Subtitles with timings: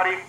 [0.00, 0.27] everybody.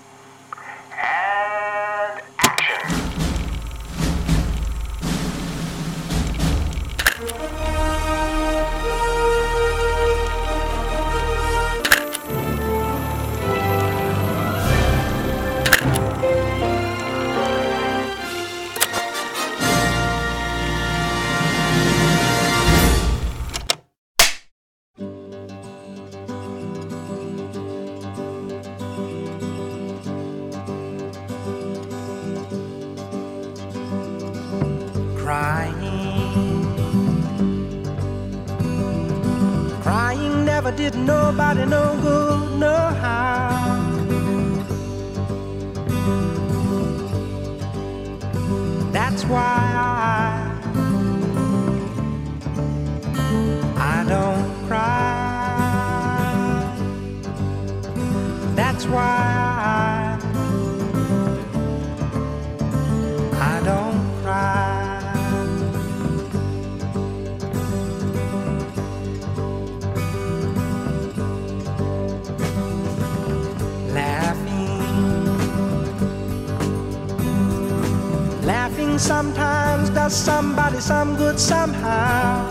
[80.69, 82.49] Somebody some good somehow.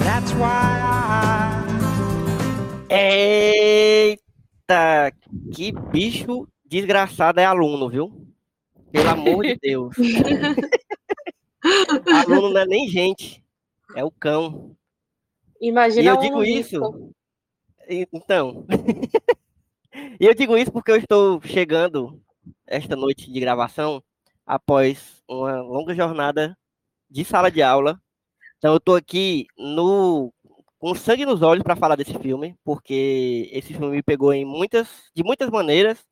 [0.00, 1.64] That's why I.
[2.90, 4.18] Eita,
[5.52, 8.26] que bicho desgraçado é aluno, viu?
[8.92, 9.94] Pelo amor de Deus.
[12.28, 13.42] aluno não é nem gente,
[13.96, 14.76] é o cão.
[15.60, 16.76] Imagina E eu um digo risco.
[16.76, 17.10] isso.
[18.12, 18.64] Então.
[20.20, 22.20] e eu digo isso porque eu estou chegando
[22.66, 24.02] esta noite de gravação
[24.46, 26.56] após uma longa jornada
[27.10, 28.00] de sala de aula.
[28.58, 30.32] Então eu estou aqui no
[30.78, 34.88] com sangue nos olhos para falar desse filme, porque esse filme me pegou em muitas
[35.14, 36.04] de muitas maneiras.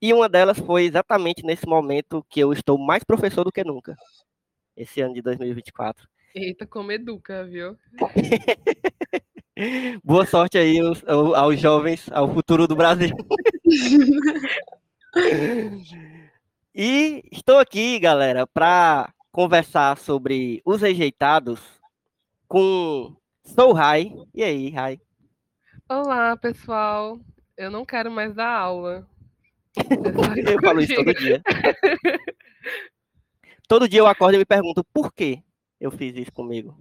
[0.00, 3.96] E uma delas foi exatamente nesse momento que eu estou mais professor do que nunca.
[4.76, 6.08] Esse ano de 2024.
[6.34, 7.76] Eita, como educa, viu?
[10.02, 13.10] Boa sorte aí aos, ao- aos jovens, ao futuro do Brasil.
[16.74, 21.60] e estou aqui, galera, para conversar sobre os rejeitados
[22.48, 23.14] com
[23.44, 24.12] Sou Rai.
[24.34, 25.00] E aí, Rai?
[25.88, 27.20] Olá, pessoal.
[27.56, 29.06] Eu não quero mais dar aula.
[30.46, 31.42] Eu falo isso todo dia.
[33.68, 35.42] Todo dia eu acordo e me pergunto por que
[35.80, 36.78] eu fiz isso comigo.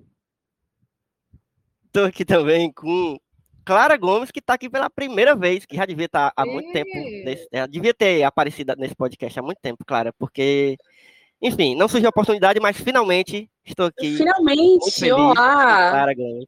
[1.86, 3.18] Estou aqui também com
[3.72, 6.90] Clara Gomes, que está aqui pela primeira vez, que já devia estar há muito tempo.
[6.94, 7.24] Ih.
[7.24, 10.76] Nesse, ela devia ter aparecido nesse podcast há muito tempo, Clara, porque,
[11.42, 14.18] enfim, não surgiu a oportunidade, mas finalmente estou aqui.
[14.18, 15.36] Finalmente, olá!
[15.92, 16.46] Clara Gomes.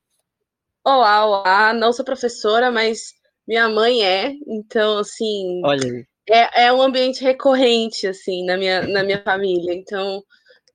[0.84, 1.74] Olá, olá.
[1.74, 3.14] Não sou professora, mas
[3.48, 4.34] minha mãe é.
[4.46, 6.06] Então, assim, Olha aí.
[6.30, 9.74] é, é um ambiente recorrente, assim, na minha, na minha família.
[9.74, 10.22] Então,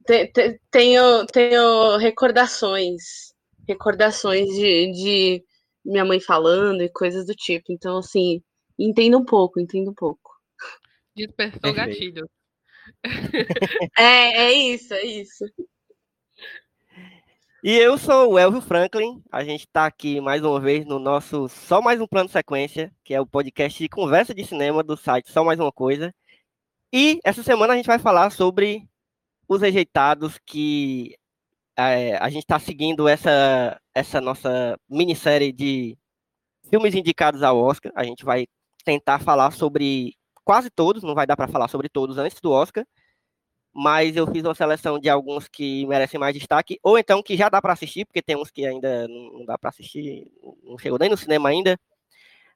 [0.06, 3.34] te- te- tenho, tenho recordações,
[3.68, 5.44] recordações de, de
[5.88, 7.72] minha mãe falando e coisas do tipo.
[7.72, 8.42] Então, assim,
[8.78, 10.30] entendo um pouco, entendo um pouco.
[11.16, 11.76] Dispersou Perfeito.
[11.76, 12.28] gatilhos.
[13.98, 15.44] É, é isso, é isso.
[17.62, 19.22] E eu sou o Elvio Franklin.
[19.30, 23.12] A gente está aqui mais uma vez no nosso Só Mais Um Plano Sequência, que
[23.12, 26.14] é o podcast de conversa de cinema do site Só Mais Uma Coisa.
[26.92, 28.88] E essa semana a gente vai falar sobre
[29.46, 31.14] os rejeitados que
[31.78, 35.96] é, a gente está seguindo essa, essa nossa minissérie de
[36.70, 37.92] filmes indicados ao Oscar.
[37.94, 38.46] A gente vai
[38.84, 42.84] tentar falar sobre quase todos, não vai dar para falar sobre todos antes do Oscar
[43.80, 47.48] mas eu fiz uma seleção de alguns que merecem mais destaque, ou então que já
[47.48, 50.26] dá para assistir, porque tem uns que ainda não dá para assistir,
[50.64, 51.78] não chegou nem no cinema ainda.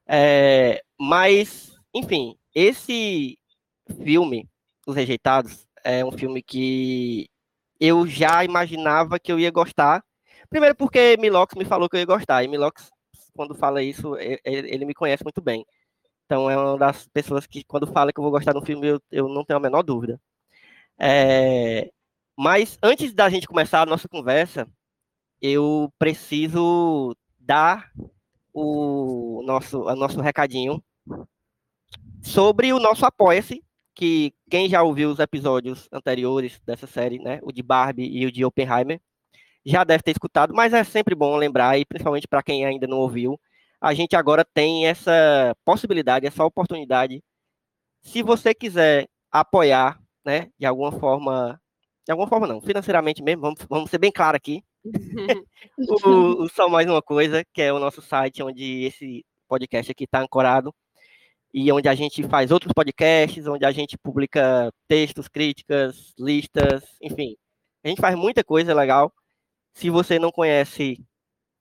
[0.05, 3.39] É, mas, enfim, esse
[4.03, 4.49] filme,
[4.85, 7.29] Os Rejeitados, é um filme que
[7.83, 10.01] eu já imaginava que eu ia gostar.
[10.49, 12.89] Primeiro porque Milox me falou que eu ia gostar, e Milox,
[13.35, 14.15] quando fala isso,
[14.45, 15.65] ele me conhece muito bem.
[16.25, 19.01] Então é uma das pessoas que, quando fala que eu vou gostar do filme, eu,
[19.11, 20.17] eu não tenho a menor dúvida.
[20.97, 21.91] É,
[22.37, 24.65] mas antes da gente começar a nossa conversa,
[25.41, 27.91] eu preciso dar
[28.53, 30.81] o nosso, o nosso recadinho
[32.21, 33.61] sobre o nosso Apoia-se,
[33.95, 38.31] que quem já ouviu os episódios anteriores dessa série, né, o de Barbie e o
[38.31, 38.99] de Oppenheimer,
[39.65, 42.97] já deve ter escutado, mas é sempre bom lembrar, e principalmente para quem ainda não
[42.99, 43.39] ouviu,
[43.79, 47.23] a gente agora tem essa possibilidade, essa oportunidade.
[48.01, 51.59] Se você quiser apoiar, né, de alguma forma,
[52.05, 54.63] de alguma forma não, financeiramente mesmo, vamos, vamos ser bem claro aqui,
[56.05, 60.05] o, o Só Mais Uma Coisa, que é o nosso site onde esse podcast aqui
[60.05, 60.73] está ancorado
[61.53, 67.35] e onde a gente faz outros podcasts, onde a gente publica textos, críticas, listas, enfim.
[67.83, 69.13] A gente faz muita coisa legal.
[69.73, 70.97] Se você não conhece,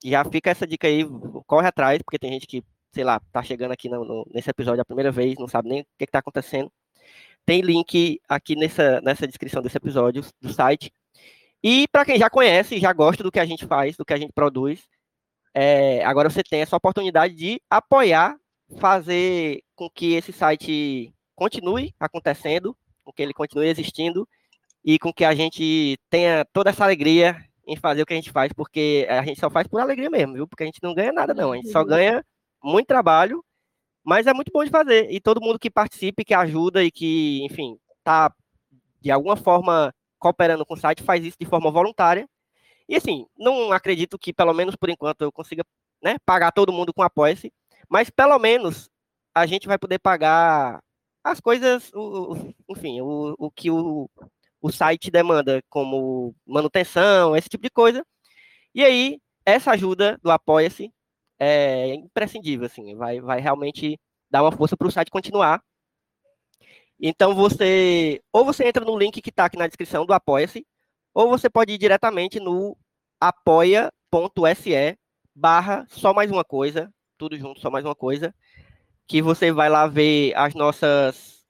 [0.04, 1.04] já fica essa dica aí,
[1.46, 4.82] corre atrás, porque tem gente que, sei lá, tá chegando aqui no, no, nesse episódio
[4.82, 6.72] a primeira vez, não sabe nem o que, está acontecendo.
[7.44, 10.92] Tem link aqui nessa, nessa descrição desse episódio do site.
[11.62, 14.16] E para quem já conhece, já gosta do que a gente faz, do que a
[14.16, 14.86] gente produz,
[15.54, 18.36] é, agora você tem essa oportunidade de apoiar,
[18.78, 24.28] fazer com que esse site continue acontecendo, com que ele continue existindo
[24.84, 27.36] e com que a gente tenha toda essa alegria
[27.66, 30.34] em fazer o que a gente faz, porque a gente só faz por alegria mesmo,
[30.34, 30.48] viu?
[30.48, 31.52] Porque a gente não ganha nada, não.
[31.52, 32.24] A gente só ganha
[32.62, 33.44] muito trabalho,
[34.04, 35.10] mas é muito bom de fazer.
[35.10, 38.32] E todo mundo que participe, que ajuda e que, enfim, tá
[39.00, 42.28] de alguma forma cooperando com o site faz isso de forma voluntária.
[42.88, 45.64] E assim, não acredito que, pelo menos por enquanto, eu consiga
[46.02, 47.52] né, pagar todo mundo com apoia-se,
[47.92, 48.90] mas pelo menos
[49.34, 50.82] a gente vai poder pagar
[51.24, 54.08] as coisas, o, enfim, o, o que o,
[54.60, 58.04] o site demanda, como manutenção, esse tipo de coisa.
[58.74, 60.92] E aí, essa ajuda do Apoia-se
[61.38, 63.98] é imprescindível, assim, vai, vai realmente
[64.30, 65.62] dar uma força para o site continuar
[67.02, 70.64] então você ou você entra no link que está aqui na descrição do Apoia-se,
[71.12, 72.76] ou você pode ir diretamente no
[73.20, 74.96] apoia.se
[75.34, 76.92] barra só mais uma coisa,
[77.22, 78.34] tudo junto, só mais uma coisa,
[79.06, 81.44] que você vai lá ver as nossas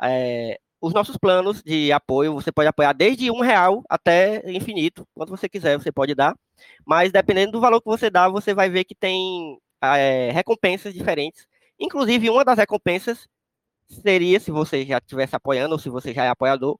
[0.00, 2.34] é, os nossos planos de apoio.
[2.34, 6.36] Você pode apoiar desde um real até infinito, quanto você quiser, você pode dar.
[6.86, 11.44] Mas dependendo do valor que você dá, você vai ver que tem é, recompensas diferentes.
[11.78, 13.26] Inclusive, uma das recompensas
[13.88, 16.78] seria, se você já estivesse apoiando, ou se você já é apoiador,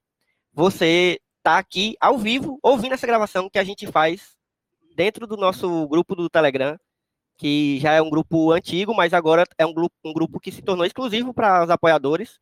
[0.52, 4.36] você tá aqui ao vivo, ouvindo essa gravação que a gente faz
[4.94, 6.78] dentro do nosso grupo do Telegram,
[7.36, 10.62] que já é um grupo antigo, mas agora é um grupo, um grupo que se
[10.62, 12.38] tornou exclusivo para os apoiadores,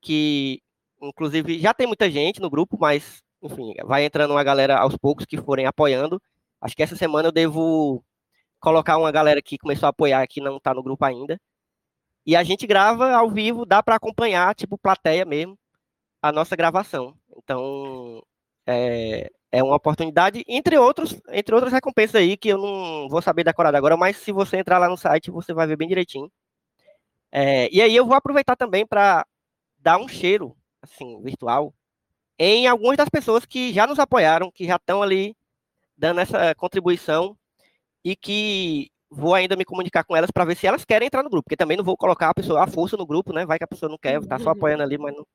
[0.00, 0.62] que
[1.00, 5.26] inclusive já tem muita gente no grupo, mas enfim, vai entrando uma galera aos poucos
[5.26, 6.20] que forem apoiando.
[6.60, 8.04] Acho que essa semana eu devo
[8.60, 11.40] colocar uma galera que começou a apoiar que não está no grupo ainda.
[12.26, 15.58] E a gente grava ao vivo, dá para acompanhar, tipo plateia mesmo,
[16.22, 17.16] a nossa gravação.
[17.36, 18.22] Então,
[18.66, 23.42] é, é uma oportunidade, entre outros, entre outras recompensas aí que eu não vou saber
[23.42, 26.30] decorar agora, mas se você entrar lá no site, você vai ver bem direitinho.
[27.32, 29.26] É, e aí eu vou aproveitar também para
[29.78, 31.72] dar um cheiro, assim, virtual,
[32.38, 35.34] em algumas das pessoas que já nos apoiaram, que já estão ali
[35.96, 37.34] dando essa contribuição
[38.04, 41.30] e que vou ainda me comunicar com elas para ver se elas querem entrar no
[41.30, 43.46] grupo, porque também não vou colocar a pessoa à força no grupo, né?
[43.46, 45.26] Vai que a pessoa não quer, tá só apoiando ali, mas não.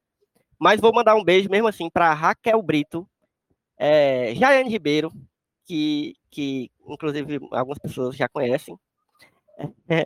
[0.59, 3.07] Mas vou mandar um beijo mesmo assim para Raquel Brito,
[3.83, 5.11] é, Jaiane Ribeiro,
[5.65, 8.77] que, que inclusive algumas pessoas já conhecem.
[9.87, 10.05] É,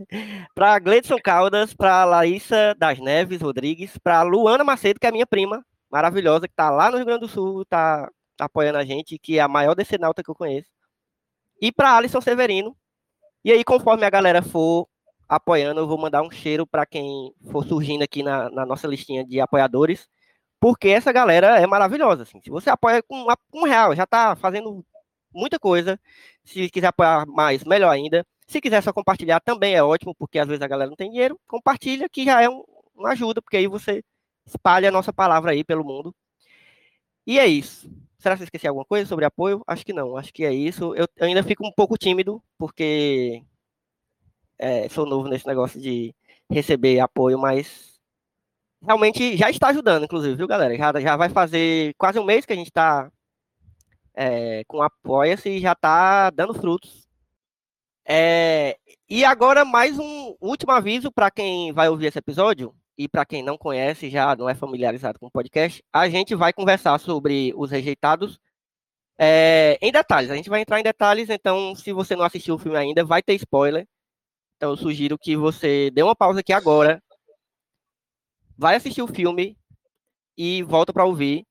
[0.53, 5.63] para Gleidson Caldas, para Laísa das Neves Rodrigues, para Luana Macedo, que é minha prima,
[5.89, 9.41] maravilhosa, que está lá no Rio Grande do Sul, está apoiando a gente, que é
[9.41, 10.67] a maior decenalta que eu conheço.
[11.61, 12.75] E para Alisson Severino,
[13.45, 14.89] e aí, conforme a galera for
[15.29, 19.23] apoiando, eu vou mandar um cheiro para quem for surgindo aqui na, na, nossa listinha
[19.23, 20.09] de apoiadores,
[20.65, 22.23] porque essa galera é maravilhosa.
[22.23, 22.41] Assim.
[22.41, 24.83] Se você apoia com um real, já está fazendo
[25.31, 25.99] muita coisa.
[26.43, 28.25] Se quiser apoiar mais, melhor ainda.
[28.47, 31.39] Se quiser só compartilhar, também é ótimo, porque às vezes a galera não tem dinheiro.
[31.47, 32.63] Compartilha, que já é um,
[32.95, 34.03] uma ajuda, porque aí você
[34.43, 36.15] espalha a nossa palavra aí pelo mundo.
[37.27, 37.87] E é isso.
[38.17, 39.61] Será que eu esqueci alguma coisa sobre apoio?
[39.67, 40.95] Acho que não, acho que é isso.
[40.95, 43.43] Eu, eu ainda fico um pouco tímido, porque
[44.57, 46.15] é, sou novo nesse negócio de
[46.49, 47.94] receber apoio, mas
[48.85, 50.75] realmente já está ajudando, inclusive, viu, galera?
[50.77, 53.09] Já, já vai fazer quase um mês que a gente está
[54.13, 57.05] é, com Apoia-se e já está dando frutos.
[58.07, 58.77] É,
[59.09, 63.43] e agora, mais um último aviso para quem vai ouvir esse episódio e para quem
[63.43, 67.71] não conhece, já não é familiarizado com o podcast, a gente vai conversar sobre os
[67.71, 68.39] rejeitados
[69.17, 70.31] é, em detalhes.
[70.31, 73.21] A gente vai entrar em detalhes, então, se você não assistiu o filme ainda, vai
[73.21, 73.87] ter spoiler.
[74.57, 77.01] Então, eu sugiro que você dê uma pausa aqui agora,
[78.57, 79.57] vai assistir o filme
[80.37, 81.45] e volta para ouvir.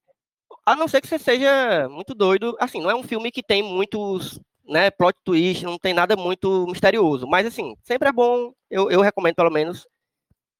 [0.66, 2.56] A não ser que você seja muito doido.
[2.58, 6.66] Assim, não é um filme que tem muitos né, plot twist, não tem nada muito
[6.66, 7.26] misterioso.
[7.26, 9.86] Mas, assim, sempre é bom, eu, eu recomendo pelo menos,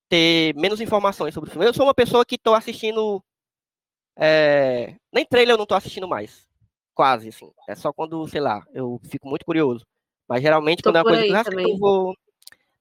[0.09, 1.67] ter menos informações sobre o filme.
[1.67, 3.23] Eu sou uma pessoa que estou assistindo.
[4.17, 4.95] É...
[5.13, 6.47] Nem trailer eu não estou assistindo mais.
[6.95, 7.51] Quase, assim.
[7.69, 9.85] É só quando, sei lá, eu fico muito curioso.
[10.29, 12.15] Mas geralmente, tô quando é uma coisa que eu, eu vou.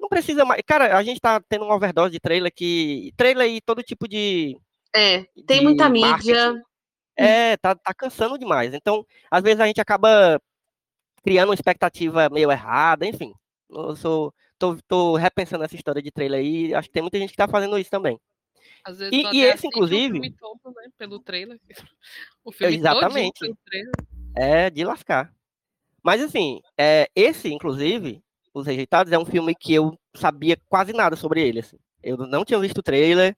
[0.03, 0.61] Não precisa mais.
[0.67, 3.13] Cara, a gente tá tendo uma overdose de trailer que.
[3.15, 4.57] Trailer e todo tipo de.
[4.93, 6.27] É, tem de muita marketing.
[6.27, 6.63] mídia.
[7.15, 8.73] É, tá, tá cansando demais.
[8.73, 10.41] Então, às vezes a gente acaba
[11.23, 13.31] criando uma expectativa meio errada, enfim.
[13.69, 17.31] Eu sou, tô, tô repensando essa história de trailer aí, acho que tem muita gente
[17.31, 18.19] que tá fazendo isso também.
[18.83, 21.57] Às vezes E- e esse, assiste inclusive- Um filme todo, né, pelo trailer.
[22.43, 23.39] O filme Exatamente.
[23.39, 23.91] pelo trailer.
[24.35, 25.33] É de lascar.
[26.03, 28.21] Mas assim, é, esse, inclusive,
[28.53, 31.59] Os Rejeitados, é um filme que eu sabia quase nada sobre ele.
[31.59, 31.77] assim.
[32.03, 33.35] Eu não tinha visto o trailer,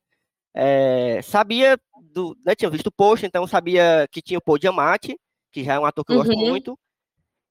[0.53, 2.35] é, sabia do.
[2.45, 5.17] Né, tinha visto o post, então sabia que tinha o Paul Giamatti,
[5.51, 6.49] que já é um ator que eu gosto Uhum.
[6.49, 6.79] muito,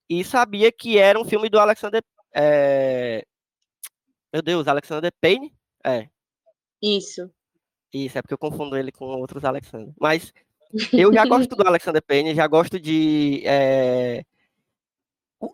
[0.09, 2.03] e sabia que era um filme do Alexander.
[2.35, 3.25] é,
[4.33, 5.55] Meu Deus, Alexander Payne?
[5.85, 6.09] É,
[6.83, 7.31] Isso.
[7.93, 9.95] isso, é porque eu confundo ele com outros Alexander.
[10.01, 10.33] Mas
[10.93, 13.43] eu já gosto do Alexander Payne, já gosto de.
[13.47, 14.25] é,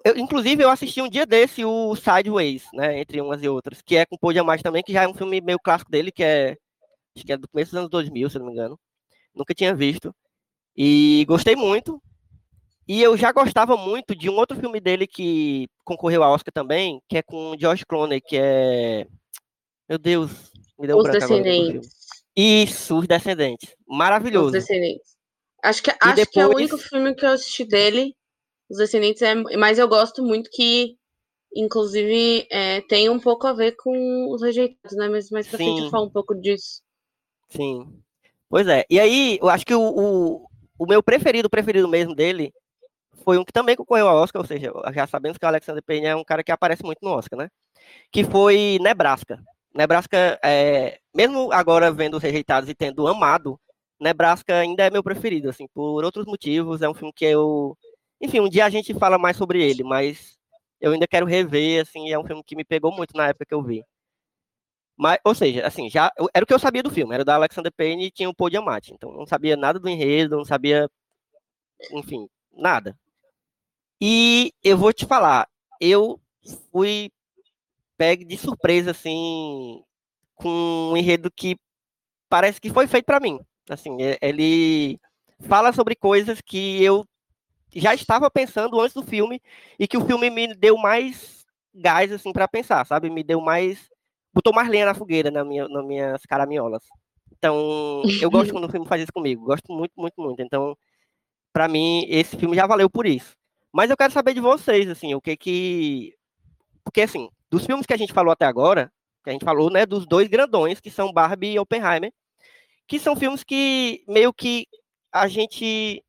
[0.04, 3.00] eu- inclusive, eu assisti um dia desse o Sideways, né?
[3.00, 5.40] Entre umas e outras, que é com Paul Giamatti também, que já é um filme
[5.40, 6.56] meio clássico dele, que é.
[7.16, 8.78] Acho que é do começo dos anos 2000, se não me engano.
[9.34, 10.14] Nunca tinha visto.
[10.76, 12.00] E gostei muito.
[12.86, 17.00] E eu já gostava muito de um outro filme dele que concorreu ao Oscar também,
[17.08, 19.06] que é com o George Clooney, que é.
[19.88, 20.30] Meu Deus,
[20.78, 21.10] me deu um Os.
[21.10, 21.90] Descendentes.
[22.36, 23.70] Isso, Os Descendentes.
[23.88, 24.52] Os Maravilhoso.
[24.52, 25.16] Descendentes.
[25.62, 28.14] Acho que, acho que é o depois- único filme que eu assisti dele.
[28.70, 29.34] Os Descendentes é.
[29.56, 30.96] Mas eu gosto muito que,
[31.54, 35.08] inclusive, é, tem um pouco a ver com os rejeitados, né?
[35.08, 35.90] Mas mais pra frente eu Sim.
[35.90, 36.80] falo um pouco disso.
[37.48, 38.00] Sim.
[38.48, 38.84] Pois é.
[38.88, 40.46] E aí, eu acho que o, o,
[40.78, 42.52] o meu preferido, preferido mesmo dele,
[43.24, 46.06] foi um que também concorreu ao Oscar, ou seja, já sabemos que o Alexander Payne
[46.06, 47.48] é um cara que aparece muito no Oscar, né?
[48.10, 49.42] Que foi Nebraska.
[49.74, 53.58] Nebraska, é, mesmo agora vendo os rejeitados e tendo amado,
[54.00, 56.82] Nebraska ainda é meu preferido, assim, por outros motivos.
[56.82, 57.76] É um filme que eu.
[58.20, 60.38] Enfim, um dia a gente fala mais sobre ele, mas
[60.80, 63.54] eu ainda quero rever, assim, é um filme que me pegou muito na época que
[63.54, 63.84] eu vi.
[64.96, 67.72] Mas, ou seja, assim, já era o que eu sabia do filme, era da Alexander
[67.72, 70.88] Payne e tinha o Paul Giamatti, então não sabia nada do enredo, não sabia,
[71.92, 72.96] enfim, nada.
[74.00, 75.48] E eu vou te falar,
[75.80, 76.20] eu
[76.72, 77.10] fui
[77.98, 79.82] pegue de surpresa, assim,
[80.36, 80.48] com
[80.92, 81.56] um enredo que
[82.28, 83.40] parece que foi feito para mim.
[83.70, 85.00] Assim, e- ele
[85.40, 87.06] fala sobre coisas que eu
[87.74, 89.40] já estava pensando antes do filme
[89.78, 93.10] e que o filme me deu mais gás, assim, para pensar, sabe?
[93.10, 93.88] Me deu mais
[94.32, 96.82] botou mais lenha na fogueira na minha, nas minhas caraminholas.
[97.32, 99.44] Então, eu gosto quando o filme faz isso comigo.
[99.44, 100.42] Gosto muito, muito, muito.
[100.42, 100.76] Então,
[101.52, 103.34] pra mim, esse filme já valeu por isso.
[103.72, 106.14] Mas eu quero saber de vocês, assim, o que que.
[106.84, 109.86] Porque, assim, dos filmes que a gente falou até agora, que a gente falou, né,
[109.86, 112.12] dos dois grandões, que são Barbie e Oppenheimer,
[112.86, 114.66] que são filmes que meio que
[115.12, 116.02] a gente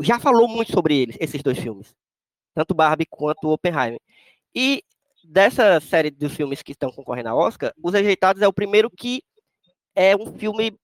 [0.00, 1.94] já falou muito sobre eles, esses dois filmes.
[2.54, 4.00] Tanto Barbie quanto Oppenheimer.
[4.54, 4.82] E
[5.22, 9.22] dessa série dos filmes que estão concorrendo ao Oscar, Os Rejeitados é o primeiro que
[9.94, 10.76] é um filme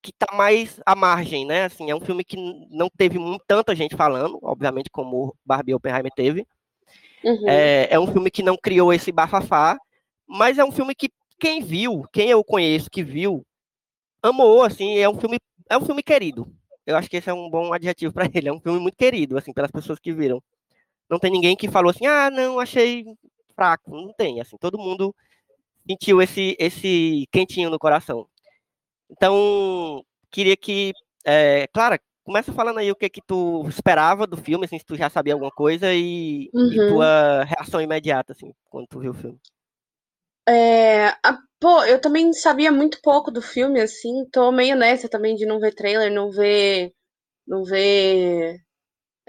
[0.00, 1.64] que está mais à margem, né?
[1.64, 2.36] Assim, é um filme que
[2.70, 6.46] não teve mu- tanta gente falando, obviamente, como Barbie e Oppenheimer teve.
[7.24, 7.48] Uhum.
[7.48, 9.76] É, é um filme que não criou esse bafafá,
[10.26, 13.44] mas é um filme que quem viu, quem eu conheço que viu,
[14.22, 15.38] amou, assim, é um filme,
[15.68, 16.46] é um filme querido.
[16.88, 19.36] Eu acho que esse é um bom adjetivo para ele, é um filme muito querido,
[19.36, 20.42] assim, pelas pessoas que viram.
[21.10, 23.04] Não tem ninguém que falou assim: "Ah, não, achei
[23.54, 23.90] fraco".
[23.90, 25.14] Não tem, assim, todo mundo
[25.86, 28.26] sentiu esse esse quentinho no coração.
[29.10, 30.92] Então, queria que,
[31.24, 34.96] é, Clara, começa falando aí o que que tu esperava do filme, assim, se tu
[34.96, 36.88] já sabia alguma coisa e, e Uhum.
[36.88, 39.38] tua reação imediata, assim, quando tu viu o filme.
[40.46, 45.34] É, a- pô, eu também sabia muito pouco do filme, assim, tô meio nessa também
[45.36, 46.92] de não ver trailer, não ver,
[47.46, 48.60] não ver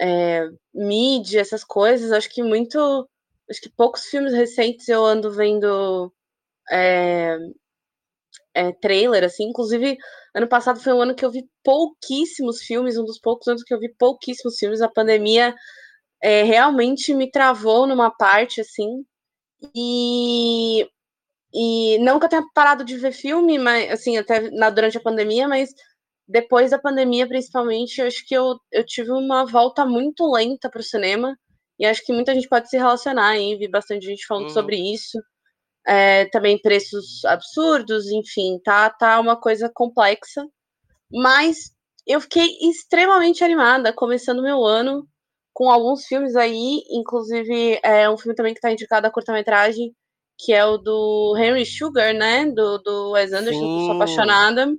[0.00, 2.12] é, mídia, essas coisas.
[2.12, 2.78] Acho que muito,
[3.50, 6.12] acho que poucos filmes recentes eu ando vendo
[6.70, 7.38] é,
[8.54, 9.44] é, trailer, assim.
[9.44, 9.96] Inclusive,
[10.34, 13.72] ano passado foi um ano que eu vi pouquíssimos filmes, um dos poucos anos que
[13.74, 14.80] eu vi pouquíssimos filmes.
[14.80, 15.54] A pandemia
[16.22, 19.04] é, realmente me travou numa parte, assim.
[19.74, 20.88] E
[21.52, 25.00] e não que eu tenha parado de ver filme, mas assim, até na, durante a
[25.00, 25.70] pandemia, mas
[26.28, 30.80] depois da pandemia, principalmente, eu acho que eu, eu tive uma volta muito lenta para
[30.80, 31.36] o cinema.
[31.78, 34.50] E acho que muita gente pode se relacionar aí, vi bastante gente falando Uhum.
[34.50, 35.18] sobre isso.
[35.86, 40.46] É, também preços absurdos, enfim, tá, tá uma coisa complexa.
[41.12, 41.72] Mas
[42.06, 45.06] eu fiquei extremamente animada, começando meu ano
[45.54, 49.92] com alguns filmes aí, inclusive é um filme também que tá indicado a curta-metragem,
[50.44, 52.46] que é o do Henry Sugar, né?
[52.46, 53.92] Do, do Wes Anderson, eu sou Sim.
[53.92, 54.74] apaixonada.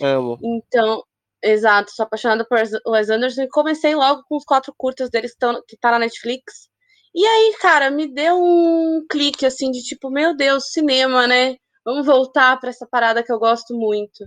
[0.00, 0.38] Amo.
[0.42, 1.04] Então,
[1.42, 5.38] exato, sou apaixonada por Wes Anderson e comecei logo com os quatro curtas deles que,
[5.38, 6.68] tão, que tá na Netflix.
[7.14, 11.56] E aí, cara, me deu um clique assim de tipo, meu Deus, cinema, né?
[11.84, 14.26] Vamos voltar pra essa parada que eu gosto muito.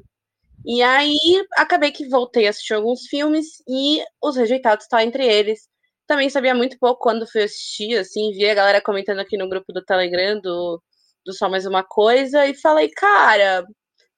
[0.66, 5.68] E aí, acabei que voltei a assistir alguns filmes e Os Rejeitados tá entre eles.
[6.08, 9.74] Também sabia muito pouco quando fui assistir, assim, vi a galera comentando aqui no grupo
[9.74, 10.82] do Telegram do,
[11.26, 13.66] do Só Mais Uma Coisa, e falei, cara,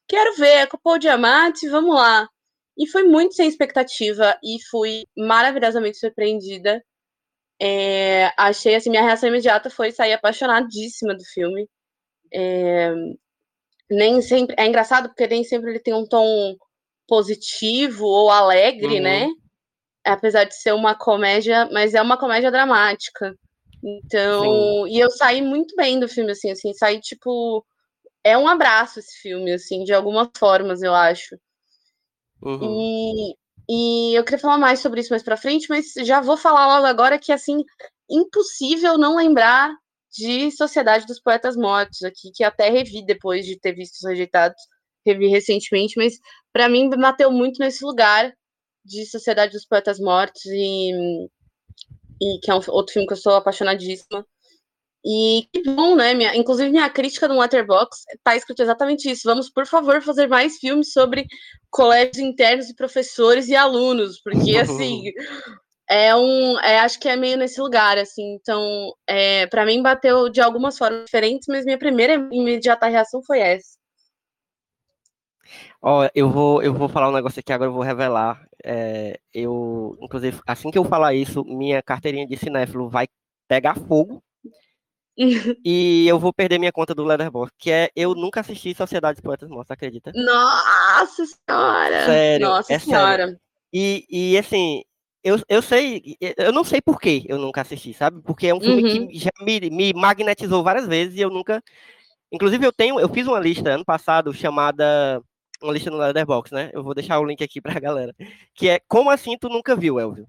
[0.07, 2.27] quero ver, é com o Paul Diamante, vamos lá.
[2.77, 6.81] E foi muito sem expectativa, e fui maravilhosamente surpreendida.
[7.61, 11.67] É, achei, assim, minha reação imediata foi sair apaixonadíssima do filme.
[12.33, 12.93] É,
[13.89, 16.55] nem sempre, é engraçado porque nem sempre ele tem um tom
[17.07, 19.01] positivo ou alegre, uhum.
[19.01, 19.27] né?
[20.05, 23.35] Apesar de ser uma comédia, mas é uma comédia dramática.
[23.83, 24.93] Então, Sim.
[24.93, 27.65] e eu saí muito bem do filme, assim, assim, saí tipo.
[28.21, 31.37] É um abraço esse filme, assim, de algumas formas, eu acho.
[32.41, 32.77] Uhum.
[32.77, 33.35] E,
[33.69, 36.85] e eu queria falar mais sobre isso mais pra frente, mas já vou falar logo
[36.85, 37.63] agora que, assim,
[38.09, 39.73] impossível não lembrar
[40.11, 44.61] de Sociedade dos Poetas Mortos aqui, que até revi depois de ter visto os rejeitados,
[45.05, 46.15] revi recentemente, mas
[46.51, 48.33] para mim bateu muito nesse lugar
[48.83, 50.91] de Sociedade dos Poetas Mortos e,
[52.21, 54.25] e que é um outro filme que eu sou apaixonadíssima.
[55.05, 56.13] E que bom, né?
[56.13, 59.21] Minha, inclusive, minha crítica no Letterboxd tá escrito exatamente isso.
[59.23, 61.25] Vamos, por favor, fazer mais filmes sobre
[61.69, 65.03] colégios internos e professores e alunos, porque assim
[65.89, 68.35] é um, é, acho que é meio nesse lugar, assim.
[68.35, 73.39] Então, é, para mim bateu de algumas formas diferentes, mas minha primeira imediata reação foi
[73.39, 73.79] essa.
[75.81, 78.48] Ó, eu vou, eu vou falar um negócio aqui agora, eu vou revelar.
[78.63, 83.07] É, eu, inclusive, assim que eu falar isso, minha carteirinha de cinéfilo vai
[83.47, 84.23] pegar fogo.
[85.65, 89.21] e eu vou perder minha conta do Letterboxd, que é eu nunca assisti Sociedade dos
[89.21, 90.11] Poetas Mortos, acredita?
[90.15, 92.05] Nossa senhora!
[92.05, 93.25] Sério, Nossa é senhora!
[93.25, 93.39] Sério.
[93.71, 94.81] E, e assim,
[95.23, 98.21] eu, eu sei, eu não sei por que eu nunca assisti, sabe?
[98.21, 99.07] Porque é um filme uhum.
[99.07, 101.61] que já me, me magnetizou várias vezes e eu nunca.
[102.31, 105.21] Inclusive, eu tenho, eu fiz uma lista ano passado chamada
[105.61, 106.71] uma lista no Letterboxd, né?
[106.73, 108.15] Eu vou deixar o link aqui pra galera.
[108.53, 110.27] Que é Como Assim Tu Nunca Viu, Elvio?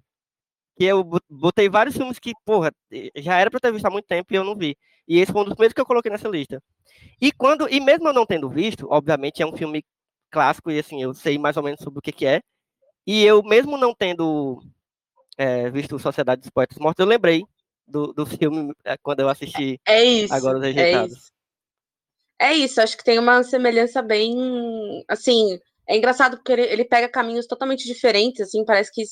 [0.76, 2.72] Que eu botei vários filmes que, porra,
[3.16, 4.76] já era pra eu ter visto há muito tempo e eu não vi.
[5.06, 6.62] E esse foi um dos primeiros que eu coloquei nessa lista.
[7.20, 9.84] E quando, e mesmo eu não tendo visto, obviamente é um filme
[10.30, 12.40] clássico e assim, eu sei mais ou menos sobre o que, que é.
[13.06, 14.62] E eu, mesmo não tendo
[15.36, 17.45] é, visto Sociedade dos Poetas Mortos, eu lembrei
[17.86, 21.12] do, do filme é, quando eu assisti é isso, agora os Rejeitados.
[21.12, 21.32] É isso.
[22.41, 25.05] É isso, acho que tem uma semelhança bem.
[25.07, 29.03] Assim, é engraçado porque ele, ele pega caminhos totalmente diferentes, assim, parece que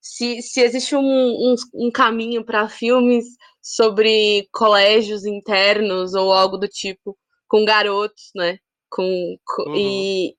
[0.00, 3.24] se, se existe um, um, um caminho para filmes
[3.62, 7.16] sobre colégios internos ou algo do tipo,
[7.48, 8.58] com garotos, né?
[8.90, 9.76] Com, com uhum.
[9.76, 10.36] e,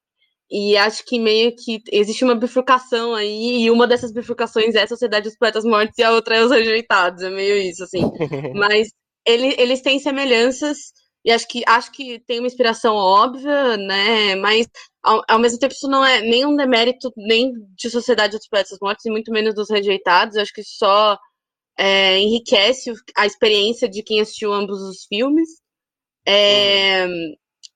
[0.52, 4.88] e acho que meio que existe uma bifurcação aí, e uma dessas bifurcações é a
[4.88, 8.02] Sociedade dos Poetas Mortos e a outra é os Rejeitados, é meio isso, assim.
[8.54, 8.90] Mas
[9.26, 10.94] ele, eles têm semelhanças
[11.26, 14.36] e acho que acho que tem uma inspiração óbvia, né?
[14.36, 14.68] Mas
[15.02, 18.78] ao, ao mesmo tempo isso não é nem um demérito nem de Sociedade dos Poetas
[18.80, 20.38] Mortos e muito menos dos Rejeitados.
[20.38, 21.18] Acho que só
[21.78, 25.50] é, enriquece a experiência de quem assistiu ambos os filmes.
[26.28, 27.08] É,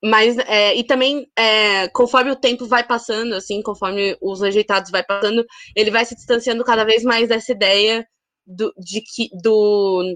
[0.04, 5.04] mas é, e também é, conforme o tempo vai passando, assim, conforme os rejeitados vai
[5.04, 8.08] passando, ele vai se distanciando cada vez mais dessa ideia
[8.46, 10.16] do, de que do,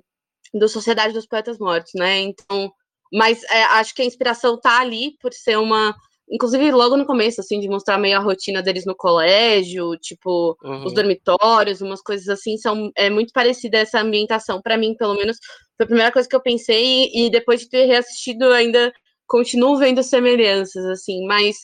[0.54, 2.20] do Sociedade dos Poetas Mortos, né?
[2.22, 2.72] Então
[3.14, 5.96] mas é, acho que a inspiração tá ali por ser uma.
[6.28, 10.86] Inclusive, logo no começo, assim, de mostrar meio a rotina deles no colégio, tipo, uhum.
[10.86, 14.62] os dormitórios, umas coisas assim, são é muito parecida essa ambientação.
[14.62, 15.38] para mim, pelo menos,
[15.78, 18.92] foi a primeira coisa que eu pensei, e, e depois de ter reassistido, ainda
[19.28, 21.58] continuo vendo semelhanças, assim, mas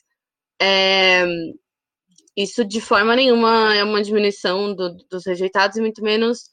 [0.61, 1.25] é,
[2.37, 6.51] isso de forma nenhuma é uma diminuição do, dos rejeitados, e muito menos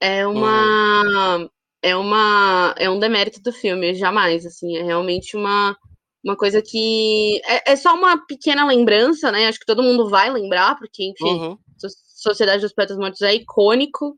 [0.00, 1.38] é uma.
[1.38, 1.53] Uhum
[1.84, 5.76] é uma é um demérito do filme, jamais, assim, é realmente uma
[6.24, 9.46] uma coisa que é, é só uma pequena lembrança, né?
[9.46, 11.58] Acho que todo mundo vai lembrar, porque enfim, uhum.
[12.16, 14.16] Sociedade dos Poetas Mortos é icônico.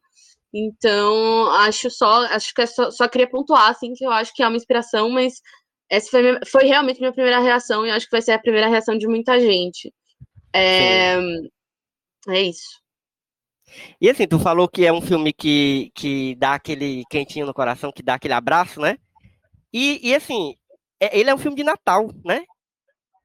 [0.55, 4.43] Então, acho só, acho que é só, só queria pontuar assim que eu acho que
[4.45, 5.35] é uma inspiração, mas
[5.91, 8.97] essa foi, foi realmente minha primeira reação e acho que vai ser a primeira reação
[8.97, 9.93] de muita gente.
[10.55, 11.19] É,
[12.29, 12.86] é isso.
[14.01, 17.93] E assim, tu falou que é um filme que, que dá aquele quentinho no coração,
[17.93, 18.99] que dá aquele abraço, né?
[19.73, 20.55] E, e assim,
[21.01, 22.45] é, ele é um filme de Natal, né?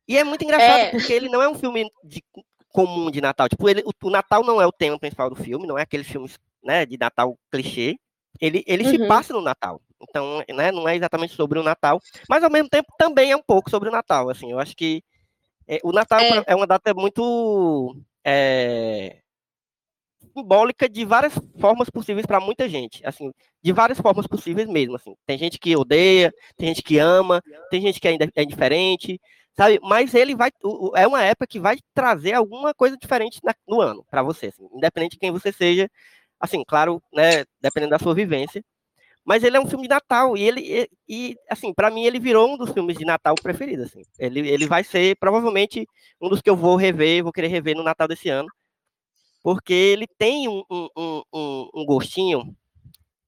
[0.07, 0.91] E é muito engraçado, é.
[0.91, 2.23] porque ele não é um filme de,
[2.69, 3.47] comum de Natal.
[3.47, 6.03] Tipo, ele, o, o, Natal não é o tema principal do filme, não é aquele
[6.03, 6.29] filme
[6.63, 7.97] né, de Natal clichê.
[8.39, 8.89] Ele, ele uhum.
[8.89, 9.81] se passa no Natal.
[10.01, 13.43] Então, né, não é exatamente sobre o Natal, mas ao mesmo tempo também é um
[13.43, 14.29] pouco sobre o Natal.
[14.29, 15.03] Assim, eu acho que
[15.67, 16.43] é, o Natal é.
[16.47, 19.20] é uma data muito é,
[20.33, 25.15] simbólica de várias formas possíveis para muita gente, assim, de várias formas possíveis mesmo, assim.
[25.25, 29.19] Tem gente que odeia, tem gente que ama, tem gente que ainda é indiferente,
[29.55, 29.79] sabe?
[29.83, 30.51] Mas ele vai,
[30.95, 35.13] é uma época que vai trazer alguma coisa diferente no ano para você, assim, independente
[35.13, 35.89] de quem você seja.
[36.39, 38.63] Assim, claro, né, dependendo da sua vivência.
[39.23, 42.53] Mas ele é um filme de Natal e ele e, assim, para mim ele virou
[42.53, 44.01] um dos filmes de Natal preferidos, assim.
[44.17, 45.85] Ele, ele vai ser provavelmente
[46.19, 48.49] um dos que eu vou rever, vou querer rever no Natal desse ano.
[49.43, 52.55] Porque ele tem um, um, um, um gostinho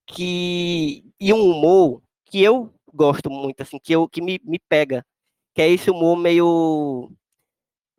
[0.05, 5.03] que e um humor que eu gosto muito assim, que eu que me, me pega,
[5.53, 7.11] que é esse humor meio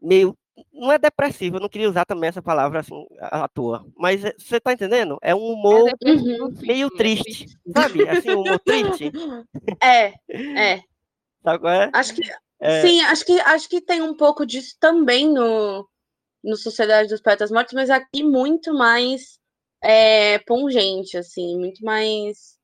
[0.01, 0.37] meio
[0.73, 4.33] não é depressivo, eu não queria usar também essa palavra assim à toa, mas é,
[4.39, 5.19] você tá entendendo?
[5.21, 5.91] É um humor Uhum.
[5.99, 8.09] depressivo, sim, meio é triste, sabe?
[8.09, 9.11] Assim, um humor triste,
[9.83, 10.15] É,
[10.57, 10.83] é.
[11.43, 11.91] sabe qual é?
[11.93, 12.23] Acho que
[12.61, 12.81] É.
[12.81, 15.89] sim, acho que acho que tem um pouco disso também no,
[16.45, 19.39] no Sociedade dos Poetas Mortos, mas aqui muito mais
[19.83, 22.57] é, pungente, assim, muito mais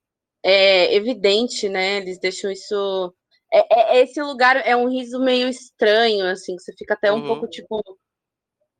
[0.43, 1.97] é, evidente, né?
[1.99, 3.14] Eles deixam isso.
[3.53, 7.16] É, é- esse lugar é um riso meio estranho, assim, que você fica até um
[7.16, 7.27] Uhum.
[7.27, 7.83] pouco tipo.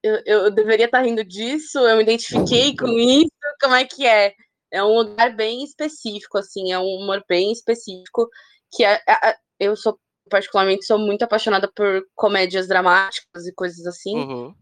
[0.03, 3.29] Eu, eu deveria estar rindo disso, eu me identifiquei com isso,
[3.61, 4.33] como é que é?
[4.73, 8.27] É um lugar bem específico, assim, é um humor bem específico,
[8.73, 9.99] que é, é- é- eu sou,
[10.31, 14.17] particularmente, sou muito apaixonada por comédias dramáticas e coisas assim.
[14.17, 14.55] Uhum.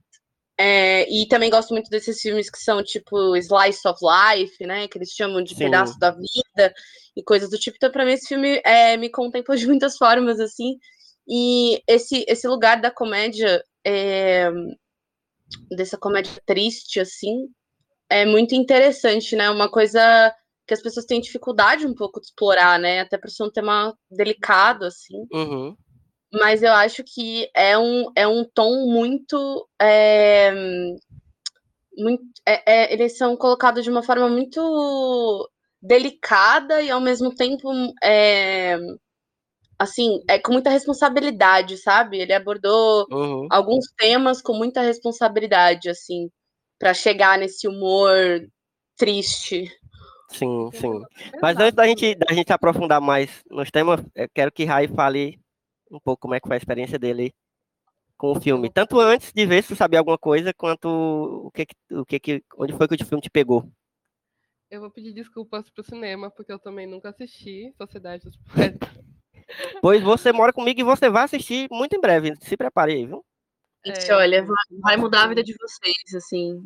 [0.60, 4.88] É, e também gosto muito desses filmes que são tipo Slice of Life, né?
[4.88, 5.60] Que eles chamam de Sim.
[5.60, 6.74] pedaço da vida
[7.16, 7.76] e coisas do tipo.
[7.76, 10.76] Então, pra mim, esse filme é, me contempla de muitas formas, assim.
[11.28, 14.50] E esse, esse lugar da comédia, é,
[15.70, 17.48] dessa comédia triste, assim,
[18.10, 19.48] é muito interessante, né?
[19.50, 20.34] Uma coisa
[20.66, 23.00] que as pessoas têm dificuldade um pouco de explorar, né?
[23.00, 25.76] Até por ser um tema delicado, assim Uhum.
[26.32, 29.68] Mas eu acho que é um, é um tom muito.
[29.80, 30.52] é,
[31.96, 35.50] muito é- é, eles são colocados de uma forma muito
[35.82, 37.70] delicada e ao mesmo tempo.
[38.02, 38.76] é,
[39.78, 42.18] assim, é com muita responsabilidade, sabe?
[42.18, 43.46] Ele abordou Uhum.
[43.50, 46.28] alguns temas com muita responsabilidade, assim,
[46.78, 48.12] para chegar nesse humor
[48.96, 49.70] triste.
[50.30, 51.00] Sim, sim.
[51.40, 55.38] Mas antes da gente, da gente aprofundar mais nos temas, eu quero que Rai fale
[55.90, 57.32] um pouco como é que foi a experiência dele
[58.16, 58.70] com o filme.
[58.70, 62.44] Tanto antes de ver se sabia alguma coisa, quanto o que, que- o que, que
[62.56, 63.70] onde foi que o filme te pegou.
[64.70, 68.88] Eu vou pedir desculpas pro cinema, porque eu também nunca assisti Sociedade dos Poetas.
[69.80, 72.34] Pois você mora comigo e você vai assistir muito em breve.
[72.42, 73.24] Se prepare aí, viu?
[73.86, 76.60] Gente, É, olha, vai, vai mudar a vida de vocês, assim.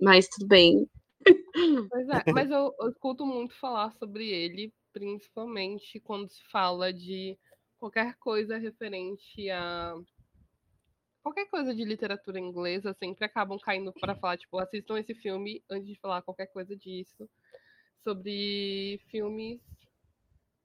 [0.00, 0.86] Mas tudo bem.
[1.90, 7.36] Pois é, mas eu, eu escuto muito falar sobre ele, principalmente quando se fala de
[7.82, 9.96] qualquer coisa referente a.
[11.20, 15.88] Qualquer coisa de literatura inglesa, sempre acabam caindo para falar, tipo, assistam esse filme antes
[15.88, 17.28] de falar qualquer coisa disso.
[18.04, 19.60] Sobre filmes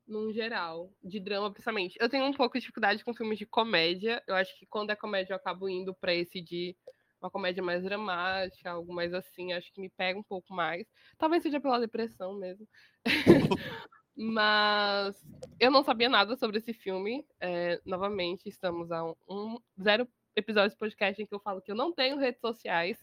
[0.07, 1.97] num geral, de drama principalmente.
[1.99, 4.23] Eu tenho um pouco de dificuldade com filmes de comédia.
[4.27, 6.75] Eu acho que quando é comédia eu acabo indo para esse de
[7.19, 10.87] uma comédia mais dramática, algo mais assim, acho que me pega um pouco mais.
[11.17, 12.67] Talvez seja pela depressão mesmo.
[14.19, 15.15] Mas
[15.59, 17.23] eu não sabia nada sobre esse filme.
[17.39, 21.71] É, novamente, estamos a um, um zero episódios de podcast em que eu falo que
[21.71, 22.97] eu não tenho redes sociais.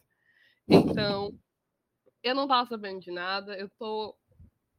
[0.69, 1.33] Então,
[2.21, 3.57] eu não tava sabendo de nada.
[3.57, 4.17] Eu tô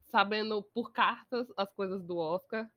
[0.08, 2.70] sabendo por cartas as coisas do Oscar.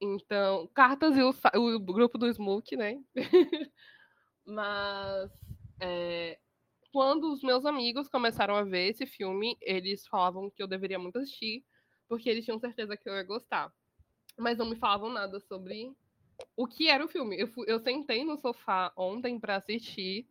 [0.00, 2.98] Então, cartas e o, o grupo do Smoke, né?
[4.46, 5.30] Mas
[5.80, 6.38] é,
[6.90, 11.18] quando os meus amigos começaram a ver esse filme, eles falavam que eu deveria muito
[11.18, 11.62] assistir,
[12.10, 13.72] porque eles tinham certeza que eu ia gostar.
[14.36, 15.92] Mas não me falavam nada sobre
[16.56, 17.38] o que era o filme.
[17.38, 20.26] Eu, fui- eu sentei no sofá ontem para assistir,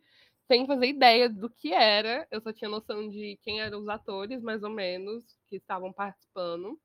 [0.46, 2.28] sem fazer ideia do que era.
[2.30, 6.78] Eu só tinha noção de quem eram os atores, mais ou menos, que estavam participando.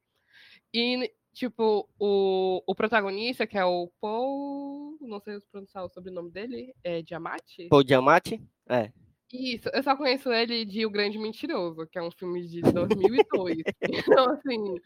[0.73, 4.97] E, tipo, o, o protagonista, que é o Paul.
[5.01, 7.67] Não sei pronunciar o sobrenome dele, é Diamante?
[7.69, 8.41] Paul Giamatti?
[8.69, 8.93] É.
[9.33, 13.59] Isso, eu só conheço ele de O Grande Mentiroso, que é um filme de 2002.
[13.83, 14.77] então, assim,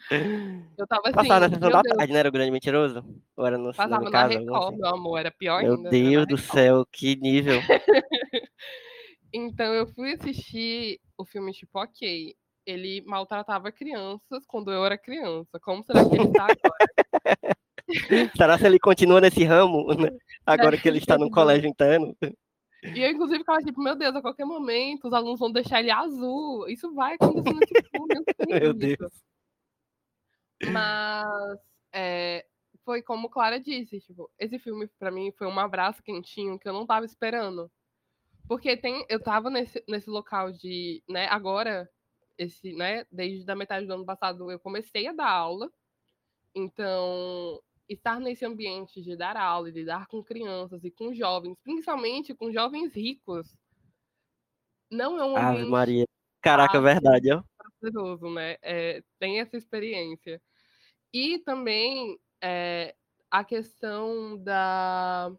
[0.78, 1.14] eu tava assim.
[1.14, 3.04] Passava na sessão meu da Deus, tarde, não era o Grande Mentiroso?
[3.36, 4.38] Ou era no Passava em na casa?
[4.38, 4.80] Record, assim?
[4.80, 5.82] meu amor, era pior Meu ainda.
[5.84, 7.60] na Deus do céu, que nível.
[9.32, 12.34] Então eu fui assistir o filme, tipo, ok.
[12.64, 15.58] Ele maltratava crianças quando eu era criança.
[15.60, 17.56] Como será que ele tá agora?
[18.36, 20.10] Será se ele continua nesse ramo, né?
[20.44, 22.14] Agora que ele está no colégio interno?
[22.82, 25.90] E eu, inclusive, ficava tipo, meu Deus, a qualquer momento os alunos vão deixar ele
[25.90, 26.68] azul.
[26.68, 28.60] Isso vai acontecer nesse filme.
[28.60, 28.72] Meu.
[28.72, 29.22] Deus.
[30.72, 31.58] Mas
[31.92, 32.46] é,
[32.84, 36.72] foi como Clara disse, tipo, esse filme pra mim foi um abraço quentinho que eu
[36.72, 37.70] não tava esperando.
[38.48, 41.88] Porque tem, eu tava nesse, nesse local de, né, agora,
[42.38, 45.70] esse, né, desde a metade do ano passado eu comecei a dar aula.
[46.54, 52.34] Então, estar nesse ambiente de dar aula, e lidar com crianças e com jovens, principalmente
[52.34, 53.56] com jovens ricos,
[54.90, 56.04] não é um Ave ambiente Maria.
[56.40, 56.82] Caraca, fácil.
[56.82, 57.42] verdade, ó.
[57.56, 58.56] para prazeroso, né?
[58.62, 60.40] É, tem essa experiência.
[61.12, 62.94] E também é,
[63.30, 65.32] a questão da,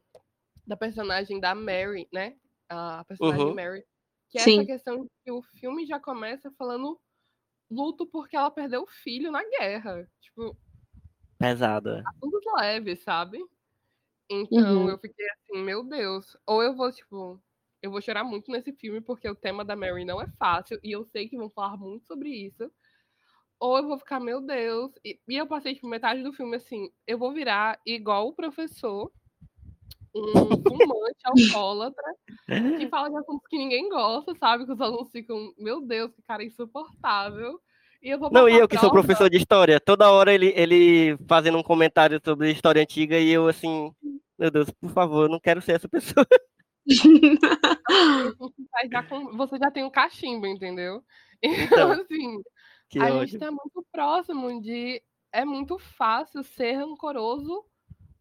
[0.66, 2.36] da personagem da Mary, né?
[2.68, 3.56] A personagem Uhum.
[3.56, 3.84] Mary.
[4.30, 4.60] Que é Sim.
[4.60, 7.00] essa questão de que o filme já começa falando
[7.72, 10.08] luto porque ela perdeu o filho na guerra.
[10.22, 10.56] Tipo,
[11.40, 11.90] Pesado.
[11.90, 12.04] é.
[12.06, 13.40] assuntos leves, sabe?
[14.30, 14.90] Então Uhum.
[14.90, 16.38] eu fiquei assim, meu Deus.
[16.46, 17.42] Ou eu vou, tipo,
[17.82, 20.92] eu vou chorar muito nesse filme porque o tema da Mary não é fácil e
[20.92, 22.70] eu sei que vão falar muito sobre isso.
[23.60, 24.92] Ou eu vou ficar, meu Deus.
[25.04, 29.12] E, e eu passei, tipo, metade do filme assim, eu vou virar igual o professor,
[30.16, 32.16] um fumante alcoólatra,
[32.78, 34.66] que fala de assuntos que ninguém gosta, sabe?
[34.66, 37.60] Que os alunos ficam, meu Deus, que cara insuportável.
[38.02, 41.18] E eu vou Não, e eu que sou professor de história, toda hora ele, ele
[41.28, 43.92] fazendo um comentário sobre história antiga e eu assim,
[44.38, 46.26] meu Deus, por favor, não quero ser essa pessoa.
[49.38, 51.04] Você já tem um cachimbo, entendeu?
[51.42, 52.42] Então, Então, assim,
[53.00, 53.40] a gente ódio.
[53.40, 55.02] tá muito próximo de.
[55.32, 57.64] É muito fácil ser rancoroso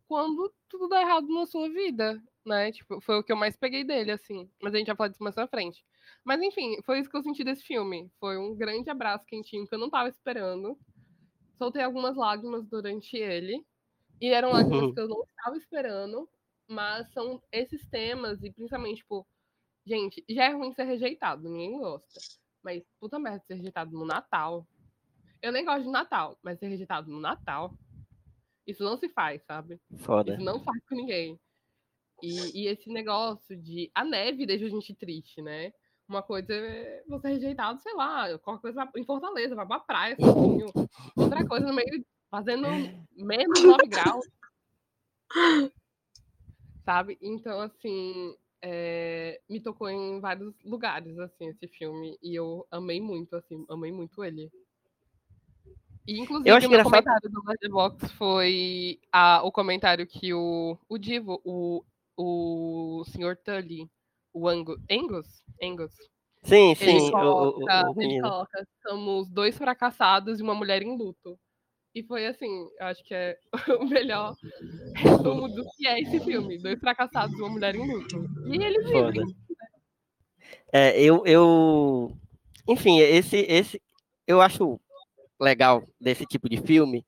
[0.07, 2.71] quando tudo dá errado na sua vida, né?
[2.71, 4.49] Tipo, foi o que eu mais peguei dele, assim.
[4.62, 5.85] Mas a gente vai falar disso mais pra frente.
[6.29, 8.12] Mas enfim, foi isso que eu senti desse filme.
[8.21, 10.79] Foi um grande abraço quentinho que eu não tava esperando.
[11.57, 13.64] Soltei algumas lágrimas durante ele.
[14.21, 16.29] E eram lágrimas que eu não estava esperando.
[16.69, 19.27] Mas são esses temas, e principalmente, tipo,
[19.87, 22.21] gente, já é ruim ser rejeitado, ninguém gosta.
[22.62, 24.69] Mas puta merda ser rejeitado no Natal.
[25.41, 27.73] Eu nem gosto de Natal, mas ser rejeitado no Natal.
[28.67, 29.81] Isso não se faz, sabe?
[29.97, 30.35] Foda.
[30.35, 31.41] Isso não faz com ninguém.
[32.23, 33.91] E, e esse negócio de.
[33.95, 35.73] A neve deixa a gente triste, né?
[36.09, 40.66] Uma coisa é você rejeitado, sei lá, qualquer coisa em Fortaleza, vai pra praia sozinho.
[41.14, 42.66] Outra coisa no meio, fazendo
[43.14, 44.27] menos 9 graus.
[46.85, 47.18] Sabe?
[47.21, 52.18] Então, assim, é, me tocou em vários lugares, assim, esse filme.
[52.23, 54.51] E eu amei muito, assim, amei muito ele.
[56.07, 60.33] E, inclusive, Eu acho o meu engraçado- comentário do Letterboxd foi a, o comentário que
[60.33, 61.85] o, o Divo, o,
[62.16, 63.37] o Sr.
[63.44, 63.87] Tully,
[64.33, 65.95] o Angus, Angus, Angus
[66.45, 70.83] Sim, ele, sim, o, coloca, o, o ele coloca, somos dois fracassados e uma mulher
[70.83, 71.38] em luto.
[71.95, 72.47] E foi assim,
[72.79, 73.37] eu acho que é
[73.81, 74.35] o melhor
[74.95, 76.59] resumo do que é esse filme.
[76.59, 78.25] Dois fracassados e uma mulher em luto.
[78.47, 79.27] E eles vivem.
[80.73, 82.12] É, eu, eu,
[82.69, 83.83] enfim, esse, esse,
[84.27, 84.79] eu acho
[85.41, 87.05] legal desse tipo de filme,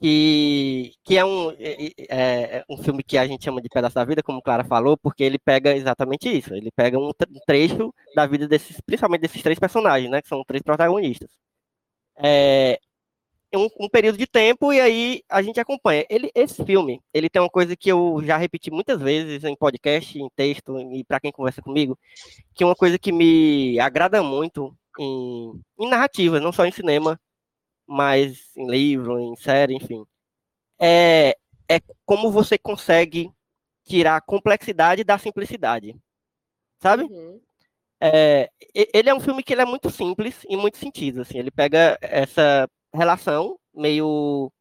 [0.00, 3.94] que, que é um, é, é- é um filme que a gente chama de pedaço
[3.94, 7.94] da vida, como Clara falou, porque ele pega exatamente isso, ele pega um tre- trecho
[8.14, 11.30] da vida desses, principalmente desses três personagens, né, que são três protagonistas.
[12.16, 12.78] É,
[13.54, 16.04] um, um período de tempo e aí a gente acompanha.
[16.10, 20.18] Ele, esse filme, ele tem uma coisa que eu já repeti muitas vezes em podcast,
[20.18, 21.98] em texto e para quem conversa comigo,
[22.54, 25.90] que é uma coisa que me agrada muito em, em
[26.40, 27.20] não só em cinema,
[27.90, 30.06] mas em livro, em série, enfim.
[30.78, 31.36] É,
[31.68, 33.28] é como você consegue
[33.84, 35.96] tirar a complexidade da simplicidade.
[36.80, 37.02] Sabe?
[37.02, 37.40] Uhum.
[38.00, 38.48] É,
[38.94, 41.22] ele é um filme que ele é muito simples em muitos sentidos.
[41.22, 44.52] Assim, ele pega essa relação meio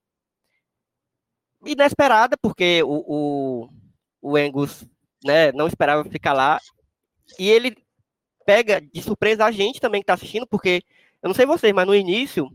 [1.63, 3.69] inesperada, porque o, o,
[4.21, 4.83] o Angus
[5.23, 6.59] né, não esperava ficar lá,
[7.37, 7.77] e ele
[8.43, 10.81] pega de surpresa a gente também que está assistindo, porque
[11.21, 12.49] eu não sei vocês, mas no início,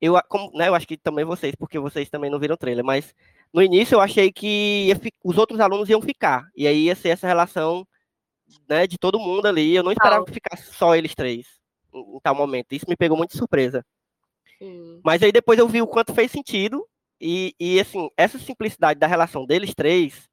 [0.00, 2.84] eu, como, né, eu acho que também vocês, porque vocês também não viram o trailer,
[2.84, 3.14] mas
[3.52, 7.10] no início eu achei que fi- os outros alunos iam ficar, e aí ia ser
[7.10, 7.86] essa relação
[8.68, 9.74] né, de todo mundo ali.
[9.74, 11.46] Eu não esperava que ficasse só eles três
[11.92, 12.72] em, em tal momento.
[12.72, 13.84] Isso me pegou muito de surpresa.
[14.58, 15.00] Sim.
[15.04, 16.86] Mas aí depois eu vi o quanto fez sentido.
[17.20, 20.28] E, e assim, essa simplicidade da relação deles três.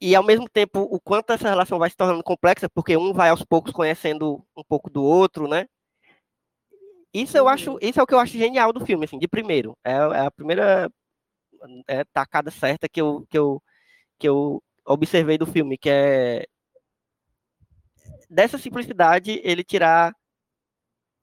[0.00, 3.28] E ao mesmo tempo, o quanto essa relação vai se tornando complexa, porque um vai
[3.28, 5.66] aos poucos conhecendo um pouco do outro, né?
[7.12, 9.76] Isso eu acho, isso é o que eu acho genial do filme, assim, de primeiro.
[9.84, 10.90] É, é a primeira
[11.88, 13.62] é, tacada certa que eu, que eu,
[14.18, 16.46] que eu observei do filme, que é
[18.28, 20.14] dessa simplicidade ele tirar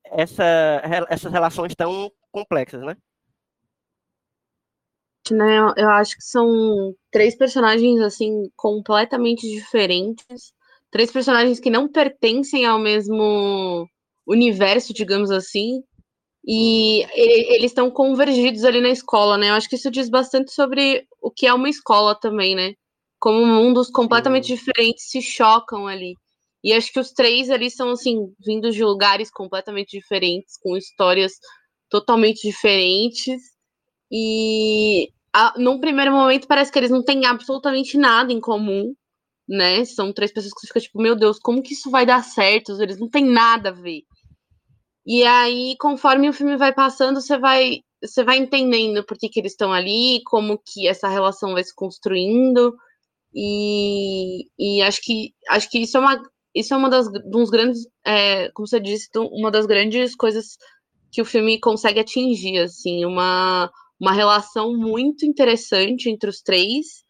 [0.06, 0.44] essa,
[1.10, 2.96] essas relações tão complexas, né?
[5.32, 5.58] né?
[5.78, 10.54] Eu acho que são três personagens assim completamente diferentes,
[10.92, 13.88] três personagens que não pertencem ao mesmo
[14.28, 15.82] universo, digamos assim,
[16.46, 19.50] e eles estão convergidos ali na escola, né?
[19.50, 22.74] Eu acho que isso diz bastante sobre o que é uma escola também, né?
[23.20, 26.16] Como mundos completamente diferentes se chocam ali.
[26.64, 31.34] E acho que os três ali são assim, vindos de lugares completamente diferentes, com histórias
[31.90, 33.42] totalmente diferentes.
[34.12, 38.94] E a, num primeiro momento parece que eles não têm absolutamente nada em comum,
[39.48, 39.84] né?
[39.86, 42.82] São três pessoas que você fica tipo, meu Deus, como que isso vai dar certo?
[42.82, 44.04] Eles não têm nada a ver.
[45.08, 49.40] E aí, conforme o filme vai passando, você vai, você vai entendendo por que, que
[49.40, 52.76] eles estão ali, como que essa relação vai se construindo.
[53.34, 56.22] E, e acho que acho que isso é uma
[56.56, 60.58] isso é uma das uns grandes, é, como você disse, uma das grandes coisas
[61.12, 67.04] que o filme consegue atingir, assim, uma uma relação muito interessante entre os três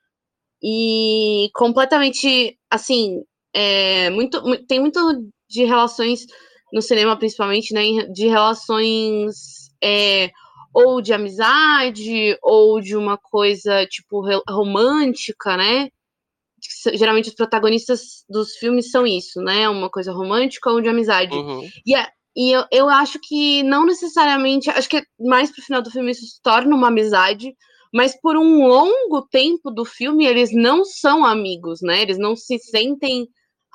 [0.62, 5.00] e completamente, assim, é, muito, tem muito
[5.50, 6.26] de relações
[6.72, 10.32] no cinema, principalmente, né, de relações é,
[10.74, 15.90] ou de amizade ou de uma coisa tipo romântica, né?
[16.94, 19.70] Geralmente os protagonistas dos filmes são isso, né?
[19.70, 21.36] Uma coisa romântica ou de amizade.
[21.36, 21.68] Uhum.
[21.86, 25.92] E, a, e eu, eu acho que não necessariamente, acho que mais pro final do
[25.92, 27.56] filme isso se torna uma amizade,
[27.94, 32.02] mas por um longo tempo do filme eles não são amigos, né?
[32.02, 33.28] Eles não se sentem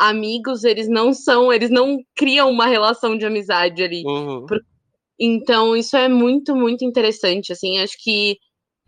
[0.02, 4.02] amigos, eles não são, eles não criam uma relação de amizade ali.
[4.04, 4.44] Uhum.
[5.18, 8.36] Então isso é muito, muito interessante, assim, acho que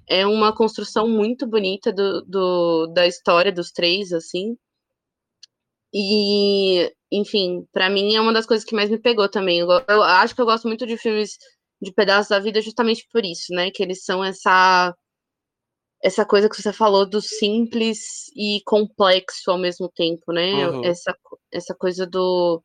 [0.09, 4.57] é uma construção muito bonita do, do da história dos três, assim.
[5.94, 9.61] E, enfim, para mim é uma das coisas que mais me pegou também.
[9.61, 11.38] Eu, eu, acho que eu gosto muito de filmes
[11.81, 13.70] de pedaços da vida justamente por isso, né?
[13.70, 14.92] Que eles são essa
[16.04, 20.68] essa coisa que você falou do simples e complexo ao mesmo tempo, né?
[20.68, 20.84] Uhum.
[20.84, 21.16] Essa,
[21.50, 22.62] essa coisa do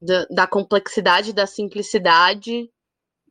[0.00, 2.68] da, da, complexidade da simplicidade,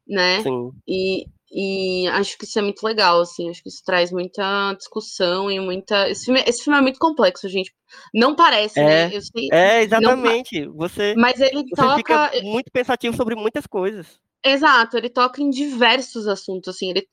[0.07, 0.41] né?
[0.41, 0.71] Sim.
[0.87, 5.51] E, e acho que isso é muito legal, assim, acho que isso traz muita discussão
[5.51, 6.09] e muita.
[6.09, 7.71] Esse filme, esse filme é muito complexo, gente.
[8.11, 9.21] Não parece, é, né?
[9.21, 10.65] Sei, é, exatamente.
[10.65, 10.73] Não...
[10.77, 11.97] Você, Mas ele você toca.
[11.97, 14.19] Fica muito pensativo sobre muitas coisas.
[14.43, 17.07] Exato, ele toca em diversos assuntos, assim, ele,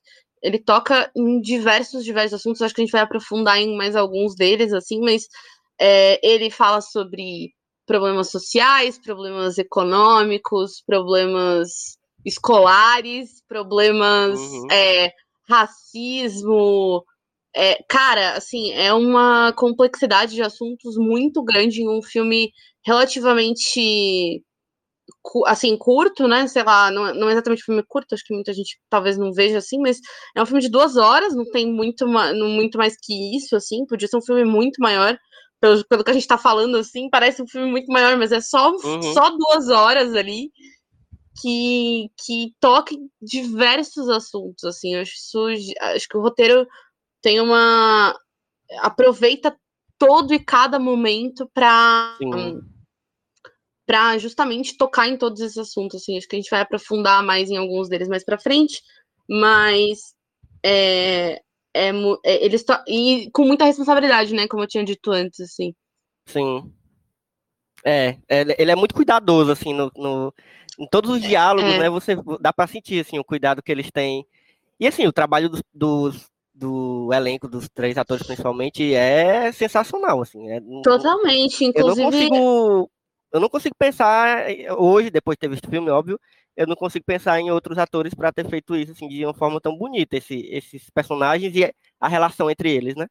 [0.44, 2.60] ele toca em diversos, diversos assuntos.
[2.60, 5.26] Acho que a gente vai aprofundar em mais alguns deles, assim, mas
[5.80, 7.54] é, ele fala sobre
[7.86, 14.66] problemas sociais, problemas econômicos, problemas escolares, problemas uhum.
[14.70, 15.10] é,
[15.48, 17.02] racismo.
[17.56, 22.52] É, cara, assim, é uma complexidade de assuntos muito grande em um filme
[22.84, 24.42] relativamente
[25.46, 26.46] assim, curto, né?
[26.46, 29.32] Sei lá, não, não é exatamente um filme curto, acho que muita gente talvez não
[29.32, 29.98] veja assim, mas
[30.36, 33.86] é um filme de duas horas, não tem muito, não, muito mais que isso, assim,
[33.86, 35.16] podia ser um filme muito maior,
[35.60, 38.40] pelo, pelo que a gente tá falando, assim, parece um filme muito maior, mas é
[38.40, 39.02] só, uhum.
[39.14, 40.50] só duas horas ali
[41.40, 45.46] que, que toca diversos assuntos, assim, acho, isso,
[45.80, 46.66] acho que o roteiro
[47.22, 48.14] tem uma...
[48.80, 49.56] aproveita
[49.98, 52.16] todo e cada momento para
[53.86, 56.02] para justamente tocar em todos esses assuntos.
[56.02, 58.82] Assim, acho que a gente vai aprofundar mais em alguns deles mais para frente,
[59.28, 60.14] mas
[60.62, 61.40] é,
[61.74, 61.90] é,
[62.24, 64.48] é eles e com muita responsabilidade, né?
[64.48, 65.74] Como eu tinha dito antes, assim.
[66.26, 66.72] Sim.
[67.84, 68.16] É,
[68.58, 70.32] ele é muito cuidadoso, assim, no, no
[70.78, 71.78] em todos os diálogos, é.
[71.80, 71.90] né?
[71.90, 74.26] Você dá para sentir assim o cuidado que eles têm.
[74.80, 80.48] E assim, o trabalho dos, dos do elenco dos três atores principalmente é sensacional, assim.
[80.50, 82.00] É, Totalmente, inclusive.
[82.00, 82.90] Eu não consigo
[83.34, 86.20] eu não consigo pensar eh, hoje, depois de ter visto o filme, óbvio,
[86.56, 89.60] eu não consigo pensar em outros atores para ter feito isso assim, de uma forma
[89.60, 93.08] tão bonita, esse, esses personagens e a relação entre eles, né?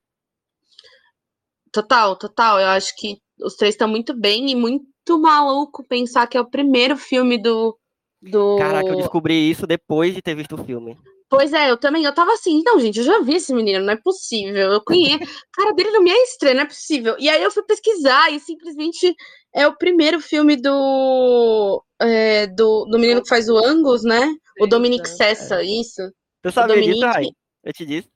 [1.74, 2.58] Total, total.
[2.58, 6.50] Eu acho que os três estão muito bem e muito maluco pensar que é o
[6.50, 7.78] primeiro filme do.
[8.22, 8.56] do...
[8.58, 10.98] Caraca, eu descobri isso depois de ter visto o filme.
[11.30, 13.94] Pois é, eu também, eu tava assim, não, gente, eu já vi esse menino, não
[13.94, 15.18] é possível, eu conheço,
[15.52, 17.16] cara dele não me é estranho, não é possível.
[17.18, 19.16] E aí eu fui pesquisar e simplesmente
[19.54, 24.22] é o primeiro filme do, é, do, do menino que faz o Angus, né?
[24.60, 26.02] O Dominic Sessa, isso.
[26.42, 27.26] Tu sabia disso, Rai?
[27.63, 28.10] Eu te disse.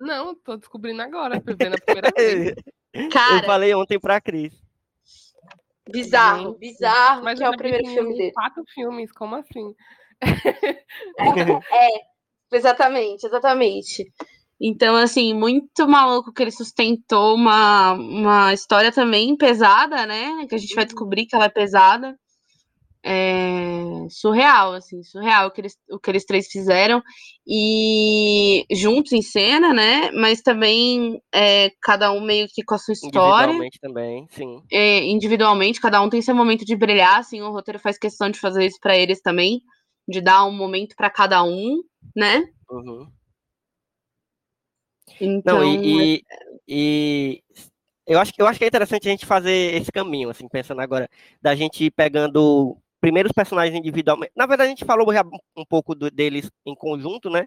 [0.00, 2.54] Não, tô descobrindo agora, vendo a primeira vez.
[3.12, 4.52] Cara, eu falei ontem pra Cris.
[5.90, 8.32] Bizarro, Gente, bizarro, mas que é o primeiro filme dele.
[8.32, 9.74] Quatro filmes, como assim?
[11.70, 12.14] é,
[12.54, 14.12] Exatamente, exatamente.
[14.60, 20.46] Então, assim, muito maluco que ele sustentou uma, uma história também pesada, né?
[20.48, 22.16] Que a gente vai descobrir que ela é pesada.
[23.06, 27.02] É surreal, assim, surreal o que, eles, o que eles três fizeram.
[27.46, 30.10] E juntos em cena, né?
[30.12, 33.52] Mas também é, cada um meio que com a sua história.
[33.52, 34.62] Individualmente também, sim.
[34.70, 38.38] É, individualmente, cada um tem seu momento de brilhar, assim, o roteiro faz questão de
[38.38, 39.60] fazer isso para eles também,
[40.08, 41.82] de dar um momento para cada um
[42.14, 42.44] né?
[42.70, 43.06] Uhum.
[45.20, 46.24] Então, Não, e, e,
[46.68, 47.42] e,
[48.06, 51.08] eu, acho, eu acho que é interessante a gente fazer esse caminho, assim, pensando agora,
[51.40, 54.32] da gente ir pegando primeiros personagens individualmente.
[54.36, 55.22] Na verdade, a gente falou já
[55.56, 57.46] um pouco do, deles em conjunto, né?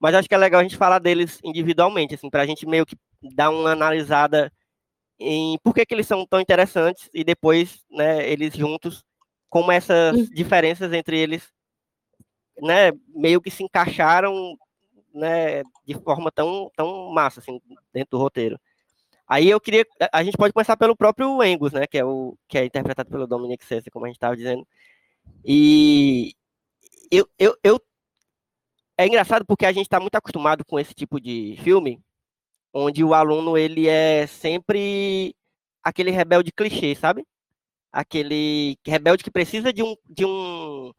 [0.00, 2.86] Mas acho que é legal a gente falar deles individualmente, assim, para a gente meio
[2.86, 2.96] que
[3.34, 4.52] dar uma analisada
[5.18, 9.02] em por que, que eles são tão interessantes e depois, né, eles juntos
[9.50, 10.24] como essas Uhum.
[10.26, 11.50] diferenças entre eles,
[12.60, 14.56] né, meio que se encaixaram,
[15.14, 17.60] né, de forma tão, tão massa, assim,
[17.92, 18.58] dentro do roteiro.
[19.28, 22.58] Aí eu queria, a- gente pode começar pelo próprio Angus, né, que é o que
[22.58, 24.66] é interpretado pelo Dominic Sessa, como a gente estava dizendo.
[25.44, 26.34] E
[27.10, 27.80] eu, eu, eu
[28.96, 32.00] é engraçado porque a gente está muito acostumado com esse tipo de filme,
[32.72, 35.34] onde o aluno ele é sempre
[35.82, 37.26] aquele rebelde clichê, sabe?
[37.92, 40.92] Aquele rebelde que precisa de um de um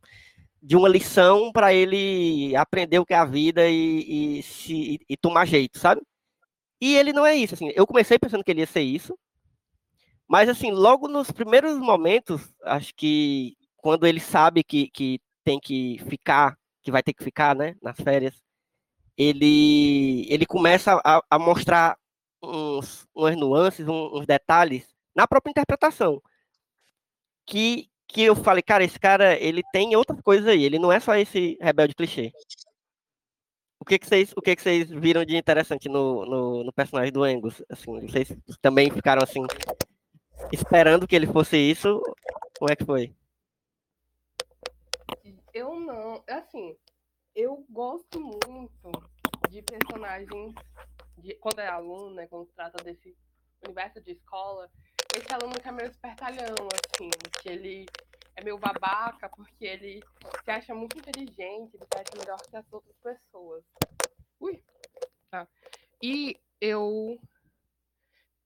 [0.62, 5.18] de uma lição para ele aprender o que é a vida e, e se e,
[5.18, 6.02] tomar jeito, sabe?
[6.82, 7.72] E ele não é isso, assim.
[7.76, 9.18] Eu comecei pensando que ele ia ser isso,
[10.28, 15.98] mas assim, logo nos primeiros momentos, acho que quando ele sabe que, que tem que
[16.10, 18.36] ficar, que vai ter que ficar, né, nas férias,
[19.18, 21.98] ele ele começa a, a mostrar
[22.44, 26.22] uns, umas nuances, um- uns detalhes na própria interpretação.
[27.46, 31.00] Que, que eu falei, cara, esse cara, ele tem outras coisas aí, ele não é
[31.00, 32.34] só esse rebelde clichê.
[33.80, 37.14] O que que vocês, o que que vocês viram de interessante no, no, no personagem
[37.14, 37.64] do Angus?
[37.70, 39.46] Assim, vocês também ficaram assim
[40.52, 42.02] esperando que ele fosse isso?
[42.58, 43.16] Como é que foi?
[45.54, 46.24] Eu não.
[46.28, 46.76] Assim,
[47.36, 48.92] eu gosto muito
[49.50, 50.54] de personagens.
[51.18, 52.28] De, quando é aluno, né?
[52.28, 53.16] Quando trata desse
[53.66, 54.70] universo de escola,
[55.16, 57.10] esse aluno que é meio espertalhão, assim,
[57.42, 57.86] que ele
[58.36, 60.02] é meio babaca porque ele
[60.44, 63.64] se acha muito inteligente, ele se acha melhor que as outras pessoas.
[64.40, 64.64] Ui!
[65.30, 65.48] Tá.
[66.02, 67.20] E eu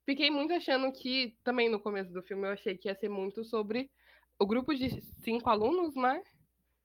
[0.05, 3.43] fiquei muito achando que, também no começo do filme, eu achei que ia ser muito
[3.43, 3.91] sobre
[4.39, 6.23] o grupo de cinco alunos, né?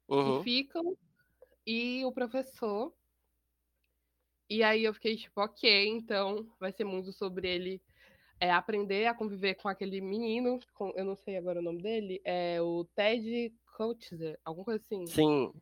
[0.08, 0.38] Uhum.
[0.38, 0.96] que ficam
[1.66, 2.94] e o professor.
[4.48, 7.82] E aí eu fiquei tipo, ok, então vai ser muito sobre ele
[8.40, 12.20] é, aprender a conviver com aquele menino, com, eu não sei agora o nome dele,
[12.24, 15.06] é o Ted Coacher, alguma coisa assim.
[15.06, 15.52] Sim.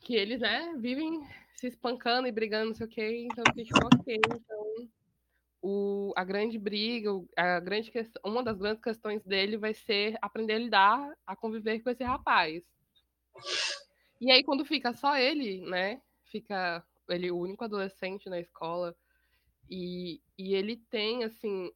[0.00, 1.22] Que eles, né, vivem
[1.54, 4.88] se espancando e brigando, não sei o quê, então eu fiquei tipo, ok, então
[5.62, 10.54] o, a grande briga, a grande questão, uma das grandes questões dele vai ser aprender
[10.54, 12.62] a lidar, a conviver com esse rapaz.
[14.20, 16.00] E aí, quando fica só ele, né?
[16.24, 18.94] Fica ele o único adolescente na escola.
[19.70, 21.70] E, e ele tem, assim.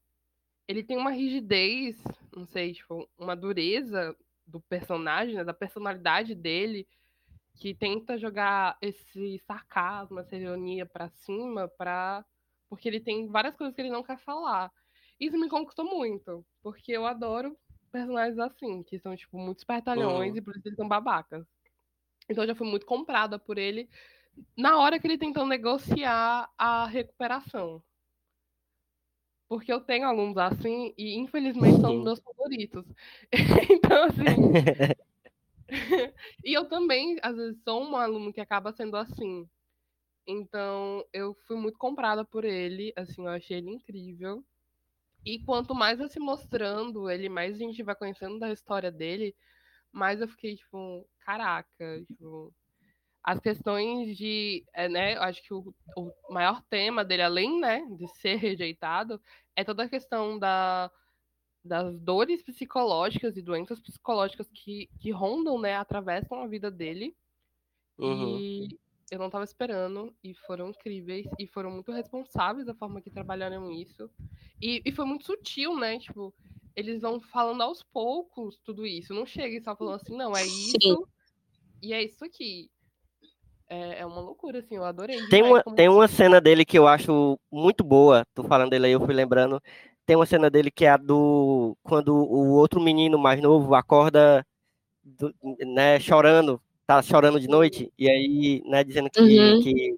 [0.66, 1.96] Ele tem uma rigidez,
[2.36, 4.14] não sei, tipo, uma dureza
[4.46, 6.86] do personagem, né, da personalidade dele,
[7.54, 12.24] que tenta jogar esse sarcasmo, essa ironia pra cima, pra...
[12.68, 14.70] porque ele tem várias coisas que ele não quer falar.
[15.18, 17.56] Isso me conquistou muito, porque eu adoro
[17.90, 20.36] personagens assim, que são, tipo, muito espertalhões Uhum.
[20.36, 21.46] e por isso eles são babacas.
[22.28, 23.88] Então eu já fui muito comprada por ele
[24.56, 27.82] na hora que ele tentou negociar a recuperação.
[29.48, 32.84] Porque eu tenho alunos assim e infelizmente são os meus favoritos.
[33.70, 34.24] então, assim.
[36.44, 39.48] e eu também, às vezes, sou um aluno que acaba sendo assim.
[40.26, 44.44] Então, eu fui muito comprada por ele, assim, eu achei ele incrível.
[45.24, 49.34] E quanto mais vai se mostrando ele, mais a gente vai conhecendo da história dele,
[49.90, 52.52] mais eu fiquei, tipo, caraca, tipo,
[53.22, 58.06] as questões de, é, né, acho que o, o maior tema dele, além, né, de
[58.20, 59.20] ser rejeitado,
[59.54, 60.90] é toda a questão da,
[61.64, 67.14] das dores psicológicas e doenças psicológicas que, que rondam, né, atravessam a vida dele.
[67.98, 68.38] Uhum.
[68.38, 68.78] E
[69.10, 73.70] eu não tava esperando, e foram incríveis, e foram muito responsáveis da forma que trabalharam
[73.70, 74.10] isso.
[74.60, 75.98] E, e foi muito sutil, né?
[75.98, 76.34] Tipo,
[76.76, 79.14] eles vão falando aos poucos tudo isso.
[79.14, 80.76] Não chega e só falando assim, não, é Sim.
[80.76, 81.08] isso,
[81.82, 82.70] e é isso aqui.
[83.68, 85.26] É, é uma loucura, assim, eu adorei.
[85.28, 88.24] Tem uma, como- tem uma cena dele que eu acho muito boa.
[88.34, 89.60] Tô falando dele aí, eu fui lembrando.
[90.06, 91.76] Tem uma cena dele que é a do.
[91.82, 94.46] Quando o outro menino mais novo acorda,
[95.04, 95.34] do-
[95.66, 99.60] né, chorando, tá chorando de noite, e aí, né, dizendo que, Uhum.
[99.60, 99.96] que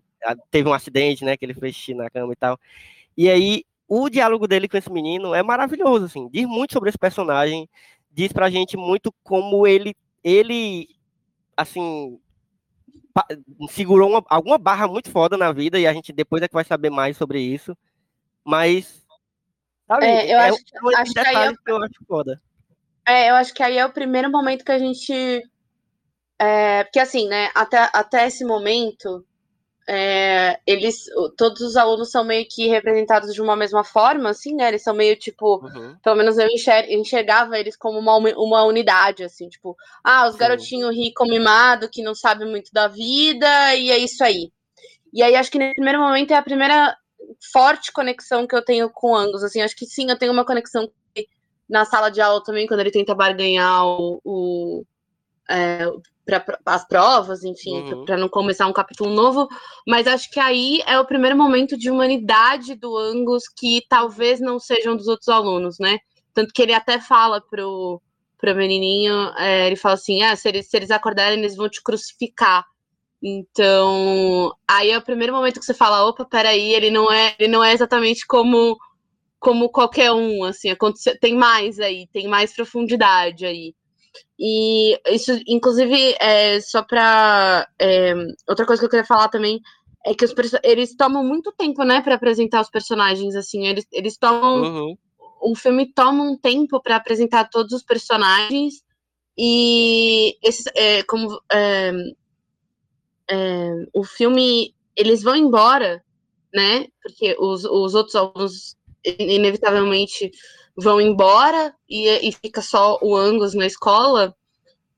[0.51, 2.59] teve um acidente, né, que ele fez xixi na cama e tal.
[3.17, 6.99] E aí, o diálogo dele com esse menino é maravilhoso, assim, diz muito sobre esse
[6.99, 7.69] personagem,
[8.11, 9.95] diz pra gente muito como ele,
[10.25, 10.89] ele
[11.57, 12.19] assim,
[13.71, 16.65] segurou uma- alguma barra muito foda na vida e a gente depois é que vai
[16.65, 17.77] saber mais sobre isso.
[18.45, 19.05] Mas,
[19.87, 22.41] sabe, É, eu é, acho- um acho que aí detalhe que eu acho foda.
[23.07, 25.43] É, eu acho que aí é o primeiro momento que a gente.
[26.39, 29.25] é, porque assim, né, até, até esse momento,
[29.89, 31.05] é, eles.
[31.37, 34.69] Todos os alunos são meio que representados de uma mesma forma, assim, né?
[34.69, 35.57] Eles são meio tipo.
[35.65, 40.37] Uhum, Pelo menos eu enxer- enxergava eles como uma, uma unidade, assim, tipo, ah, os
[40.37, 44.51] garotinhos rico mimado que não sabem muito da vida, e é isso aí.
[45.13, 46.97] E aí acho que nesse primeiro momento é a primeira
[47.53, 50.45] forte conexão que eu tenho com o Angus, assim, acho que sim, eu tenho uma
[50.45, 50.89] conexão
[51.69, 54.85] na sala de aula também, quando ele tenta barganhar o, o
[55.51, 55.87] é,
[56.25, 58.05] para as provas, enfim, uhum.
[58.05, 59.49] para não começar um capítulo novo,
[59.87, 64.59] mas acho que aí é o primeiro momento de humanidade do Angus que talvez não
[64.59, 65.99] sejam dos outros alunos, né?
[66.33, 68.01] Tanto que ele até fala pro,
[68.39, 71.83] pro menininho, é, ele fala assim, ah, se eles, se eles acordarem, eles vão te
[71.83, 72.65] crucificar.
[73.23, 77.53] Então, aí é o primeiro momento que você fala, opa, peraí, ele não é, ele
[77.53, 78.79] não é exatamente como
[79.41, 83.75] como qualquer um, assim, acontece, tem mais aí, tem mais profundidade aí.
[84.39, 88.15] E isso, inclusive, é, só para é,
[88.49, 89.61] outra coisa que eu queria falar também
[90.05, 93.37] é que os, eles tomam muito tempo, né, para apresentar os personagens.
[93.37, 94.97] Assim, eles, eles tomam uhum.
[95.43, 98.83] o filme toma um tempo para apresentar todos os personagens
[99.37, 101.93] e esses, é, como é,
[103.31, 106.03] é, o filme eles vão embora,
[106.53, 106.87] né?
[107.03, 110.31] Porque os, os outros alunos inevitavelmente
[110.77, 114.35] vão embora e, e fica só o Angus na escola,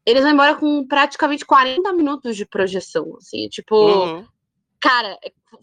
[0.04, 4.26] eles vão embora com praticamente 40 minutos de projeção, assim, tipo, uhum.
[4.80, 5.18] cara,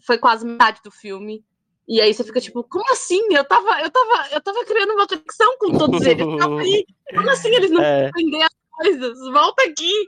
[0.06, 1.44] foi quase metade do filme.
[1.88, 3.20] E aí você fica tipo, como assim?
[3.32, 6.24] Eu tava, eu tava, eu tava criando uma conexão com todos eles.
[6.24, 8.06] Como assim eles não é.
[8.06, 9.18] as coisas?
[9.32, 10.06] Volta aqui.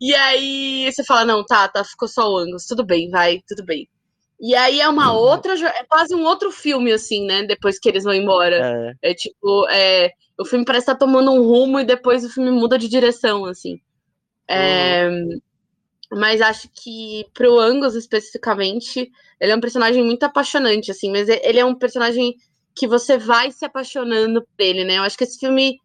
[0.00, 3.64] E aí você fala, não, tá, tá, ficou só o Angus, tudo bem, vai, tudo
[3.64, 3.86] bem.
[4.40, 5.18] E aí é uma uhum.
[5.18, 7.42] outra, é quase um outro filme, assim, né?
[7.42, 8.96] Depois que eles vão embora.
[9.02, 12.30] É, é tipo, é, o filme parece estar tá tomando um rumo e depois o
[12.30, 13.78] filme muda de direção, assim.
[14.48, 15.40] É, uhum.
[16.12, 21.60] Mas acho que pro Angus, especificamente, ele é um personagem muito apaixonante, assim, mas ele
[21.60, 22.34] é um personagem
[22.74, 24.96] que você vai se apaixonando por ele, né?
[24.96, 25.78] Eu acho que esse filme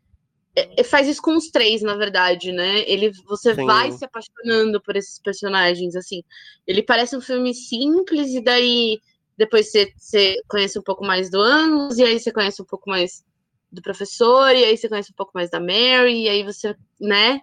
[0.56, 2.90] é, é, faz isso com os três, na verdade, né?
[2.90, 3.66] Ele, você Sim.
[3.66, 6.24] vai se apaixonando por esses personagens, assim.
[6.66, 9.00] Ele parece um filme simples e daí
[9.38, 12.90] depois você, você conhece um pouco mais do Angus e aí você conhece um pouco
[12.90, 13.26] mais
[13.70, 17.42] do professor e aí você conhece um pouco mais da Mary e aí você, né?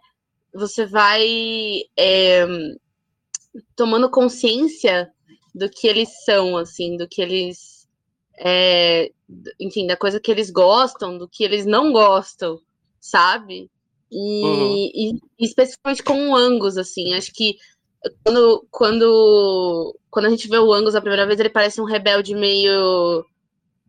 [0.54, 2.46] Você vai é,
[3.76, 5.12] tomando consciência
[5.54, 7.86] do que eles são, assim, do que eles,
[8.38, 9.10] é,
[9.60, 12.58] enfim, da coisa que eles gostam, do que eles não gostam
[13.02, 13.68] sabe?
[14.10, 14.74] E, uhum.
[14.74, 17.56] e, especificamente com o Angus, assim, acho que
[18.24, 22.34] quando, quando, quando a gente vê o Angus a primeira vez, ele parece um rebelde
[22.34, 23.24] meio.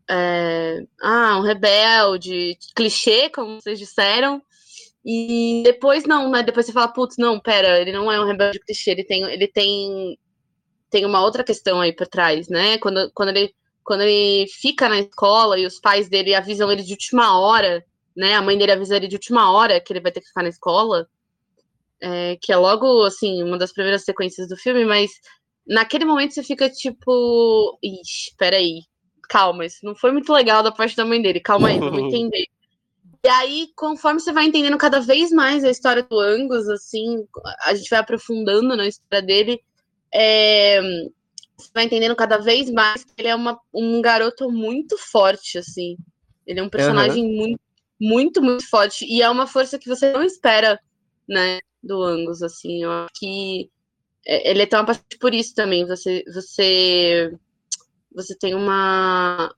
[0.09, 4.41] É, ah, um rebelde, clichê, como vocês disseram.
[5.05, 6.43] E depois não, né?
[6.43, 9.47] Depois você fala, putz, não, pera, ele não é um rebelde clichê, ele tem, ele
[9.47, 10.17] tem,
[10.89, 12.77] tem uma outra questão aí por trás, né?
[12.77, 13.53] Quando, quando, ele,
[13.83, 17.83] quando ele fica na escola e os pais dele avisam ele de última hora
[18.15, 18.35] né?
[18.35, 20.49] A mãe dele avisa ele de última hora que ele vai ter que ficar na
[20.49, 21.07] escola,
[22.01, 25.11] é, que é logo, assim, uma das primeiras sequências do filme, mas
[25.65, 28.81] naquele momento você fica tipo, ixi, peraí,
[29.29, 32.45] calma, isso não foi muito legal da parte da mãe dele, calma aí, vamos entender.
[33.25, 37.25] E aí, conforme você vai entendendo cada vez mais a história do Angus, assim,
[37.63, 39.61] a gente vai aprofundando na história dele,
[40.13, 40.81] é,
[41.57, 45.95] você vai entendendo cada vez mais que ele é uma, um garoto muito forte, assim.
[46.45, 47.37] Ele é um personagem uhum.
[47.37, 47.61] muito
[48.03, 49.05] muito, muito forte.
[49.05, 50.77] E é uma força que você não espera,
[51.27, 52.83] né, do Angus, assim.
[52.83, 53.69] Eu acho que
[54.25, 55.85] é, ele é tão apaixonado por isso também.
[55.87, 57.33] Você, você,
[58.13, 59.53] você tem uma...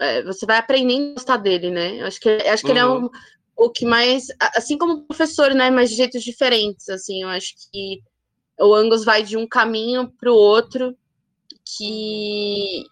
[0.00, 2.00] É, você vai aprendendo a gostar dele, né?
[2.00, 2.76] Eu acho que, acho que uhum.
[2.76, 3.10] ele é um, uhum.
[3.56, 4.28] o que mais...
[4.56, 7.22] Assim como professor, né, mas de jeitos diferentes, assim.
[7.22, 8.00] Eu acho que
[8.58, 10.96] o Angus vai de um caminho para o outro
[11.76, 12.84] que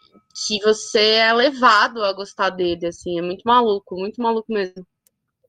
[0.47, 4.86] que você é levado a gostar dele, assim, é muito maluco, muito maluco mesmo.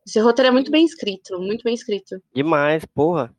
[0.06, 2.22] Esse roteiro é muito bem escrito, muito bem escrito.
[2.34, 3.34] Demais, porra.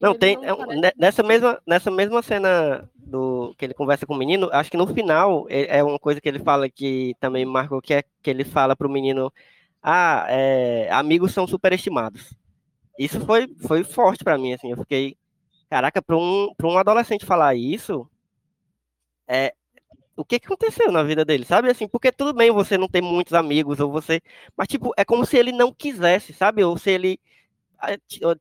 [0.00, 0.36] Não, ele tem.
[0.36, 4.70] Não é, nessa, mesma, nessa mesma cena do que ele conversa com o menino, acho
[4.70, 8.02] que no final é, é uma coisa que ele fala que também marcou, que é
[8.22, 9.32] que ele fala pro menino:
[9.82, 12.34] Ah, é, amigos são superestimados.
[12.98, 14.70] Isso foi, foi forte para mim, assim.
[14.70, 15.16] Eu fiquei.
[15.70, 18.08] Caraca, para um, pra um adolescente falar isso,
[19.26, 19.52] é,
[20.18, 21.70] o que, aconteceu na vida dele, sabe?
[21.70, 24.20] Assim, porque tudo bem você não ter muitos amigos, ou você.
[24.56, 26.64] Mas, tipo, é como se ele não quisesse, sabe?
[26.64, 27.20] Ou se ele
[27.78, 27.96] ah,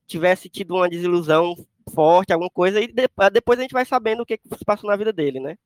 [0.08, 1.56] tivesse tido uma desilusão
[1.94, 2.88] forte, alguma coisa, e
[3.32, 5.58] depois a gente vai sabendo o que, que se passou na vida dele, né?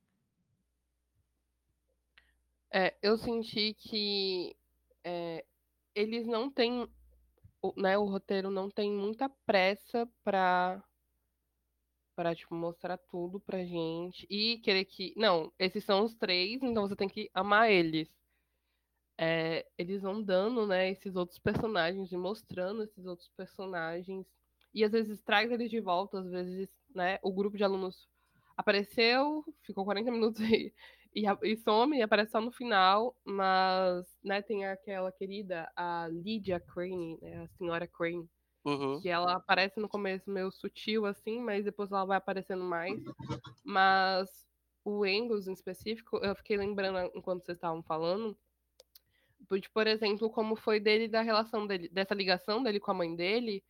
[2.70, 4.54] É, eu senti que
[5.04, 5.44] é,
[5.94, 6.86] eles não têm,
[7.76, 10.82] né, o roteiro não tem muita pressa para
[12.14, 16.86] para tipo mostrar tudo pra gente e querer que, não, esses são os três, então
[16.86, 18.08] você tem que amar eles.
[19.18, 24.26] É, eles vão dando, né, esses outros personagens e mostrando esses outros personagens
[24.74, 28.08] e às vezes traz eles de volta, às vezes, né, o grupo de alunos
[28.56, 30.72] apareceu, ficou 40 minutos e,
[31.14, 36.58] e, e some e aparece só no final, mas né, tem aquela querida, a Lydia
[36.58, 38.28] Crane, né, a senhora Crane,
[38.64, 39.00] Uhum.
[39.00, 43.02] que ela aparece no começo meio sutil assim, mas depois ela vai aparecendo mais.
[43.64, 44.46] Mas
[44.84, 48.36] o Engels em específico, eu fiquei lembrando enquanto vocês estavam falando,
[49.50, 53.14] de, por exemplo, como foi dele da relação dele, dessa ligação dele com a mãe
[53.14, 53.62] dele,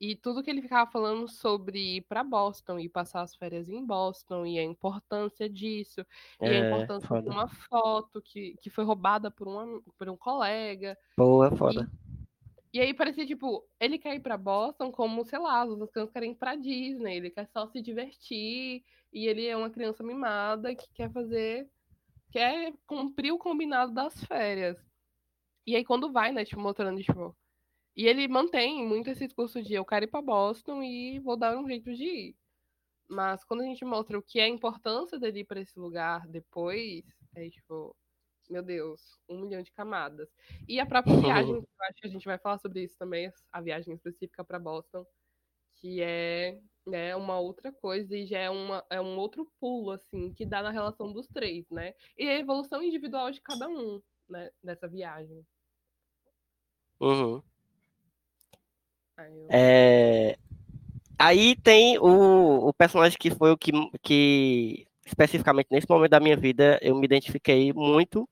[0.00, 3.84] e tudo que ele ficava falando sobre ir para Boston e passar as férias em
[3.84, 6.06] Boston e a importância disso,
[6.40, 7.30] e a É, importância de foda.
[7.30, 10.96] uma foto que, que foi roubada por, uma, por um colega.
[11.16, 11.90] Boa, foda.
[11.92, 12.07] E
[12.74, 16.32] aí parecia, tipo, ele quer ir pra Boston como, sei lá, as outras crianças querem
[16.32, 20.86] ir pra Disney, ele quer só se divertir, e ele é uma criança mimada que
[20.92, 21.68] quer fazer,
[22.30, 24.78] quer cumprir o combinado das férias.
[25.66, 27.36] E aí quando vai, né, tipo, mostrando, tipo,
[27.96, 31.58] e ele mantém muito esse discurso de eu quero ir pra Boston e vou dar
[31.58, 32.36] um jeito de ir.
[33.08, 36.26] Mas quando a gente mostra o que é a importância dele ir pra esse lugar
[36.28, 37.04] depois,
[37.34, 37.96] é tipo,
[38.48, 40.28] meu Deus, um milhão de camadas.
[40.66, 43.60] E a própria viagem, eu acho que a gente vai falar sobre isso também, a
[43.60, 45.06] viagem específica para Boston,
[45.74, 50.32] que é né, uma outra coisa e já é, uma, é um outro pulo, assim,
[50.32, 51.94] que dá na relação dos três, né?
[52.16, 55.46] E a evolução individual de cada um, né, dessa viagem.
[57.00, 57.42] Uhum.
[59.16, 60.38] Aí eu- É,
[61.20, 66.36] Aí tem o, o personagem que foi o que, que, especificamente nesse momento da minha
[66.36, 68.28] vida, eu me identifiquei muito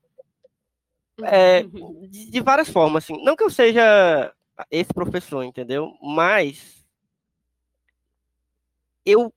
[1.22, 3.22] é, de, de várias formas, assim.
[3.24, 4.32] Não que eu seja
[4.70, 5.92] esse professor, entendeu?
[6.02, 6.84] Mas
[9.04, 9.32] eu,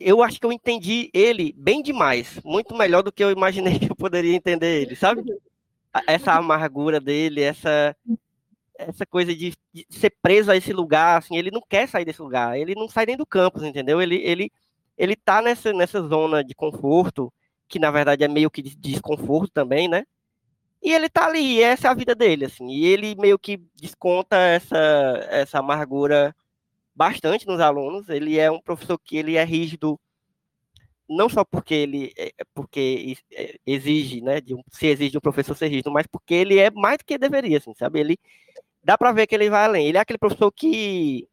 [0.00, 3.90] eu acho que eu entendi ele bem demais, muito melhor do que eu imaginei que
[3.90, 5.22] eu poderia entender ele, sabe?
[6.06, 7.96] Essa amargura dele, essa
[8.78, 12.20] essa coisa de, de ser preso a esse lugar, assim, ele não quer sair desse
[12.20, 14.00] lugar, ele não sai nem do campus, entendeu?
[14.02, 14.50] Ele ele
[14.98, 17.32] ele tá nessa nessa zona de conforto,
[17.68, 20.04] que na verdade é meio que de desconforto também, né?
[20.82, 22.68] E ele tá ali, e essa é a vida dele, assim.
[22.68, 24.76] E ele meio que desconta essa,
[25.30, 26.34] essa amargura
[26.94, 28.08] bastante nos alunos.
[28.08, 30.00] Ele é um professor que ele é rígido,
[31.08, 35.18] não só porque ele é- porque is- é, exige, né, de um, se exige de
[35.18, 38.00] um professor ser rígido, mas porque ele é mais do que deveria, assim, sabe?
[38.00, 38.18] Ele
[38.84, 39.88] dá para ver que ele vai além.
[39.88, 41.28] Ele é aquele professor que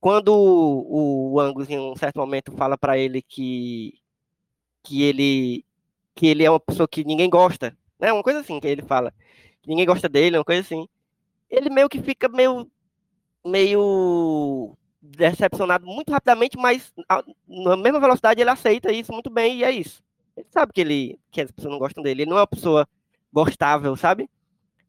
[0.00, 3.94] quando o, o Angus em um certo momento fala para ele que
[4.84, 5.64] que ele
[6.14, 8.12] que ele é uma pessoa que ninguém gosta, né?
[8.12, 9.12] Uma coisa assim que ele fala,
[9.62, 10.88] que ninguém gosta dele, uma coisa assim.
[11.48, 12.70] Ele meio que fica meio
[13.44, 16.92] meio decepcionado muito rapidamente, mas
[17.48, 20.02] na mesma velocidade ele aceita isso muito bem e é isso.
[20.36, 22.88] Ele sabe que ele que as pessoas não gostam dele, ele não é uma pessoa
[23.32, 24.28] gostável, sabe?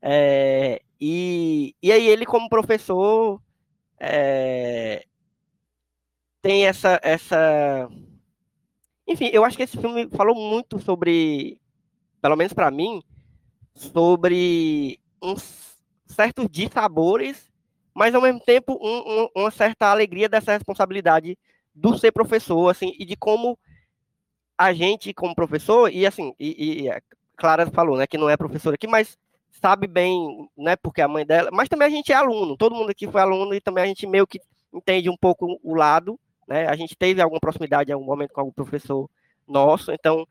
[0.02, 3.42] É, e, e aí ele como professor
[4.00, 5.06] é,
[6.42, 7.90] tem essa essa
[9.08, 11.60] enfim, eu acho que esse filme falou muito sobre,
[12.22, 13.02] pelo menos para mim,
[13.76, 17.50] sobre uns certos dissabores,
[17.94, 21.38] mas ao mesmo tempo um- um- uma certa alegria dessa responsabilidade
[21.74, 23.58] do ser professor, assim, e de como
[24.58, 27.02] a gente, como professor, e assim, e, e a
[27.36, 29.18] Clara falou, né, que não é professora aqui, mas
[29.62, 32.92] sabe bem, né, porque a mãe dela, mas também a gente é aluno, todo mundo
[32.92, 34.40] aqui foi aluno e também a gente meio que
[34.74, 38.42] entende um pouco o lado, né, a gente teve alguma proximidade em algum momento com
[38.42, 39.10] algum professor
[39.48, 40.28] nosso, então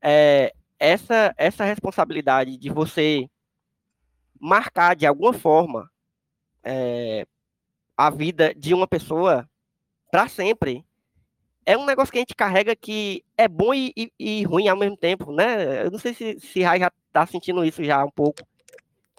[0.00, 0.52] é,
[0.84, 3.28] essa essa responsabilidade de você
[4.40, 5.90] marcar de alguma forma
[6.64, 7.26] é,
[7.96, 9.48] a vida de uma pessoa
[10.10, 10.84] para sempre
[11.66, 14.76] é um negócio que a gente carrega que é bom e, e- e ruim ao
[14.76, 15.86] mesmo tempo, né?
[15.86, 18.42] Eu não sei se, se Rai já tá sentindo isso já um pouco.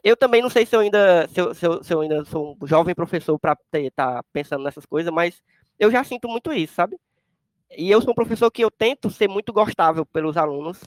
[0.03, 2.57] Eu também não sei se eu ainda, se eu, se eu, se eu ainda sou
[2.61, 5.41] um jovem professor para estar pensando nessas coisas, mas
[5.79, 6.97] eu já sinto muito isso, sabe?
[7.77, 10.81] E eu sou um professor que eu tento ser muito gostável pelos alunos,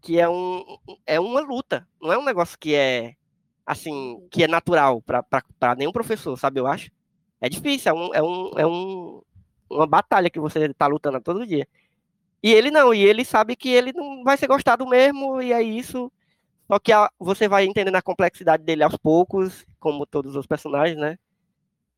[0.00, 0.64] que é, um,
[1.06, 3.14] é uma luta, não é um negócio que é
[3.64, 6.60] assim, que é natural para nenhum professor, sabe?
[6.60, 6.90] Eu acho.
[7.40, 9.22] É difícil, é, um, é, um, é um,
[9.68, 11.66] uma batalha que você está lutando todo dia.
[12.42, 15.62] E ele não, e ele sabe que ele não vai ser gostado mesmo, e é
[15.62, 16.10] isso.
[16.68, 20.98] Só que a, você vai entendendo a complexidade dele aos poucos, como todos os personagens,
[20.98, 21.18] né?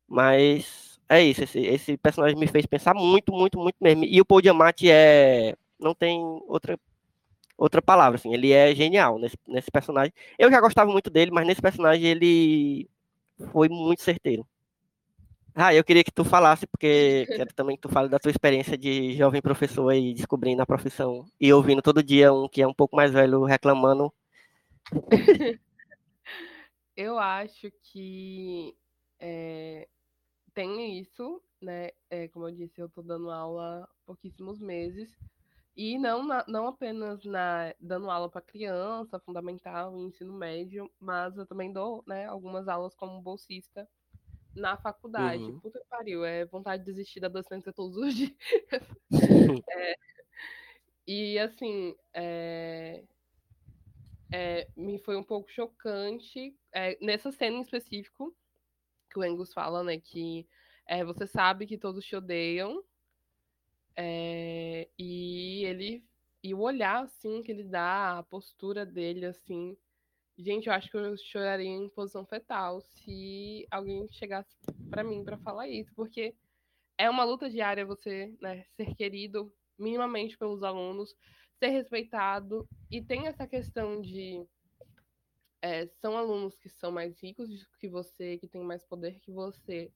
[0.07, 4.05] Mas é isso, esse, esse personagem me fez pensar muito, muito, muito mesmo.
[4.05, 5.55] E o Paul Diamante é.
[5.79, 6.77] Não tem outra,
[7.59, 8.33] outra palavra, assim.
[8.33, 10.13] Ele é genial nesse, nesse personagem.
[10.37, 12.89] Eu já gostava muito dele, mas nesse personagem ele
[13.51, 14.47] foi muito certeiro.
[15.53, 18.77] Ah, eu queria que tu falasse, porque quero também que tu fale da tua experiência
[18.77, 22.73] de jovem professor aí, descobrindo a profissão e ouvindo todo dia um que é um
[22.73, 24.13] pouco mais velho reclamando.
[26.95, 28.75] Eu acho que
[29.21, 29.87] é,
[30.53, 31.91] tem isso, né?
[32.09, 35.09] É, como eu disse, eu tô dando aula há pouquíssimos meses.
[35.81, 41.37] E não, na, não apenas na, dando aula para criança, fundamental e ensino médio, mas
[41.37, 43.87] eu também dou né, algumas aulas como bolsista
[44.53, 45.41] na faculdade.
[45.41, 45.57] Uhum.
[45.61, 48.35] Puta que pariu, é vontade de desistir da docência todos os dias.
[49.71, 49.95] é,
[51.07, 53.05] e assim, é,
[54.33, 58.35] é, me foi um pouco chocante é, nessa cena em específico
[59.09, 60.45] que o Angus fala, né, que
[60.85, 62.83] é, você sabe que todos te odeiam
[64.01, 66.05] é, e ele
[66.41, 69.75] e o olhar assim que ele dá, a postura dele assim,
[70.37, 74.55] gente, eu acho que eu choraria em posição fetal se alguém chegasse
[74.89, 76.33] para mim para falar isso, porque
[76.97, 81.13] é uma luta diária você né, ser querido minimamente pelos alunos,
[81.57, 84.47] ser respeitado e tem essa questão de
[85.61, 87.49] é, são alunos que são mais ricos
[87.81, 89.91] que você, que têm mais poder que você.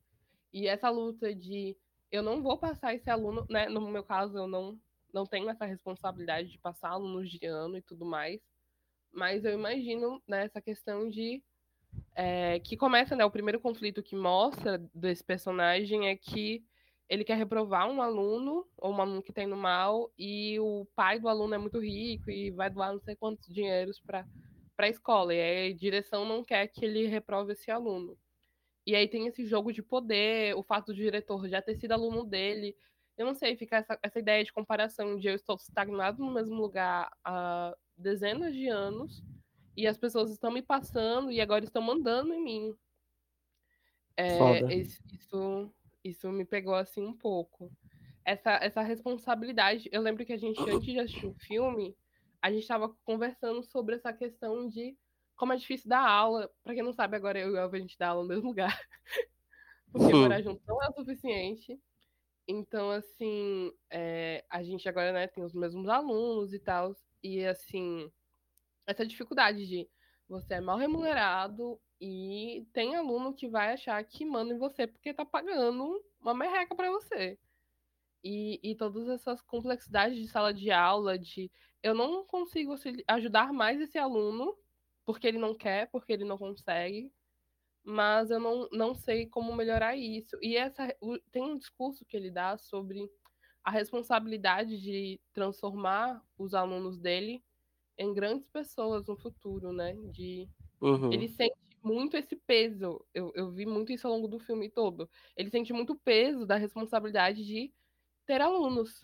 [0.51, 1.77] E essa luta de
[2.13, 3.67] eu não vou passar esse aluno, né?
[3.67, 4.79] No meu caso, eu não,
[5.11, 8.39] não tenho essa responsabilidade de passar alunos de ano e tudo mais.
[9.11, 11.41] Mas eu imagino né, essa questão de.
[12.15, 13.25] É, que começa, né?
[13.25, 16.63] O primeiro conflito que mostra desse personagem é que
[17.09, 21.19] ele quer reprovar um aluno, ou um aluno que está indo mal, e o pai
[21.19, 24.27] do aluno é muito rico e vai doar não sei quantos dinheiros para
[24.77, 25.33] a escola.
[25.33, 28.15] E a direção não quer que ele reprove esse aluno.
[28.85, 32.23] E aí tem esse jogo de poder, o fato do diretor já ter sido aluno
[32.23, 32.75] dele.
[33.17, 36.55] Eu não sei, fica essa, essa ideia de comparação de eu estou estagnado no mesmo
[36.55, 39.23] lugar há dezenas de anos
[39.77, 42.75] e as pessoas estão me passando e agora estão mandando em mim.
[44.17, 45.73] É, isso,
[46.03, 47.71] isso me pegou assim um pouco.
[48.25, 49.89] Essa, essa responsabilidade.
[49.91, 51.95] Eu lembro que a gente, antes de assistir o filme,
[52.41, 54.97] a gente estava conversando sobre essa questão de
[55.35, 56.49] como é difícil dar aula.
[56.63, 58.79] Para quem não sabe, agora eu e a gente dá aula no mesmo lugar.
[59.91, 61.79] Porque morar junto não é o suficiente.
[62.47, 66.95] Então, assim, é, a gente agora né, tem os mesmos alunos e tal.
[67.21, 68.11] E, assim,
[68.85, 69.89] essa dificuldade de
[70.27, 75.13] você é mal remunerado e tem aluno que vai achar que manda em você porque
[75.13, 77.37] tá pagando uma merreca para você.
[78.23, 82.75] E, e todas essas complexidades de sala de aula, de eu não consigo
[83.07, 84.57] ajudar mais esse aluno
[85.05, 87.11] porque ele não quer, porque ele não consegue,
[87.83, 90.37] mas eu não, não sei como melhorar isso.
[90.41, 90.95] E essa
[91.31, 93.09] tem um discurso que ele dá sobre
[93.63, 97.43] a responsabilidade de transformar os alunos dele
[97.97, 99.93] em grandes pessoas no futuro, né?
[100.11, 100.49] De
[100.81, 101.11] uhum.
[101.11, 103.05] ele sente muito esse peso.
[103.13, 105.09] Eu, eu vi muito isso ao longo do filme todo.
[105.35, 107.71] Ele sente muito peso da responsabilidade de
[108.25, 109.03] ter alunos.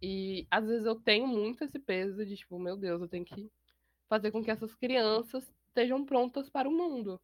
[0.00, 3.50] E às vezes eu tenho muito esse peso de tipo, meu Deus, eu tenho que
[4.08, 7.20] fazer com que essas crianças estejam prontas para o mundo.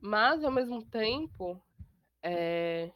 [0.00, 1.60] Mas, ao mesmo tempo,
[2.22, 2.90] é,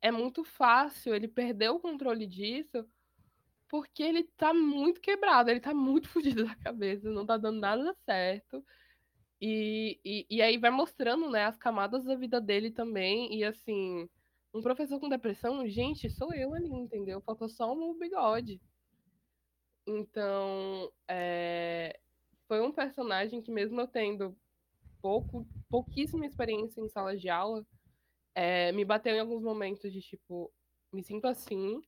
[0.00, 2.86] é muito fácil ele perder o controle disso
[3.68, 7.94] porque ele tá muito quebrado, ele tá muito fugido da cabeça, não tá dando nada
[8.04, 8.64] certo.
[9.40, 13.34] E, e, e aí vai mostrando, né, as camadas da vida dele também.
[13.34, 14.08] E assim,
[14.54, 17.20] um professor com depressão, gente, sou eu ali, entendeu?
[17.20, 18.60] Faltou só um bigode.
[19.86, 21.98] Então, é,
[22.48, 24.36] foi um personagem que, mesmo eu tendo
[25.00, 27.64] pouco, pouquíssima experiência em sala de aula,
[28.34, 30.52] é, me bateu em alguns momentos de tipo,
[30.92, 31.80] me sinto assim.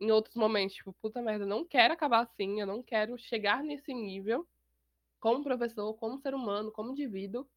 [0.00, 3.92] Em outros momentos, tipo, puta merda, não quero acabar assim, eu não quero chegar nesse
[3.92, 4.46] nível
[5.18, 7.48] como professor, como ser humano, como indivíduo.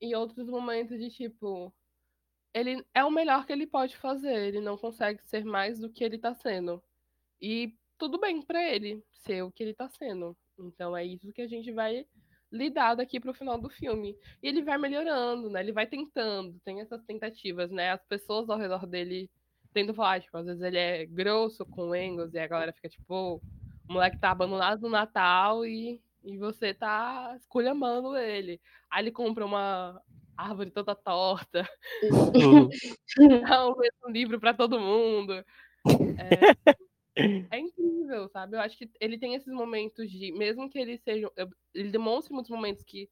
[0.00, 1.74] Em outros momentos de tipo,
[2.54, 6.02] ele é o melhor que ele pode fazer, ele não consegue ser mais do que
[6.02, 6.82] ele tá sendo.
[7.40, 10.34] E tudo bem para ele ser o que ele tá sendo.
[10.58, 12.06] Então é isso que a gente vai
[12.50, 14.16] lidar daqui pro final do filme.
[14.42, 15.60] E ele vai melhorando, né?
[15.60, 17.92] Ele vai tentando, tem essas tentativas, né?
[17.92, 19.30] As pessoas ao redor dele
[19.72, 22.88] tentam falar, tipo, às vezes ele é grosso com o Engels e a galera fica
[22.88, 23.36] tipo,
[23.88, 28.58] o moleque tá abandonado no Natal e, e você tá esculhambando ele.
[28.90, 30.00] Aí ele compra uma
[30.36, 31.68] árvore toda torta,
[33.46, 35.34] dá um livro para todo mundo.
[35.34, 35.44] É,
[37.16, 38.56] é incrível, sabe?
[38.56, 41.30] Eu acho que ele tem esses momentos de, mesmo que ele seja,
[41.74, 43.08] ele demonstre muitos momentos que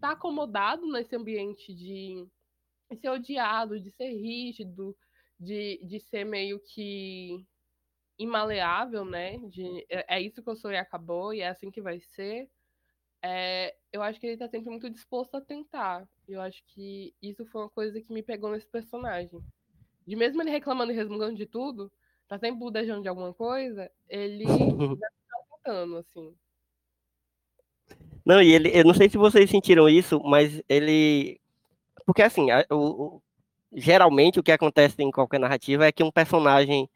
[0.00, 2.26] tá acomodado nesse ambiente de
[3.00, 4.96] ser odiado, de ser rígido,
[5.38, 7.44] de, de ser meio que
[8.18, 9.38] imaleável, né?
[9.48, 12.48] De, é, é isso que eu sou e acabou, e é assim que vai ser.
[13.22, 16.08] É, eu acho que ele tá sempre muito disposto a tentar.
[16.28, 19.40] Eu acho que isso foi uma coisa que me pegou nesse personagem.
[20.06, 21.90] De mesmo ele reclamando e resmungando de tudo,
[22.28, 24.44] tá sempre budejando de alguma coisa, ele
[25.00, 26.34] já tá tentando, assim.
[28.24, 31.40] Não, e ele, eu não sei se vocês sentiram isso, mas ele.
[32.04, 33.22] Porque assim, o, o,
[33.72, 36.88] geralmente o que acontece em qualquer narrativa é que um personagem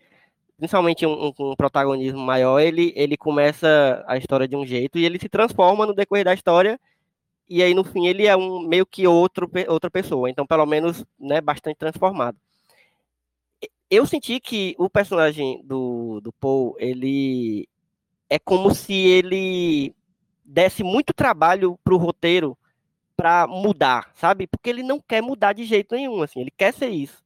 [0.61, 5.07] principalmente um, um, um, protagonismo maior, ele, ele começa a história de um jeito e
[5.07, 6.79] ele se transforma no decorrer da história
[7.49, 11.03] e aí no fim ele é um meio que outro, outra pessoa, então pelo menos,
[11.19, 12.37] né, bastante transformado.
[13.91, 17.69] Eu senti que o personagem do, do Paul, ele
[18.29, 19.95] é como se ele
[20.45, 22.57] desse muito trabalho pro roteiro
[23.17, 24.47] para mudar, sabe?
[24.47, 27.23] Porque ele não quer mudar de jeito nenhum, assim, ele quer ser isso.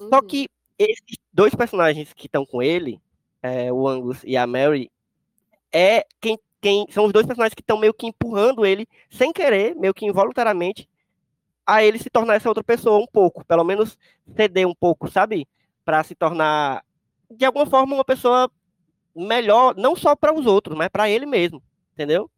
[0.00, 0.08] Uhum.
[0.08, 3.00] Só que esses dois personagens que estão com ele,
[3.42, 4.90] é, o Angus e a Mary,
[5.72, 9.74] é quem quem são os dois personagens que estão meio que empurrando ele, sem querer,
[9.76, 10.88] meio que involuntariamente,
[11.66, 13.98] a ele se tornar essa outra pessoa um pouco, pelo menos
[14.34, 15.46] ceder um pouco, sabe?
[15.84, 16.84] Para se tornar,
[17.30, 18.50] de alguma forma, uma pessoa
[19.14, 21.62] melhor, não só para os outros, mas para ele mesmo,
[21.92, 22.30] entendeu?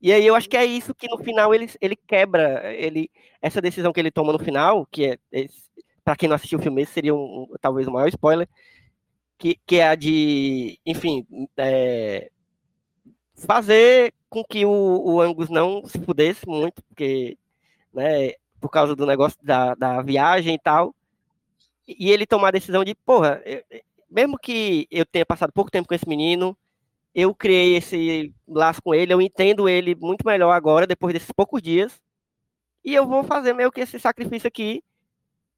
[0.00, 3.10] E aí eu acho que é isso que no final ele, ele quebra, ele
[3.42, 5.18] essa decisão que ele toma no final, que é,
[6.04, 8.48] para quem não assistiu o filme, seria um, talvez o maior spoiler,
[9.38, 12.30] que, que é a de, enfim, é,
[13.36, 17.36] fazer com que o, o Angus não se pudesse muito, porque,
[17.92, 20.94] né, por causa do negócio da, da viagem e tal,
[21.98, 23.62] e ele tomar a decisão de, porra, eu,
[24.10, 26.56] mesmo que eu tenha passado pouco tempo com esse menino,
[27.14, 31.62] eu criei esse laço com ele, eu entendo ele muito melhor agora, depois desses poucos
[31.62, 32.00] dias,
[32.84, 34.82] e eu vou fazer meio que esse sacrifício aqui,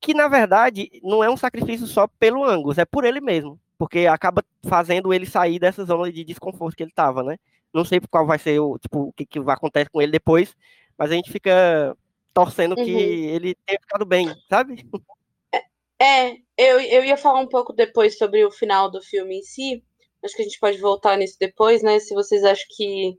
[0.01, 4.07] que na verdade não é um sacrifício só pelo Angus, é por ele mesmo, porque
[4.07, 7.39] acaba fazendo ele sair dessa zona de desconforto que ele estava, né?
[7.73, 10.55] Não sei qual vai ser o, tipo, o que, que vai acontecer com ele depois,
[10.99, 11.97] mas a gente fica
[12.35, 12.85] torcendo uhum.
[12.85, 14.87] que ele tenha ficado bem, sabe?
[16.03, 19.85] É, eu, eu ia falar um pouco depois sobre o final do filme em si.
[20.25, 22.01] Acho que a gente pode voltar nisso depois, né?
[22.01, 23.17] Se vocês acham que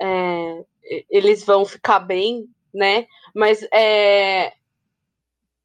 [0.00, 0.64] é,
[1.10, 3.06] eles vão ficar bem, né?
[3.34, 4.54] Mas é,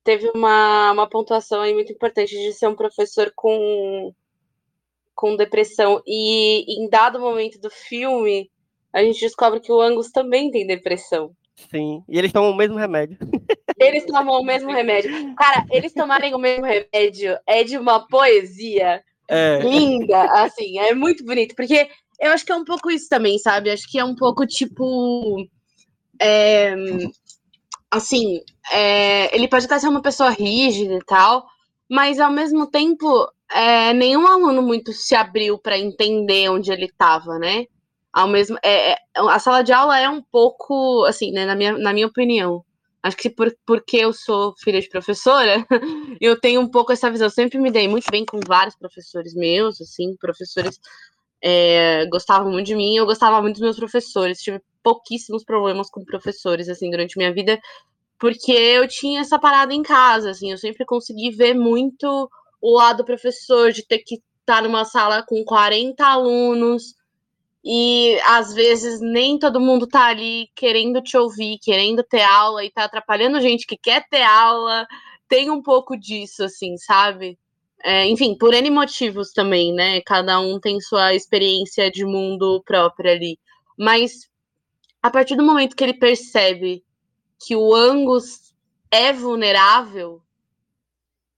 [0.04, 4.14] teve uma, uma pontuação aí muito importante de ser um professor com
[5.16, 6.02] com depressão.
[6.06, 8.52] E em dado momento do filme,
[8.92, 11.34] a gente descobre que o Angus também tem depressão.
[11.72, 13.18] Sim, e eles tomam o mesmo remédio.
[13.80, 15.36] Eles tomam o mesmo remédio.
[15.36, 19.60] Cara, eles tomarem o mesmo remédio é de uma poesia é.
[19.60, 21.90] linda, assim, é muito bonito, porque
[22.20, 23.70] eu acho que é um pouco isso também, sabe?
[23.70, 25.46] Acho que é um pouco tipo.
[26.22, 26.76] É,
[27.92, 28.42] assim,
[28.72, 31.46] é, ele pode até ser uma pessoa rígida e tal,
[31.90, 37.38] mas ao mesmo tempo é, nenhum aluno muito se abriu para entender onde ele estava,
[37.38, 37.66] né?
[38.16, 41.78] Ao mesmo, é, é, a sala de aula é um pouco, assim, né, na, minha,
[41.78, 42.64] na minha opinião.
[43.04, 45.68] Acho que por, porque eu sou filha de professora,
[46.22, 47.28] eu tenho um pouco essa visão.
[47.28, 50.80] Eu sempre me dei muito bem com vários professores meus, assim, professores
[51.42, 54.42] é, gostavam muito de mim, eu gostava muito dos meus professores.
[54.42, 57.60] Tive pouquíssimos problemas com professores, assim, durante minha vida,
[58.18, 62.30] porque eu tinha essa parada em casa, assim, eu sempre consegui ver muito
[62.62, 66.96] o lado do professor, de ter que estar numa sala com 40 alunos
[67.66, 72.70] e às vezes nem todo mundo tá ali querendo te ouvir, querendo ter aula e
[72.70, 74.86] tá atrapalhando gente que quer ter aula.
[75.28, 77.40] Tem um pouco disso, assim, sabe?
[77.84, 80.00] É, enfim, por N motivos também, né?
[80.02, 83.40] Cada um tem sua experiência de mundo própria ali.
[83.78, 84.30] Mas
[85.02, 86.84] a partir do momento que ele percebe
[87.40, 88.54] que o Angus
[88.92, 90.22] é vulnerável,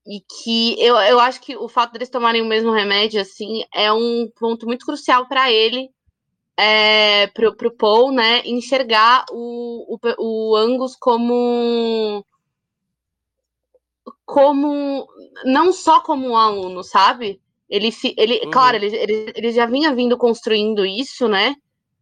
[0.05, 3.91] e que eu, eu acho que o fato deles tomarem o mesmo remédio, assim, é
[3.91, 5.89] um ponto muito crucial para ele,
[6.57, 12.25] é, pro, pro Paul, né, enxergar o, o, o Angus como
[14.25, 15.07] como
[15.45, 17.39] não só como um aluno, sabe?
[17.69, 18.51] Ele, ele uhum.
[18.51, 21.55] claro, ele, ele, ele já vinha vindo construindo isso, né?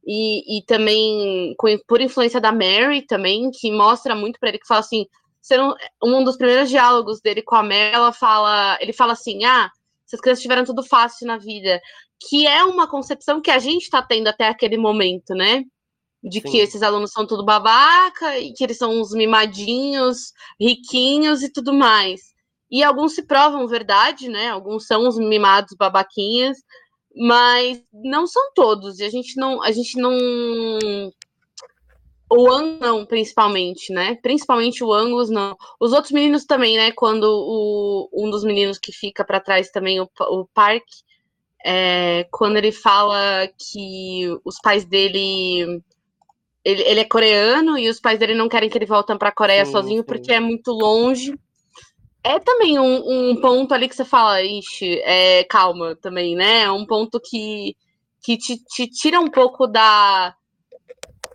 [0.07, 4.67] E, e também com, por influência da Mary também, que mostra muito para ele que
[4.67, 5.05] fala assim,
[5.51, 9.69] não, um dos primeiros diálogos dele com a Mel, ela fala, ele fala assim: ah,
[10.07, 11.79] essas crianças tiveram tudo fácil na vida.
[12.19, 15.63] Que é uma concepção que a gente está tendo até aquele momento, né?
[16.23, 16.49] De Sim.
[16.49, 21.73] que esses alunos são tudo babaca e que eles são uns mimadinhos, riquinhos e tudo
[21.73, 22.33] mais.
[22.71, 24.49] E alguns se provam verdade, né?
[24.49, 26.57] Alguns são os mimados babaquinhas,
[27.15, 28.99] mas não são todos.
[28.99, 30.11] E a gente não, a gente não
[32.29, 34.15] o Angus não, principalmente, né?
[34.15, 35.55] Principalmente o Angus não.
[35.79, 36.91] Os outros meninos também, né?
[36.91, 40.83] Quando o, um dos meninos que fica para trás também, o, o Park,
[41.67, 45.81] é, quando ele fala que os pais dele.
[46.63, 49.35] Ele, ele, é coreano e os pais dele não querem que ele volte para a
[49.35, 50.05] Coreia sim, sozinho sim.
[50.05, 51.33] porque é muito longe.
[52.23, 56.63] É também um, um, ponto ali que você fala, ixi, é, calma também, né?
[56.63, 57.75] É um ponto que,
[58.23, 60.35] que te, te tira um pouco da,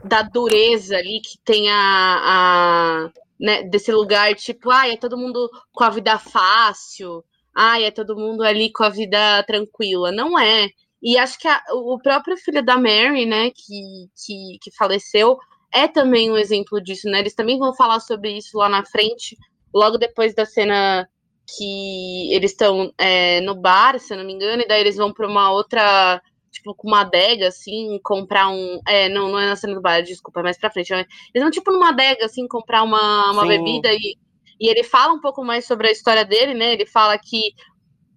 [0.04, 1.76] da dureza ali que tem a,
[2.24, 7.24] a né, desse lugar, tipo, ah, é todo mundo com a vida fácil,
[7.56, 10.12] ai, é todo mundo ali com a vida tranquila.
[10.12, 10.68] Não é.
[11.02, 15.38] E acho que a, o próprio filho da Mary, né, que, que, que faleceu,
[15.72, 17.20] é também um exemplo disso, né?
[17.20, 19.36] Eles também vão falar sobre isso lá na frente,
[19.72, 21.08] logo depois da cena
[21.56, 25.12] que eles estão é, no bar, se eu não me engano, e daí eles vão
[25.12, 26.20] para uma outra,
[26.50, 28.80] tipo, com uma adega, assim, comprar um.
[28.86, 30.92] É, não, não é na cena do bar, desculpa, é mais pra frente.
[30.92, 34.16] Eles vão, tipo, numa adega, assim, comprar uma, uma bebida e,
[34.60, 36.74] e ele fala um pouco mais sobre a história dele, né?
[36.74, 37.54] Ele fala que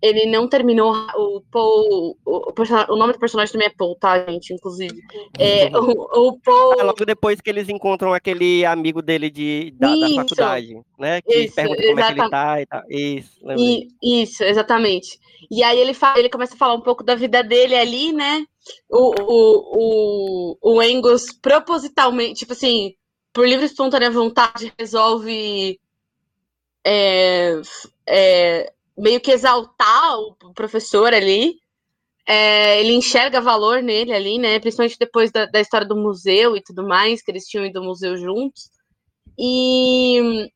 [0.04, 2.18] ele não terminou o Paul.
[2.26, 2.52] O,
[2.89, 4.54] o, nome do personagem também é Paul, tá, gente?
[4.54, 5.00] Inclusive.
[5.39, 6.74] É, o, o Paul.
[6.78, 11.22] É logo depois que eles encontram aquele amigo dele de, da, da faculdade, né?
[11.22, 12.12] Que isso, pergunta como exatamente.
[12.12, 12.84] é que ele tá e tal.
[12.89, 15.18] Isso, e, isso, exatamente.
[15.50, 18.46] E aí ele fala, ele começa a falar um pouco da vida dele ali, né?
[18.89, 22.94] O, o, o, o Angus propositalmente, tipo assim,
[23.32, 25.80] por livre e espontânea vontade, resolve.
[26.86, 27.62] É,
[28.08, 31.56] é, meio que exaltar o professor ali.
[32.26, 34.60] É, ele enxerga valor nele ali, né?
[34.60, 37.86] Principalmente depois da, da, história do museu e tudo mais, que eles tinham ido ao
[37.86, 38.70] museu juntos.
[39.38, 40.50] E,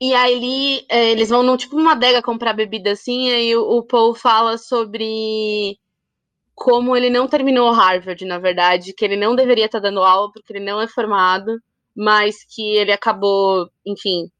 [0.00, 3.78] e aí é, eles vão num tipo uma adega comprar bebida assim, e aí o,
[3.78, 5.78] o Paul fala sobre
[6.54, 10.52] como ele não terminou Harvard, na verdade, que ele não deveria estar dando aula porque
[10.52, 11.58] ele não é formado,
[11.94, 14.30] mas que ele acabou, enfim,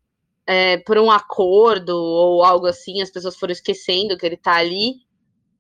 [0.47, 4.95] é, por um acordo ou algo assim, as pessoas foram esquecendo que ele tá ali.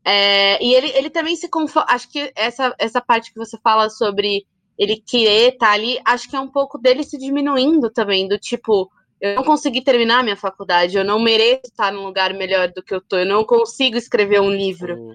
[0.04, 1.90] É, e ele, ele também se conforma.
[1.90, 4.44] Acho que essa, essa parte que você fala sobre
[4.78, 8.38] ele querer estar tá ali, acho que é um pouco dele se diminuindo também, do
[8.38, 12.82] tipo, eu não consegui terminar minha faculdade, eu não mereço estar num lugar melhor do
[12.82, 15.14] que eu tô, eu não consigo escrever um livro, uhum.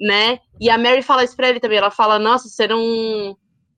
[0.00, 0.40] né?
[0.60, 3.36] E a Mary fala isso pra ele também, ela fala, nossa, você não.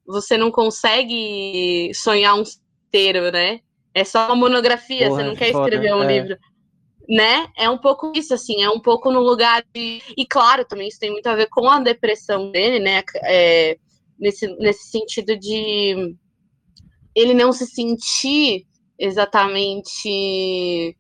[0.09, 2.45] Você não consegue sonhar um
[2.87, 3.59] inteiro, né?
[3.97, 6.13] É só uma monografia, Porra, você não quer escrever foda, um é.
[6.13, 6.39] livro.
[7.09, 7.49] Né?
[7.57, 10.03] É um pouco isso, assim, é um pouco no lugar de.
[10.15, 13.03] E claro, também isso tem muito a ver com a depressão dele, né?
[13.25, 13.79] É,
[14.19, 16.15] nesse, nesse sentido de
[17.15, 18.67] ele não se sentir
[18.99, 20.95] exatamente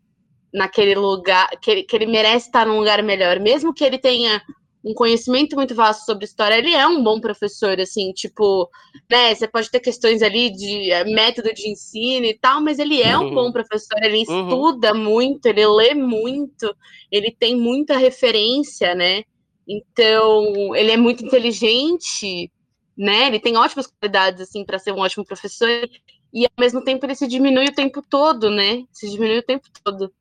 [0.55, 4.41] naquele lugar, que ele, que ele merece estar num lugar melhor, mesmo que ele tenha
[4.87, 8.71] um conhecimento muito vasto sobre história, ele é um bom professor, assim, tipo,
[9.11, 13.03] né, você pode ter questões ali de eh, método de ensino e tal, mas ele
[13.03, 13.35] é um uhum.
[13.35, 14.45] bom professor, ele uhum.
[14.45, 16.73] estuda muito, ele lê muito,
[17.11, 19.25] ele tem muita referência, né,
[19.67, 22.49] então, ele é muito inteligente,
[22.97, 25.91] né, ele tem ótimas qualidades, assim, para ser um ótimo professor,
[26.33, 29.67] e ao mesmo tempo ele se diminui o tempo todo, né, se diminui o tempo
[29.83, 30.15] todo.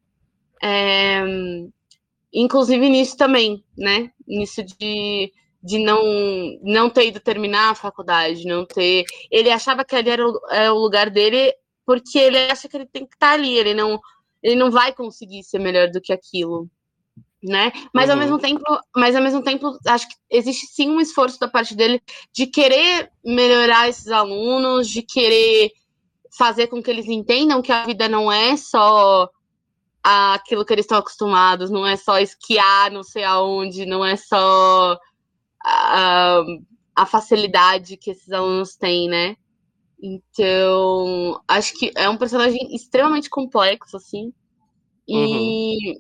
[0.64, 1.24] É,
[2.36, 4.12] inclusive nisso também, né?
[4.28, 5.32] Nisso de,
[5.64, 6.04] de não,
[6.62, 9.06] não ter ido terminar a faculdade, não ter.
[9.32, 11.54] Ele achava que ali era o, era o lugar dele
[11.86, 14.00] porque ele acha que ele tem que estar ali, ele não,
[14.44, 16.70] ele não vai conseguir ser melhor do que aquilo.
[17.42, 17.72] Né?
[17.94, 18.14] Mas uhum.
[18.14, 18.64] ao mesmo tempo,
[18.96, 22.02] mas ao mesmo tempo, acho que existe sim um esforço da parte dele
[22.34, 25.72] de querer melhorar esses alunos, de querer
[26.38, 29.30] fazer com que eles entendam que a vida não é só
[30.06, 35.00] aquilo que eles estão acostumados, não é só esquiar não sei aonde, não é só
[35.64, 36.44] a,
[36.96, 39.36] a facilidade que esses alunos têm, né?
[40.02, 44.32] Então, acho que é um personagem extremamente complexo, assim.
[45.08, 46.00] E, uhum.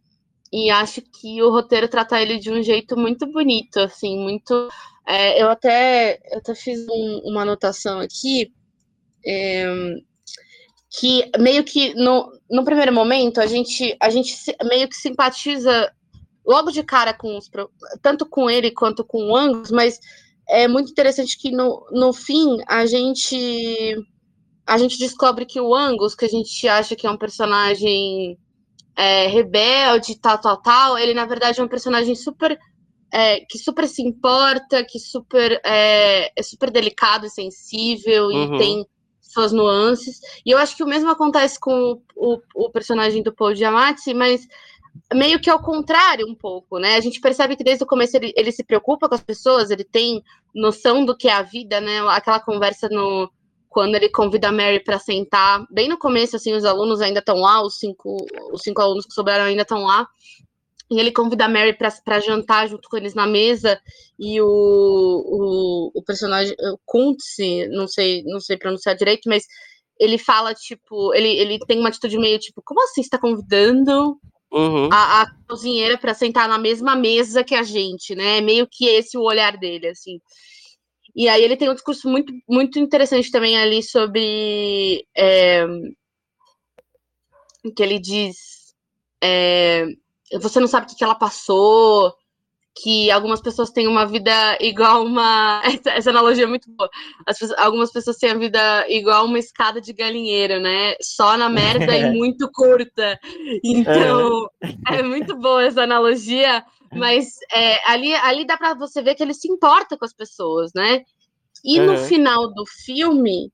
[0.53, 4.69] e acho que o roteiro trata ele de um jeito muito bonito, assim, muito.
[5.07, 8.53] É, eu, até, eu até fiz um, uma anotação aqui.
[9.25, 9.65] É,
[10.99, 15.91] que meio que no, no primeiro momento a gente, a gente meio que simpatiza
[16.45, 17.49] logo de cara com os,
[18.01, 19.99] tanto com ele quanto com o Angus, mas
[20.47, 23.95] é muito interessante que no, no fim a gente
[24.67, 28.37] a gente descobre que o Angus, que a gente acha que é um personagem
[28.95, 32.57] é, rebelde, tal, tal, tal, ele na verdade é um personagem super
[33.11, 38.55] é, que super se importa, que super é, é super delicado e sensível uhum.
[38.55, 38.85] e tem
[39.35, 40.19] suas nuances.
[40.45, 44.47] E eu acho que o mesmo acontece com o, o, personagem do Paul Giamatti, mas
[45.13, 46.95] meio que ao contrário um pouco, né?
[46.95, 49.83] A gente percebe que desde o começo ele, ele se preocupa com as pessoas, ele
[49.83, 50.23] tem
[50.53, 51.99] noção do que é a vida, né?
[52.07, 53.29] Aquela conversa no
[53.75, 57.41] quando ele convida a Mary para sentar, bem no começo, assim, os alunos ainda estão
[57.41, 58.15] lá, os cinco,
[58.53, 60.07] os cinco alunos que sobraram ainda estão lá,
[60.89, 63.79] e ele convida a Mary para jantar junto com eles na mesa
[64.19, 67.37] e o, o, o personagem o Kuntz,
[67.71, 69.45] não sei não sei pronunciar direito, mas
[69.99, 74.19] ele fala tipo, ele, ele tem uma atitude meio tipo, como assim está convidando
[74.51, 74.89] uhum.
[74.91, 78.41] a, a, cozinheira para sentar na mesma mesa que a gente, né?
[78.41, 80.19] Meio que esse o olhar dele, assim.
[81.15, 85.65] E aí ele tem um discurso muito muito interessante também ali sobre é,
[87.75, 88.35] que ele diz
[89.23, 89.85] é,
[90.39, 92.13] você não sabe o que, que ela passou,
[92.81, 95.61] que algumas pessoas têm uma vida igual uma.
[95.65, 96.89] Essa, essa analogia é muito boa.
[97.25, 100.95] Pessoas, algumas pessoas têm a vida igual uma escada de galinheiro, né?
[101.01, 103.17] Só na merda e muito curta.
[103.63, 104.49] Então,
[104.89, 106.63] é muito boa essa analogia,
[106.93, 110.71] mas é, ali, ali dá para você ver que ele se importa com as pessoas,
[110.75, 111.03] né?
[111.63, 113.51] E no final do filme,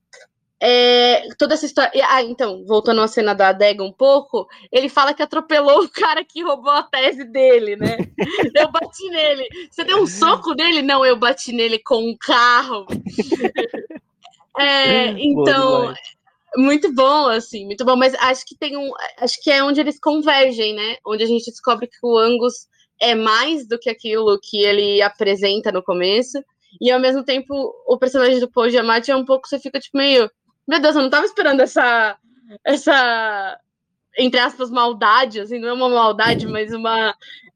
[0.64, 1.90] é, toda essa história.
[2.08, 6.24] Ah, então, voltando à cena da adega um pouco, ele fala que atropelou o cara
[6.24, 7.96] que roubou a tese dele, né?
[8.54, 9.48] Eu bati nele.
[9.68, 10.80] Você deu um soco nele?
[10.80, 12.86] Não, eu bati nele com um carro.
[14.58, 15.94] É, então,
[16.58, 17.96] muito bom, assim, muito bom.
[17.96, 18.92] Mas acho que tem um.
[19.16, 20.96] Acho que é onde eles convergem, né?
[21.06, 22.68] Onde a gente descobre que o Angus
[23.00, 26.38] é mais do que aquilo que ele apresenta no começo.
[26.82, 29.96] E ao mesmo tempo, o personagem do Paul Giamatti é um pouco, você fica tipo
[29.96, 30.30] meio
[30.72, 32.16] meu Deus, eu não tava esperando essa.
[32.64, 33.58] essa
[34.18, 37.14] entre aspas, maldade, assim, não é uma maldade, mas uma.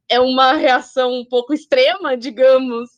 [0.09, 2.91] É uma reação um pouco extrema, digamos,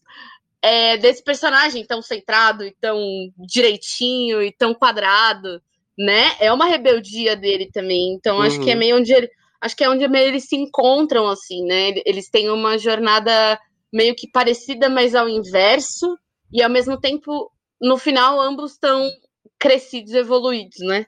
[0.60, 3.00] é, desse personagem tão centrado e tão
[3.38, 5.62] direitinho e tão quadrado,
[5.96, 6.32] né?
[6.38, 8.12] É uma rebeldia dele também.
[8.12, 8.42] Então, uhum.
[8.42, 8.78] acho que é uhum.
[8.78, 11.94] meio onde ele, acho que é onde eles se encontram, assim, né?
[12.04, 13.58] Eles têm uma jornada
[13.90, 16.18] meio que parecida, mas ao inverso,
[16.52, 17.50] e ao mesmo tempo,
[17.80, 19.10] no final, ambos estão
[19.58, 21.06] crescidos, evoluídos, né?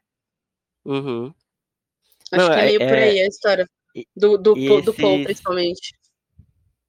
[0.84, 1.32] Uhum.
[2.32, 3.68] Acho não, que é meio é, por aí a história
[4.16, 4.84] do, do, esses...
[4.84, 5.94] do Paul, principalmente.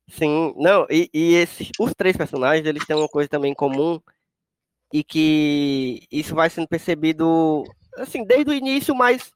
[0.10, 4.00] Sim, não, e, e esses, os três personagens, eles têm uma coisa também em comum,
[4.94, 7.64] e que isso vai sendo percebido,
[7.98, 9.32] assim, desde o início, mas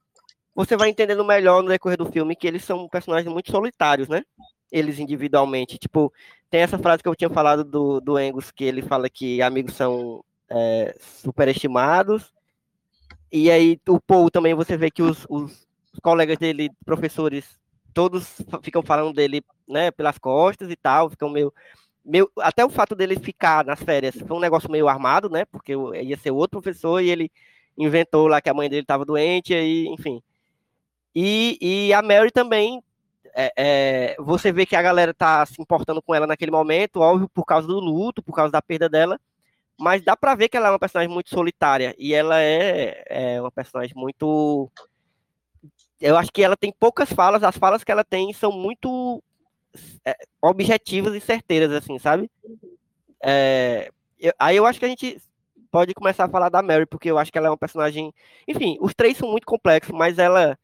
[0.53, 4.23] você vai entendendo melhor no decorrer do filme que eles são personagens muito solitários, né?
[4.71, 5.77] Eles individualmente.
[5.77, 6.11] Tipo,
[6.49, 9.75] tem essa frase que eu tinha falado do, do Angus, que ele fala que amigos
[9.75, 10.23] são
[10.55, 12.33] é, superestimados.
[13.31, 15.65] E aí o Paul também você vê que os, os,
[16.01, 17.59] colegas dele, professores,
[17.93, 21.53] todos ficam falando dele, né, pelas costas e tal, ficam meio,
[22.03, 25.45] meio até o fato dele ficar nas férias foi um negócio meio armado, né?
[25.45, 27.31] Porque ia ser outro professor e ele
[27.77, 30.21] inventou lá que a mãe dele estava doente, aí, enfim.
[31.13, 32.81] E, e a Mary também
[33.33, 37.29] é, é, você vê que a galera tá se importando com ela naquele momento, óbvio,
[37.33, 39.19] por causa do luto, por causa da perda dela,
[39.77, 41.93] mas dá pra ver que ela é uma personagem muito solitária.
[41.97, 44.71] E ela é, é uma personagem muito.
[45.99, 49.21] Eu acho que ela tem poucas falas, as falas que ela tem são muito
[50.05, 52.29] é, objetivas e certeiras, assim, sabe?
[53.23, 55.17] É, eu, aí eu acho que a gente
[55.71, 58.13] pode começar a falar da Mary, porque eu acho que ela é uma personagem.
[58.47, 60.57] Enfim, os três são muito complexos, mas ela.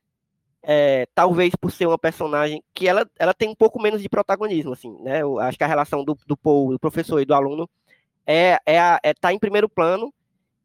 [0.64, 4.74] É, talvez por ser uma personagem que ela, ela tem um pouco menos de protagonismo,
[4.74, 5.24] assim, né?
[5.24, 7.68] Eu acho que a relação do, do Paul, do professor e do aluno
[8.32, 10.14] é, é, a, é tá em primeiro plano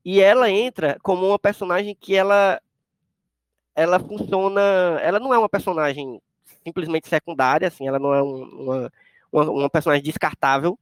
[0.04, 2.60] e ela entra como uma personagem que ela
[3.74, 4.60] ela funciona,
[5.02, 6.20] ela não é uma personagem
[6.64, 8.92] simplesmente secundária, assim, ela não é um, uma,
[9.30, 10.78] uma, uma, personagem descartável,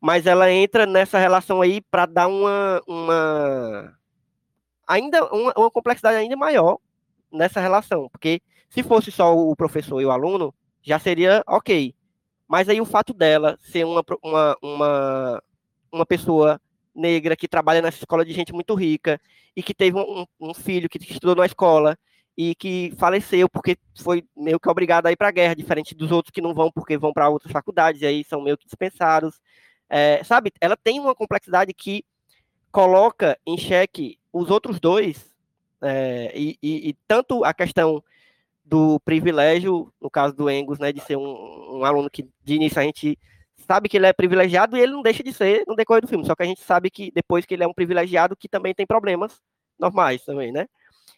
[0.00, 3.98] mas ela entra nessa relação aí para dar uma, uma
[4.86, 6.78] ainda uma, uma, complexidade ainda maior
[7.30, 11.94] nessa relação, porque se fosse só o professor e o aluno, já seria ok.
[12.48, 15.42] Mas aí o fato dela ser uma, uma, uma
[15.92, 16.60] uma pessoa
[16.94, 19.20] negra que trabalha nessa escola de gente muito rica
[19.56, 21.98] e que teve um, um filho que estudou na escola
[22.36, 26.10] e que faleceu porque foi meio que obrigado a ir para a guerra, diferente dos
[26.10, 29.38] outros que não vão porque vão para outras faculdades e aí são meio que dispensados.
[29.88, 32.04] É, sabe, ela tem uma complexidade que
[32.70, 35.30] coloca em xeque os outros dois,
[35.82, 38.02] é, e, e, e, tanto a questão
[38.64, 42.80] do privilégio, no caso do Engels, né, de ser um, um aluno que de início
[42.80, 43.18] a gente
[43.72, 46.26] sabe que ele é privilegiado e ele não deixa de ser no decorrer do filme.
[46.26, 48.86] Só que a gente sabe que depois que ele é um privilegiado, que também tem
[48.86, 49.40] problemas
[49.78, 50.66] normais também, né?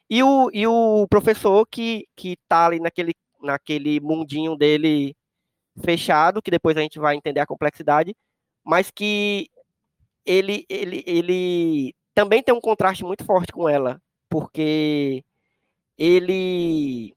[0.08, 3.12] E o, e o professor que, que tá ali naquele,
[3.42, 5.16] naquele mundinho dele
[5.82, 8.14] fechado, que depois a gente vai entender a complexidade,
[8.62, 9.50] mas que
[10.24, 15.24] ele, ele, ele também tem um contraste muito forte com ela, porque
[15.98, 17.16] ele,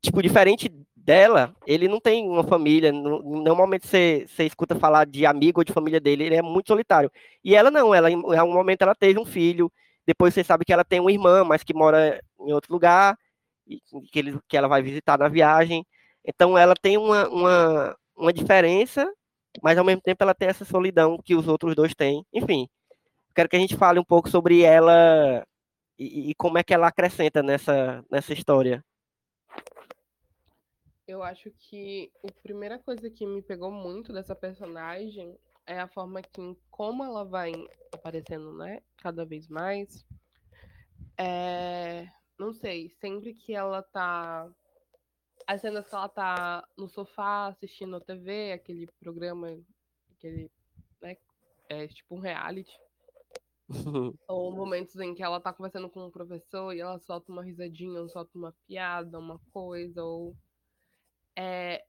[0.00, 0.72] tipo, diferente
[1.04, 5.72] dela, ele não tem uma família, normalmente você, você escuta falar de amigo ou de
[5.72, 7.10] família dele, ele é muito solitário.
[7.44, 9.70] E ela não, ela em um momento ela teve um filho,
[10.06, 13.16] depois você sabe que ela tem uma irmã, mas que mora em outro lugar,
[14.10, 15.84] que, ele, que ela vai visitar na viagem.
[16.24, 19.06] Então ela tem uma, uma, uma diferença,
[19.62, 22.24] mas ao mesmo tempo ela tem essa solidão que os outros dois têm.
[22.32, 22.68] Enfim,
[23.34, 25.44] quero que a gente fale um pouco sobre ela
[25.98, 28.84] e, e como é que ela acrescenta nessa, nessa história.
[31.12, 36.22] Eu acho que a primeira coisa que me pegou muito dessa personagem é a forma
[36.22, 37.52] que, como ela vai
[37.92, 40.06] aparecendo, né, cada vez mais.
[41.18, 42.08] É...
[42.38, 44.50] Não sei, sempre que ela tá
[45.46, 49.60] as cenas que ela tá no sofá assistindo a TV, aquele programa,
[50.16, 50.50] aquele,
[51.00, 51.16] né,
[51.68, 52.72] é tipo um reality.
[54.26, 58.00] Ou momentos em que ela tá conversando com um professor e ela solta uma risadinha,
[58.00, 60.34] ou solta uma piada, uma coisa, ou.
[61.36, 61.84] É,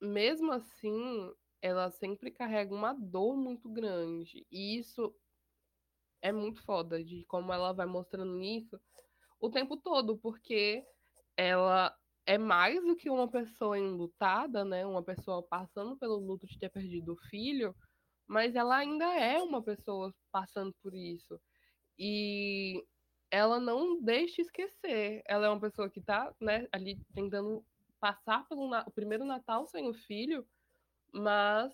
[0.00, 1.32] mesmo assim,
[1.62, 4.46] ela sempre carrega uma dor muito grande.
[4.50, 5.14] E isso
[6.22, 8.80] é muito foda, de como ela vai mostrando isso
[9.40, 10.84] o tempo todo, porque
[11.36, 14.86] ela é mais do que uma pessoa enlutada, né?
[14.86, 17.74] Uma pessoa passando pelo luto de ter perdido o filho,
[18.26, 21.40] mas ela ainda é uma pessoa passando por isso.
[21.98, 22.84] E
[23.30, 25.22] ela não deixa esquecer.
[25.26, 27.64] Ela é uma pessoa que tá, né, ali tentando
[28.00, 30.46] passar pelo o primeiro Natal sem o filho,
[31.12, 31.72] mas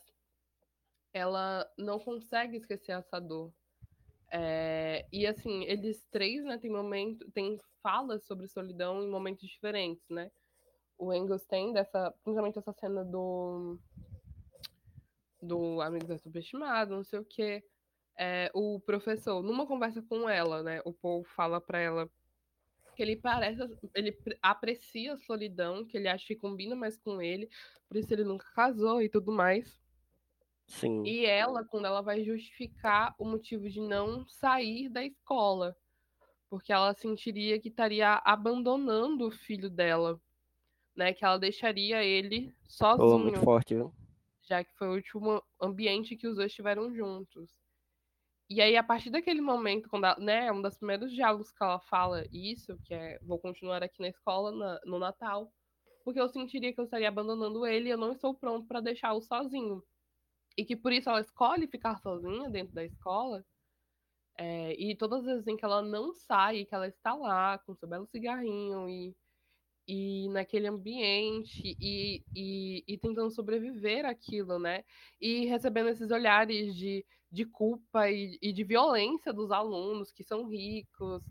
[1.12, 3.52] ela não consegue esquecer essa dor.
[4.30, 10.04] É, e assim, eles três, né, tem momento, tem falas sobre solidão em momentos diferentes,
[10.10, 10.30] né?
[10.98, 13.78] O Engels tem dessa, principalmente essa cena do
[15.40, 17.64] do Amigos é Subestimado, não sei o quê.
[18.18, 22.10] É, o professor, numa conversa com ela, né, o Paul fala para ela
[22.96, 23.60] que ele parece,
[23.94, 27.48] ele aprecia a solidão, que ele acha que combina mais com ele,
[27.86, 29.78] por isso ele nunca casou e tudo mais.
[30.66, 31.04] Sim.
[31.04, 35.76] E ela, quando ela vai justificar o motivo de não sair da escola,
[36.48, 40.20] porque ela sentiria que estaria abandonando o filho dela,
[40.96, 41.12] né?
[41.12, 43.08] Que ela deixaria ele sozinho.
[43.08, 43.92] Oh, muito forte, viu?
[44.42, 47.55] Já que foi o último ambiente que os dois estiveram juntos.
[48.48, 51.80] E aí, a partir daquele momento, quando ela, né, um dos primeiros diálogos que ela
[51.80, 55.52] fala isso, que é vou continuar aqui na escola na, no Natal,
[56.04, 59.20] porque eu sentiria que eu estaria abandonando ele e eu não estou pronto para deixá-lo
[59.20, 59.82] sozinho.
[60.56, 63.44] E que por isso ela escolhe ficar sozinha dentro da escola.
[64.38, 67.74] É, e todas as vezes em que ela não sai, que ela está lá com
[67.74, 69.16] seu belo cigarrinho e
[69.88, 74.84] e naquele ambiente e, e, e, tentando sobreviver aquilo, né?
[75.20, 80.48] E recebendo esses olhares de, de culpa e, e de violência dos alunos que são
[80.48, 81.22] ricos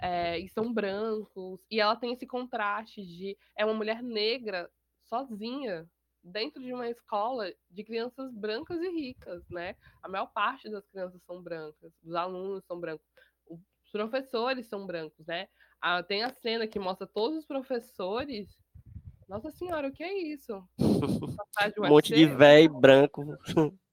[0.00, 1.60] é, e são brancos.
[1.70, 4.70] E ela tem esse contraste de é uma mulher negra
[5.04, 5.88] sozinha
[6.22, 9.76] dentro de uma escola de crianças brancas e ricas, né?
[10.02, 13.06] A maior parte das crianças são brancas, os alunos são brancos,
[13.48, 13.60] os
[13.92, 15.48] professores são brancos, né?
[15.80, 18.48] Ah, tem a cena que mostra todos os professores.
[19.28, 20.66] Nossa senhora, o que é isso?
[21.78, 23.22] um monte de velho branco.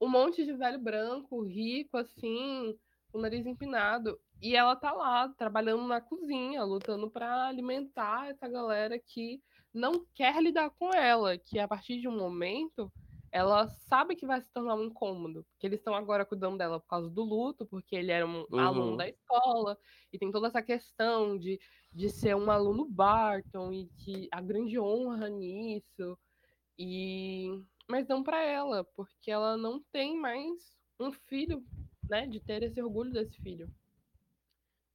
[0.00, 2.76] um monte de velho branco, rico, assim,
[3.10, 4.18] com o nariz empinado.
[4.40, 9.40] E ela tá lá, trabalhando na cozinha, lutando para alimentar essa galera que
[9.72, 12.92] não quer lidar com ela, que a partir de um momento
[13.36, 16.86] ela sabe que vai se tornar um incômodo, porque eles estão agora cuidando dela por
[16.86, 18.58] causa do luto, porque ele era um uhum.
[18.58, 19.76] aluno da escola,
[20.10, 21.60] e tem toda essa questão de,
[21.92, 26.18] de ser um aluno Barton, e que a grande honra nisso,
[26.78, 31.64] e mas não para ela, porque ela não tem mais um filho,
[32.08, 33.70] né, de ter esse orgulho desse filho.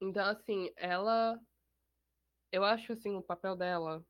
[0.02, 1.40] Então, assim, ela
[2.52, 4.04] eu acho assim o papel dela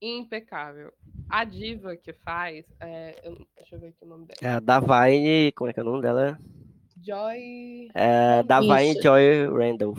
[0.00, 0.92] impecável.
[1.28, 2.66] A diva que faz.
[2.80, 4.38] É, eu, deixa eu ver aqui o nome dela.
[4.42, 5.52] É a Davine.
[5.52, 6.38] Como é que é o nome dela?
[7.00, 7.88] Joy.
[7.94, 9.94] É, Davine Joy Randall.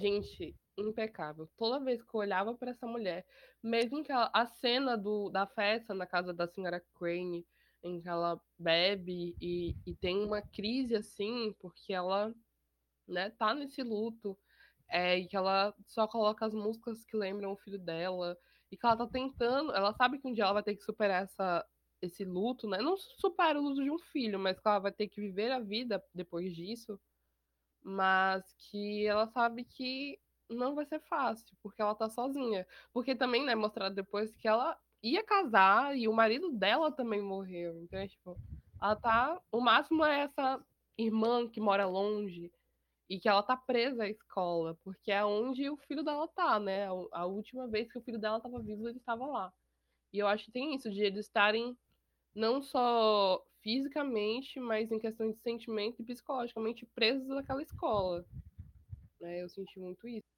[0.00, 0.56] Gente,
[0.88, 1.48] impecável.
[1.56, 3.24] Toda vez que eu olhava para essa mulher,
[3.62, 7.46] mesmo que ela, a cena do, da festa na casa da senhora Crane,
[7.82, 12.32] em que ela bebe e, e tem uma crise assim, porque ela
[13.06, 14.38] né, tá nesse luto
[14.88, 18.36] é, e que ela só coloca as músicas que lembram o filho dela,
[18.70, 21.24] e que ela tá tentando, ela sabe que um dia ela vai ter que superar
[21.24, 21.66] essa,
[22.00, 22.78] esse luto, né?
[22.78, 25.60] Não supera o luto de um filho, mas que ela vai ter que viver a
[25.60, 26.98] vida depois disso,
[27.82, 30.18] mas que ela sabe que
[30.48, 32.66] não vai ser fácil, porque ela tá sozinha.
[32.92, 37.80] Porque também, né, mostrado depois que ela ia casar e o marido dela também morreu.
[37.82, 38.36] Então, é, tipo,
[38.80, 39.40] ela tá.
[39.50, 40.64] O máximo é essa
[40.98, 42.52] irmã que mora longe,
[43.12, 46.86] e que ela tá presa à escola, porque é onde o filho dela tá, né?
[47.12, 49.52] A última vez que o filho dela estava vivo, ele estava lá.
[50.10, 51.76] E eu acho que tem isso, de eles estarem
[52.34, 58.24] não só fisicamente, mas em questão de sentimento e psicologicamente presos àquela escola.
[59.20, 59.42] Né?
[59.42, 60.31] Eu senti muito isso.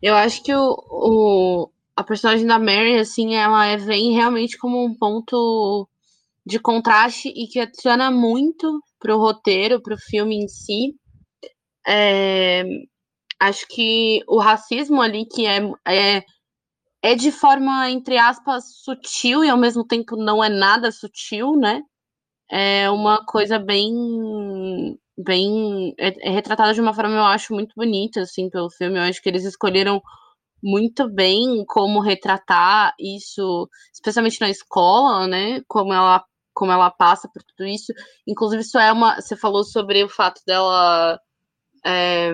[0.00, 4.84] Eu acho que o, o, a personagem da Mary, assim, ela é, vem realmente como
[4.84, 5.88] um ponto
[6.44, 10.94] de contraste e que adiciona muito para o roteiro, para o filme em si.
[11.86, 12.64] É,
[13.40, 15.58] acho que o racismo ali, que é,
[15.88, 16.24] é,
[17.02, 21.82] é de forma, entre aspas, sutil e ao mesmo tempo não é nada sutil, né?
[22.50, 24.98] É uma coisa bem.
[25.16, 28.98] Bem é, é retratada de uma forma, eu acho, muito bonita, assim, pelo filme.
[28.98, 30.02] Eu acho que eles escolheram
[30.62, 35.60] muito bem como retratar isso, especialmente na escola, né?
[35.68, 36.24] Como ela,
[36.54, 37.92] como ela passa por tudo isso.
[38.26, 39.20] Inclusive, isso é uma.
[39.20, 41.18] Você falou sobre o fato dela.
[41.84, 42.32] É,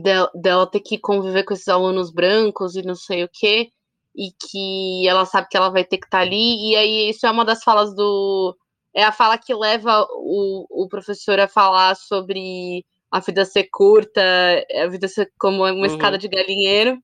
[0.00, 3.70] dela, dela ter que conviver com esses alunos brancos e não sei o quê,
[4.16, 7.26] e que ela sabe que ela vai ter que estar tá ali, e aí isso
[7.26, 8.56] é uma das falas do.
[8.94, 14.22] É a fala que leva o, o professor a falar sobre a vida ser curta,
[14.82, 15.84] a vida ser como uma uhum.
[15.84, 16.98] escada de galinheiro.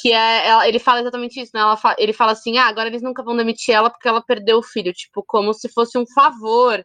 [0.00, 1.60] Que é, ele fala exatamente isso, né?
[1.76, 4.62] Fala, ele fala assim: ah, agora eles nunca vão demitir ela porque ela perdeu o
[4.62, 4.92] filho.
[4.92, 6.84] Tipo, como se fosse um favor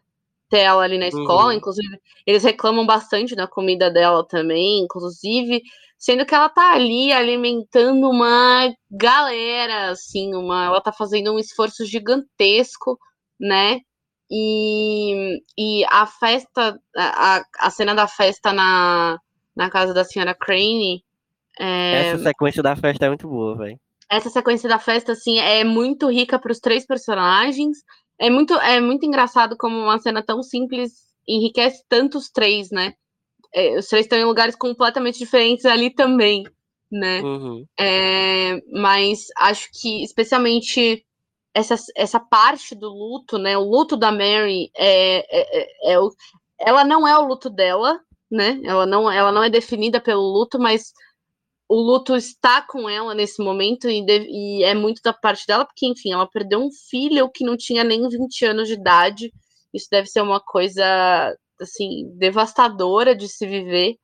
[0.50, 1.46] ter ela ali na escola.
[1.46, 1.52] Uhum.
[1.52, 5.62] Inclusive, eles reclamam bastante da comida dela também, inclusive,
[5.96, 11.86] sendo que ela tá ali alimentando uma galera, assim, uma, ela tá fazendo um esforço
[11.86, 12.98] gigantesco,
[13.38, 13.80] né?
[14.30, 19.18] E, e a festa, a, a cena da festa na,
[19.56, 21.04] na casa da senhora Crane.
[21.58, 22.06] É...
[22.06, 23.80] Essa sequência da festa é muito boa, velho.
[24.08, 27.78] Essa sequência da festa, assim, é muito rica para os três personagens.
[28.18, 32.94] É muito, é muito engraçado como uma cena tão simples enriquece tanto os três, né?
[33.54, 36.44] É, os três estão em lugares completamente diferentes ali também,
[36.90, 37.20] né?
[37.20, 37.64] Uhum.
[37.78, 41.04] É, mas acho que, especialmente
[41.54, 43.56] essa, essa parte do luto, né?
[43.56, 45.98] O luto da Mary é, é, é, é
[46.60, 48.00] ela não é o luto dela,
[48.30, 48.60] né?
[48.64, 50.92] Ela não, ela não é definida pelo luto, mas
[51.68, 55.64] o luto está com ela nesse momento e, de, e, é muito da parte dela,
[55.64, 59.32] porque, enfim, ela perdeu um filho que não tinha nem 20 anos de idade.
[59.72, 60.84] Isso deve ser uma coisa,
[61.60, 63.96] assim, devastadora de se viver,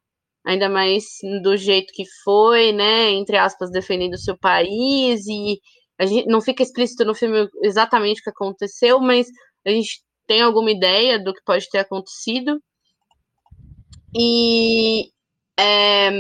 [0.45, 1.05] ainda mais
[1.43, 3.11] do jeito que foi, né?
[3.11, 5.61] Entre aspas, defendendo o seu país e
[5.99, 9.29] a gente não fica explícito no filme exatamente o que aconteceu, mas
[9.65, 12.61] a gente tem alguma ideia do que pode ter acontecido.
[14.15, 15.11] E,
[15.59, 16.11] é,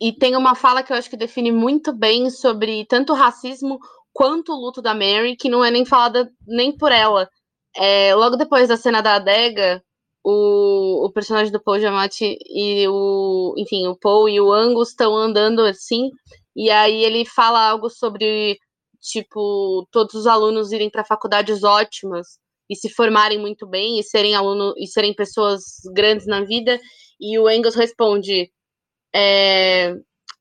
[0.00, 3.78] e tem uma fala que eu acho que define muito bem sobre tanto o racismo
[4.12, 7.28] quanto o luto da Mary, que não é nem falada nem por ela.
[7.76, 9.82] É, logo depois da cena da adega,
[10.24, 15.16] o, o personagem do Paul Giamatti e o, enfim, o Paul e o Angus estão
[15.16, 16.10] andando assim,
[16.56, 18.58] e aí ele fala algo sobre,
[19.00, 24.34] tipo, todos os alunos irem para faculdades ótimas e se formarem muito bem e serem
[24.34, 25.62] aluno e serem pessoas
[25.92, 26.80] grandes na vida.
[27.20, 28.50] E o Engels responde,
[29.14, 29.94] é,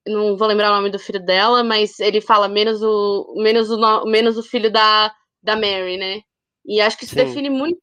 [0.08, 4.06] não vou lembrar o nome do filho dela, mas ele fala menos o menos o
[4.06, 6.22] menos o filho da da Mary, né?
[6.66, 7.24] E acho que isso Sim.
[7.26, 7.80] define muito.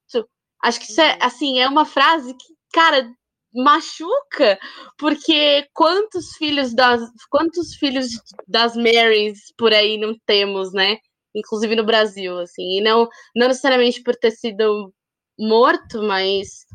[0.62, 3.10] Acho que isso é assim é uma frase que, cara,
[3.56, 4.58] machuca,
[4.98, 7.00] porque quantos filhos das
[7.30, 8.08] quantos filhos
[8.46, 10.98] das Marys por aí não temos, né?
[11.34, 14.92] Inclusive no Brasil, assim, e não não necessariamente por ter sido
[15.38, 16.66] morto, mas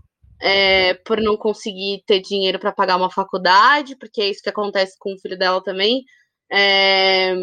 [0.41, 4.98] é, por não conseguir ter dinheiro para pagar uma faculdade, porque é isso que acontece
[4.98, 6.03] com o filho dela também.
[6.52, 7.34] É...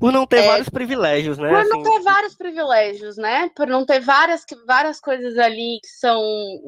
[0.00, 1.48] Por não ter é, vários privilégios, né?
[1.48, 1.68] Por assim...
[1.68, 3.50] não ter vários privilégios, né?
[3.54, 6.20] Por não ter várias, várias coisas ali que são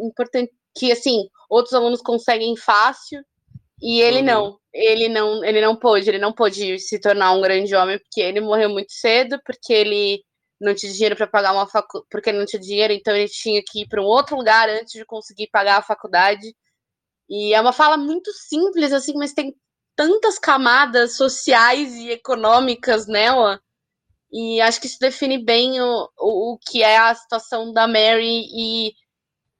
[0.06, 3.24] importantes, que assim outros alunos conseguem fácil
[3.80, 4.24] e ele uhum.
[4.24, 4.58] não.
[4.72, 8.40] Ele não, ele não pôde, ele não pôde se tornar um grande homem porque ele
[8.40, 10.24] morreu muito cedo, porque ele
[10.60, 13.62] não tinha dinheiro para pagar uma faculdade, porque ele não tinha dinheiro, então ele tinha
[13.64, 16.54] que ir para um outro lugar antes de conseguir pagar a faculdade.
[17.28, 19.54] E é uma fala muito simples assim, mas tem
[19.94, 23.60] tantas camadas sociais e econômicas nela.
[24.32, 28.46] E acho que isso define bem o, o, o que é a situação da Mary
[28.52, 28.92] e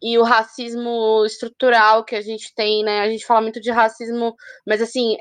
[0.05, 3.01] e o racismo estrutural que a gente tem, né?
[3.01, 4.35] A gente fala muito de racismo,
[4.67, 5.17] mas assim,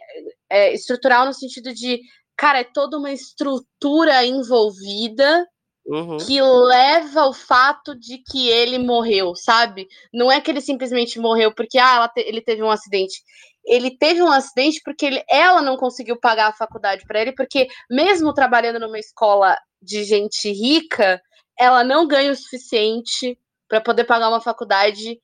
[0.50, 2.02] é estrutural no sentido de,
[2.36, 5.48] cara, é toda uma estrutura envolvida
[5.86, 6.18] uhum.
[6.18, 9.88] que leva ao fato de que ele morreu, sabe?
[10.14, 13.24] Não é que ele simplesmente morreu porque ah, te ele teve um acidente.
[13.66, 17.70] Ele teve um acidente porque ele, ela não conseguiu pagar a faculdade para ele, porque
[17.90, 21.22] mesmo trabalhando numa escola de gente rica,
[21.58, 23.38] ela não ganha o suficiente
[23.74, 25.20] para poder pagar uma faculdade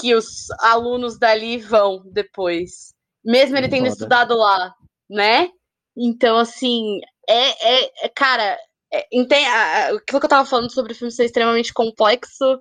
[0.00, 2.92] que os alunos dali vão depois,
[3.24, 3.92] mesmo ele tendo Foda.
[3.92, 4.74] estudado lá,
[5.08, 5.50] né?
[5.96, 6.98] Então, assim,
[7.28, 8.58] é, é, é cara,
[8.92, 12.58] é, entende, aquilo que eu tava falando sobre o filme ser extremamente complexo,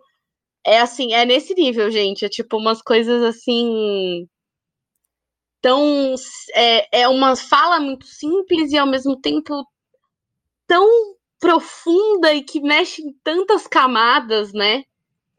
[0.63, 2.23] é assim, é nesse nível, gente.
[2.23, 4.27] É tipo umas coisas assim.
[5.59, 6.13] Tão.
[6.53, 9.65] É, é uma fala muito simples e ao mesmo tempo
[10.67, 10.87] tão
[11.39, 14.83] profunda e que mexe em tantas camadas, né?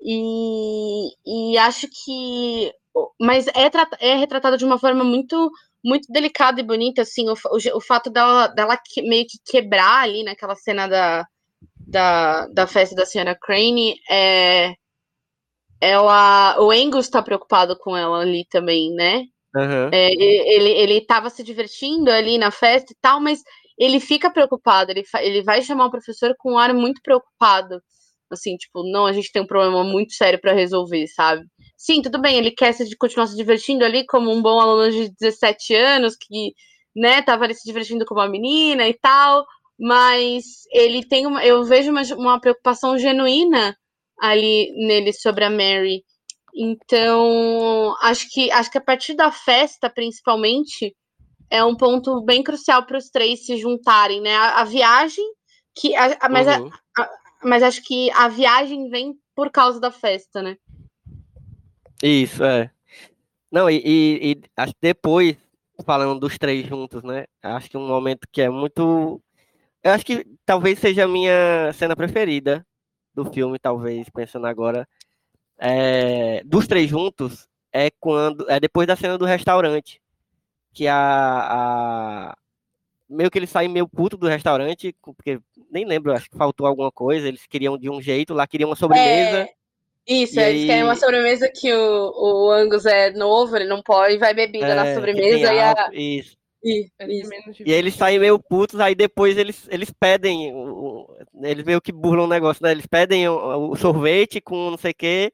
[0.03, 1.09] E,
[1.53, 2.73] e acho que.
[3.21, 3.71] Mas é,
[4.01, 5.51] é retratado de uma forma muito
[5.85, 10.03] muito delicada e bonita, assim, o, o, o fato dela, dela que, meio que quebrar
[10.03, 11.25] ali naquela cena da,
[11.77, 14.75] da, da festa da senhora Crane, é,
[15.81, 19.25] ela, o Angus está preocupado com ela ali também, né?
[19.55, 19.91] Aham.
[19.93, 23.43] É, ele, ele tava se divertindo ali na festa e tal, mas
[23.79, 27.81] ele fica preocupado, ele, ele vai chamar o professor com um ar muito preocupado.
[28.31, 31.45] Assim, tipo, não, a gente tem um problema muito sério para resolver, sabe?
[31.77, 35.11] Sim, tudo bem, ele quer se, continuar se divertindo ali como um bom aluno de
[35.11, 36.53] 17 anos, que,
[36.95, 39.45] né, tava ali se divertindo com uma menina e tal,
[39.79, 43.77] mas ele tem uma, eu vejo uma, uma preocupação genuína
[44.21, 46.03] ali nele sobre a Mary.
[46.55, 50.97] Então, acho que acho que a partir da festa, principalmente,
[51.51, 54.35] é um ponto bem crucial para os três se juntarem, né?
[54.37, 55.25] A, a viagem,
[55.77, 56.71] que, a- a- mas, a- Uhum.
[57.47, 60.57] Mas acho que a viagem vem por causa da festa, né?
[62.03, 62.71] Isso, é.
[63.51, 65.37] Não, e, e- e acho que depois,
[65.85, 67.25] falando dos três juntos, né?
[67.43, 69.21] Acho que um momento que é muito.
[69.83, 72.67] Eu acho que talvez seja a minha cena preferida
[73.15, 74.87] do filme, talvez, pensando agora.
[75.59, 78.49] É, dos três juntos, é quando.
[78.51, 80.01] É depois da cena do restaurante.
[80.75, 80.97] Que a,
[82.33, 82.37] a-
[83.09, 85.39] Meio que eles saem meio puto do restaurante, porque
[85.71, 87.29] nem lembro, acho que faltou alguma coisa.
[87.29, 89.39] Eles queriam de um jeito, lá queriam uma sobremesa.
[89.41, 89.49] É,
[90.07, 93.83] Isso, E eles querem uma aí- sobremesa que o, o Angus é novo, ele não
[93.83, 95.91] pode, vai bebida na é, que sobremesa e a.
[95.93, 96.37] Isso.
[96.65, 96.91] Isso.
[97.65, 97.99] E aí eles 20.
[97.99, 100.53] saem meio putos, aí depois eles, eles pedem,
[101.43, 102.73] eles meio que burlam o negócio, né?
[102.73, 105.33] Eles pedem o, o sorvete com não sei o quê,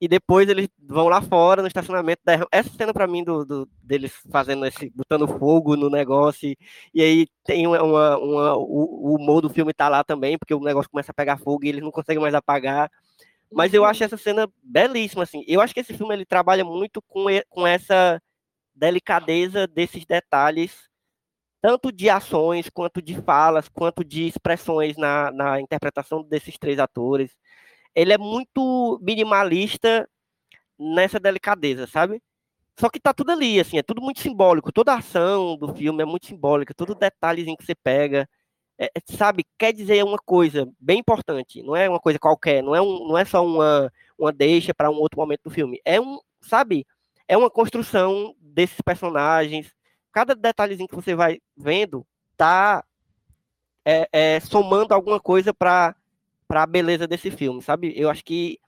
[0.00, 2.22] e depois eles vão lá fora no estacionamento.
[2.52, 6.58] Essa cena pra mim do, do- deles fazendo esse, botando fogo no negócio, e,
[6.94, 10.54] e aí tem uma, uma, uma- o, o humor do filme tá lá também, porque
[10.54, 12.90] o negócio começa a pegar fogo e eles não conseguem mais apagar.
[13.52, 15.44] Mas eu acho essa cena belíssima, assim.
[15.46, 18.20] Eu acho que esse filme ele trabalha muito com, com essa
[18.74, 20.72] delicadeza desses detalhes,
[21.60, 27.32] tanto de ações, quanto de falas, quanto de expressões na, na interpretação desses três atores.
[27.96, 30.08] Ele é muito minimalista
[30.78, 32.22] nessa delicadeza, sabe?
[32.78, 34.72] Só que tá tudo ali, assim, é tudo muito simbólico.
[34.72, 38.28] Toda a ação do filme é muito simbólica, todo detalhezinho que você pega,
[38.78, 41.62] é- é, sabe, quer dizer uma coisa bem importante.
[41.62, 44.90] Não é uma coisa qualquer, não é, um, não é só uma, uma deixa para
[44.90, 45.80] um outro momento do filme.
[45.84, 46.86] É um, sabe,
[47.28, 49.72] é uma construção desses personagens.
[50.12, 52.06] Cada detalhezinho que você vai vendo
[52.36, 52.84] tá
[53.84, 55.94] é, é, somando alguma coisa para
[56.48, 57.92] para a beleza desse filme, sabe?
[57.96, 58.58] Eu acho que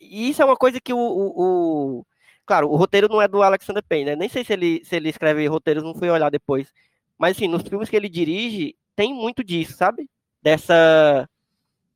[0.00, 2.06] isso é uma coisa que o, o, o-
[2.46, 4.16] claro, o roteiro não é do Alexander Payne, né?
[4.16, 6.72] Nem sei se ele se ele escreve roteiros, não fui olhar depois.
[7.18, 10.08] Mas assim, nos filmes que ele dirige, tem muito disso, sabe?
[10.42, 11.28] Dessa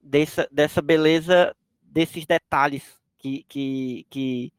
[0.02, 2.82] dessa, dessa beleza desses detalhes
[3.18, 4.52] que que, que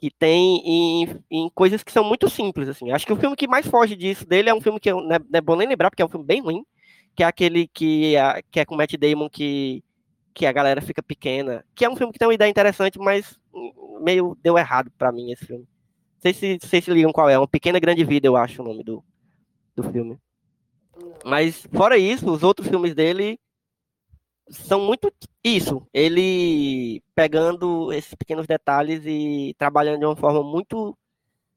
[0.00, 2.92] que tem em, em coisas que são muito simples, assim.
[2.92, 5.16] Acho que o filme que mais foge disso dele é um filme que eu, não,
[5.16, 6.64] é, não é bom nem lembrar, porque é um filme bem ruim,
[7.18, 9.82] que é aquele que, a, que é com Matt Damon, que,
[10.32, 13.36] que a galera fica pequena, que é um filme que tem uma ideia interessante, mas
[14.00, 15.64] meio deu errado pra mim esse filme.
[15.64, 18.64] Não sei se vocês se ligam qual é, Uma Pequena Grande Vida, eu acho o
[18.64, 19.02] nome do,
[19.74, 20.16] do filme.
[21.24, 23.36] Mas, fora isso, os outros filmes dele
[24.48, 25.12] são muito
[25.42, 25.84] isso.
[25.92, 30.96] Ele pegando esses pequenos detalhes e trabalhando de uma forma muito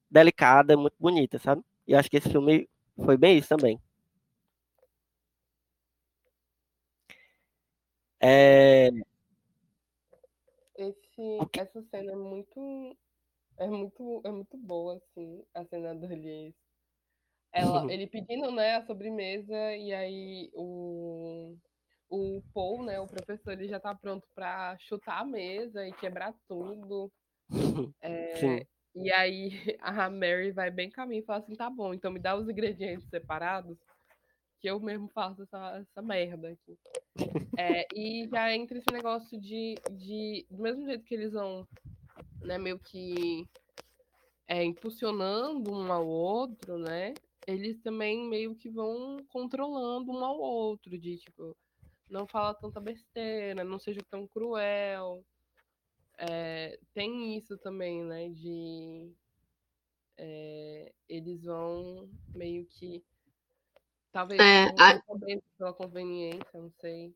[0.10, 1.62] delicada, muito bonita, sabe?
[1.88, 2.68] E acho que esse filme
[3.06, 3.80] foi bem isso também.
[8.22, 8.90] É,
[10.78, 12.98] Esse, essa cena é muito,
[13.58, 16.56] é muito, é muito boa, assim, a cena do Lies.
[17.52, 21.56] Ela, ele pedindo, né, a sobremesa, e aí o,
[22.10, 26.34] o Paul, né, o professor, ele já tá pronto pra chutar a mesa e quebrar
[26.48, 27.12] tudo.
[28.02, 28.66] É.
[28.96, 29.50] E aí
[29.82, 33.08] a Mary vai bem caminho e fala assim, tá bom, então me dá os ingredientes
[33.10, 33.78] separados,
[34.62, 36.78] que eu mesmo faço essa, essa merda aqui.
[37.58, 40.46] É, e já entra esse negócio de, de.
[40.50, 41.68] Do mesmo jeito que eles vão,
[42.42, 43.48] né, meio que
[44.48, 47.16] é, impulsionando um ao outro, né?
[47.48, 51.58] Eles também meio que vão controlando um ao outro, de tipo,
[52.08, 55.26] não fala tanta besteira, não seja tão cruel.
[56.20, 58.30] É, tem isso também, né?
[58.30, 59.12] De
[60.18, 63.04] é, eles vão meio que
[64.12, 65.02] talvez É, a-
[65.58, 67.14] pela conveniência, não sei.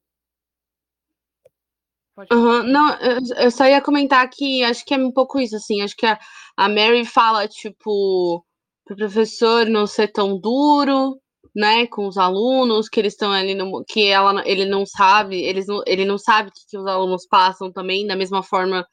[2.15, 2.63] Falar.
[2.63, 5.81] Não, eu, eu só ia comentar que acho que é um pouco isso, assim.
[5.81, 6.17] Acho que a,
[6.55, 8.43] a Mary fala, tipo,
[8.85, 11.19] pro professor não ser tão duro,
[11.53, 15.67] né, com os alunos, que eles estão ali no, que ela, ele não sabe, eles
[15.67, 18.85] não, ele não sabe o que, que os alunos passam também, da mesma forma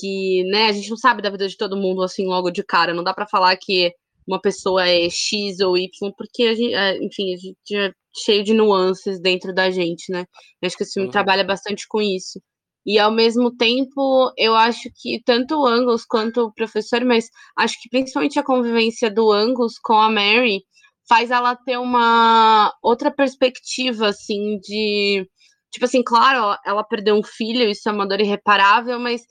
[0.00, 2.94] que, né, a gente não sabe da vida de todo mundo assim logo de cara.
[2.94, 3.92] Não dá pra falar que
[4.26, 6.74] uma pessoa é X ou Y, porque a gente,
[7.04, 7.92] enfim, a gente é
[8.24, 10.24] cheio de nuances dentro da gente, né?
[10.62, 11.12] Eu acho que esse filme Uhum.
[11.12, 12.40] trabalha bastante com isso.
[12.86, 17.28] E ao mesmo tempo, eu acho que tanto o Angus quanto o professor, mas
[17.58, 20.62] acho que principalmente a convivência do Angus com a Mary
[21.08, 25.28] faz ela ter uma outra perspectiva, assim, de.
[25.72, 29.22] Tipo assim, claro, ela perdeu um filho, isso é uma dor irreparável, mas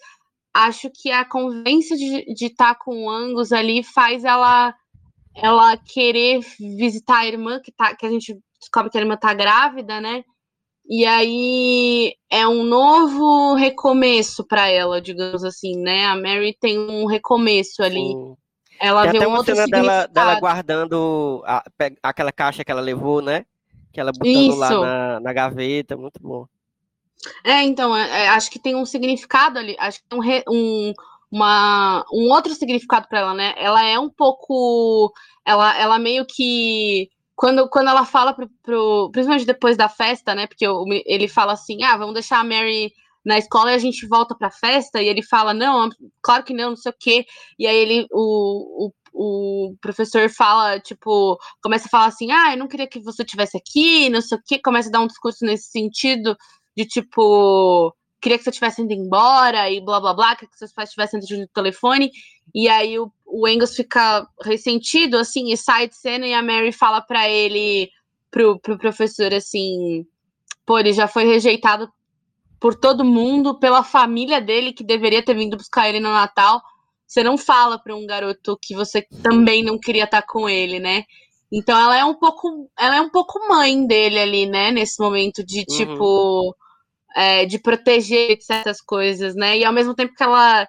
[0.53, 4.73] acho que a convivência de estar tá com o Angus ali faz ela
[5.35, 9.33] ela querer visitar a irmã, que, tá, que a gente descobre que a irmã tá
[9.33, 10.23] grávida, né?
[10.87, 16.07] E aí é um novo recomeço para ela, digamos assim, né?
[16.07, 17.99] A Mary tem um recomeço ali.
[17.99, 18.35] Sim.
[18.81, 21.63] Ela tem vê até um uma cena dela, dela guardando a,
[22.01, 23.45] aquela caixa que ela levou, né?
[23.93, 24.57] Que ela botando Isso.
[24.57, 26.47] lá na, na, gaveta, muito bom.
[27.43, 30.43] É, então, é, é, acho que tem um significado ali, acho que tem um, re,
[30.47, 30.93] um,
[31.31, 33.53] uma, um outro significado para ela, né?
[33.57, 35.11] Ela é um pouco.
[35.45, 40.47] Ela, ela meio que quando, quando ela fala pro, pro, principalmente depois da festa, né?
[40.47, 40.65] Porque
[41.05, 42.91] ele fala assim: ah, vamos deixar a Mary
[43.25, 45.89] na escola e a gente volta pra festa, e ele fala, não,
[46.21, 47.25] claro que não, não sei o quê.
[47.57, 52.57] E aí ele, o, o, o professor fala, tipo, começa a falar assim, ah, eu
[52.57, 55.45] não queria que você tivesse aqui, não sei o quê, começa a dar um discurso
[55.45, 56.35] nesse sentido
[56.79, 60.71] de tipo, queria que você tivesse indo embora e blá blá blá, queria que seus
[60.71, 62.09] pais tivessem ido no telefone.
[62.55, 66.71] E aí o, o Angus fica ressentido, assim, e sai de cena e a Mary
[66.71, 67.89] fala para ele,
[68.31, 70.05] pro, pro professor, assim,
[70.65, 71.91] pô, ele já foi rejeitado
[72.61, 76.61] por todo mundo, pela família dele, que deveria ter vindo buscar ele no Natal.
[77.05, 81.03] Você não fala para um garoto que você também não queria estar com ele, né?
[81.51, 84.71] Então ela é um pouco, ela é um pouco mãe dele ali, né?
[84.71, 86.45] Nesse momento de uhum.
[87.15, 89.57] É, de proteger de certas coisas, né?
[89.57, 90.67] E ao mesmo tempo que ela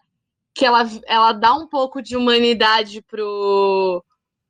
[0.54, 4.04] que ela, ela dá um pouco de humanidade pro,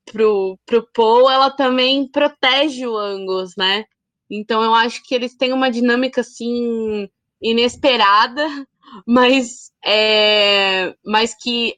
[0.07, 3.85] pro, pro Paul, ela também protege o Angus, né?
[4.31, 7.09] Então eu acho que eles têm uma dinâmica assim
[7.41, 8.47] inesperada,
[9.07, 11.77] mas é, mas que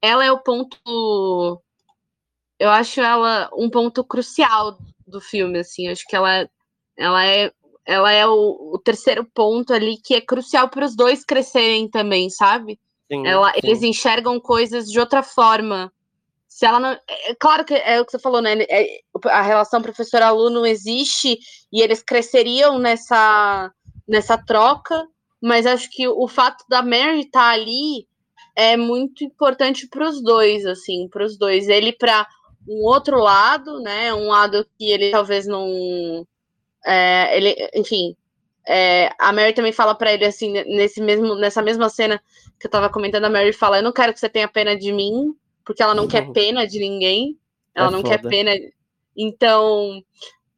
[0.00, 1.62] ela é o ponto
[2.58, 6.48] eu acho ela um ponto crucial do filme assim, acho que ela
[6.96, 7.52] ela é
[7.88, 12.28] ela é o, o terceiro ponto ali que é crucial para os dois crescerem também,
[12.28, 12.78] sabe?
[13.10, 13.60] Sim, ela, sim.
[13.62, 15.90] Eles enxergam coisas de outra forma.
[16.46, 16.90] Se ela não.
[16.90, 18.58] É, é claro que é o que você falou, né?
[18.68, 19.00] É,
[19.30, 21.38] a relação professor-aluno existe
[21.72, 23.72] e eles cresceriam nessa,
[24.06, 25.08] nessa troca,
[25.40, 28.06] mas acho que o fato da Mary estar tá ali
[28.54, 31.68] é muito importante para os dois, assim, para os dois.
[31.68, 32.26] Ele para
[32.68, 34.12] um outro lado, né?
[34.12, 36.26] Um lado que ele talvez não
[36.84, 38.16] é, ele, enfim,
[38.66, 42.20] é, a Mary também fala para ele assim, nesse mesmo, nessa mesma cena
[42.60, 44.92] que eu tava comentando, a Mary fala: Eu não quero que você tenha pena de
[44.92, 45.34] mim,
[45.64, 46.08] porque ela não uhum.
[46.08, 47.38] quer pena de ninguém,
[47.74, 48.10] ela é não foda.
[48.10, 48.50] quer pena.
[49.16, 50.02] Então,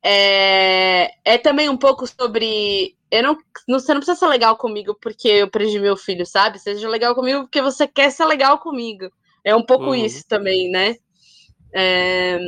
[0.03, 2.97] é, é também um pouco sobre.
[3.11, 3.39] Eu não,
[3.69, 6.59] não, você não precisa ser legal comigo porque eu perdi meu filho, sabe?
[6.59, 9.11] Seja legal comigo porque você quer ser legal comigo.
[9.45, 9.95] É um pouco uhum.
[9.95, 10.97] isso também, né?
[11.73, 12.39] É,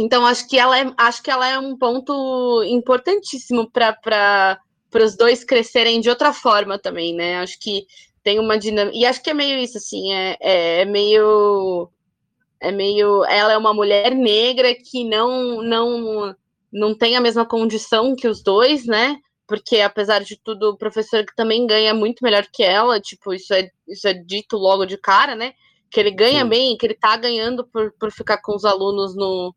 [0.00, 4.58] então acho que ela é, acho que ela é um ponto importantíssimo para
[4.94, 7.36] os dois crescerem de outra forma também, né?
[7.36, 7.86] Acho que
[8.22, 8.96] tem uma dinâmica.
[8.96, 11.90] E acho que é meio isso, assim, é, é, é, meio.
[12.58, 13.24] É meio.
[13.26, 16.34] Ela é uma mulher negra que não, não,
[16.72, 19.18] não tem a mesma condição que os dois, né?
[19.46, 23.52] Porque, apesar de tudo, o professor que também ganha muito melhor que ela, tipo, isso
[23.52, 25.52] é, isso é dito logo de cara, né?
[25.90, 26.48] Que ele ganha Sim.
[26.48, 29.54] bem, que ele tá ganhando por, por ficar com os alunos no,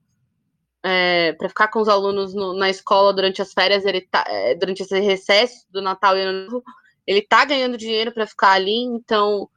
[0.84, 4.53] é, para ficar com os alunos no, na escola durante as férias, ele tá, é,
[4.53, 6.64] durante esse recesso do Natal e Ano Novo,
[7.07, 9.49] ele tá ganhando dinheiro para ficar ali, então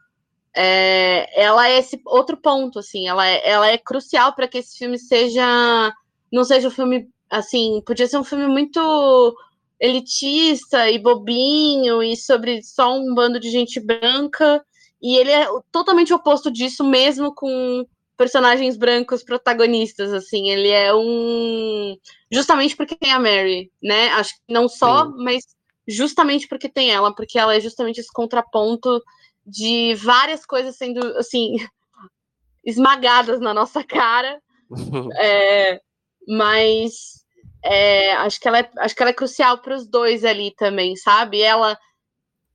[0.54, 4.78] é, ela é esse outro ponto, assim, ela é, ela é crucial para que esse
[4.78, 5.92] filme seja,
[6.32, 9.36] não seja um filme, assim, podia ser um filme muito
[9.78, 14.64] elitista e bobinho e sobre só um bando de gente branca,
[15.02, 17.84] e ele é totalmente oposto disso, mesmo com
[18.16, 21.96] personagens brancos protagonistas, assim, ele é um
[22.32, 24.08] justamente porque tem a Mary, né?
[24.08, 25.14] Acho que não só, Sim.
[25.18, 25.44] mas
[25.86, 29.02] justamente porque tem ela, porque ela é justamente esse contraponto
[29.46, 31.56] de várias coisas sendo assim
[32.64, 34.40] esmagadas na nossa cara.
[35.18, 35.80] é,
[36.26, 37.24] mas
[37.62, 40.96] é, acho que ela é, acho que ela é crucial para os dois ali também,
[40.96, 41.40] sabe?
[41.40, 41.78] Ela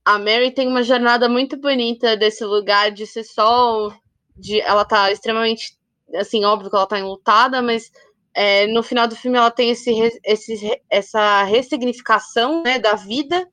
[0.04, 3.92] a Mary tem uma jornada muito bonita desse lugar de ser só
[4.36, 5.76] de ela tá extremamente
[6.14, 7.90] assim, óbvio que ela tá enlutada, mas
[8.34, 9.90] é, no final do filme ela tem esse,
[10.24, 13.48] esse, essa ressignificação né, da vida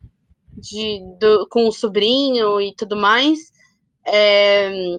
[0.58, 3.52] de, do, com o sobrinho e tudo mais.
[4.06, 4.98] É,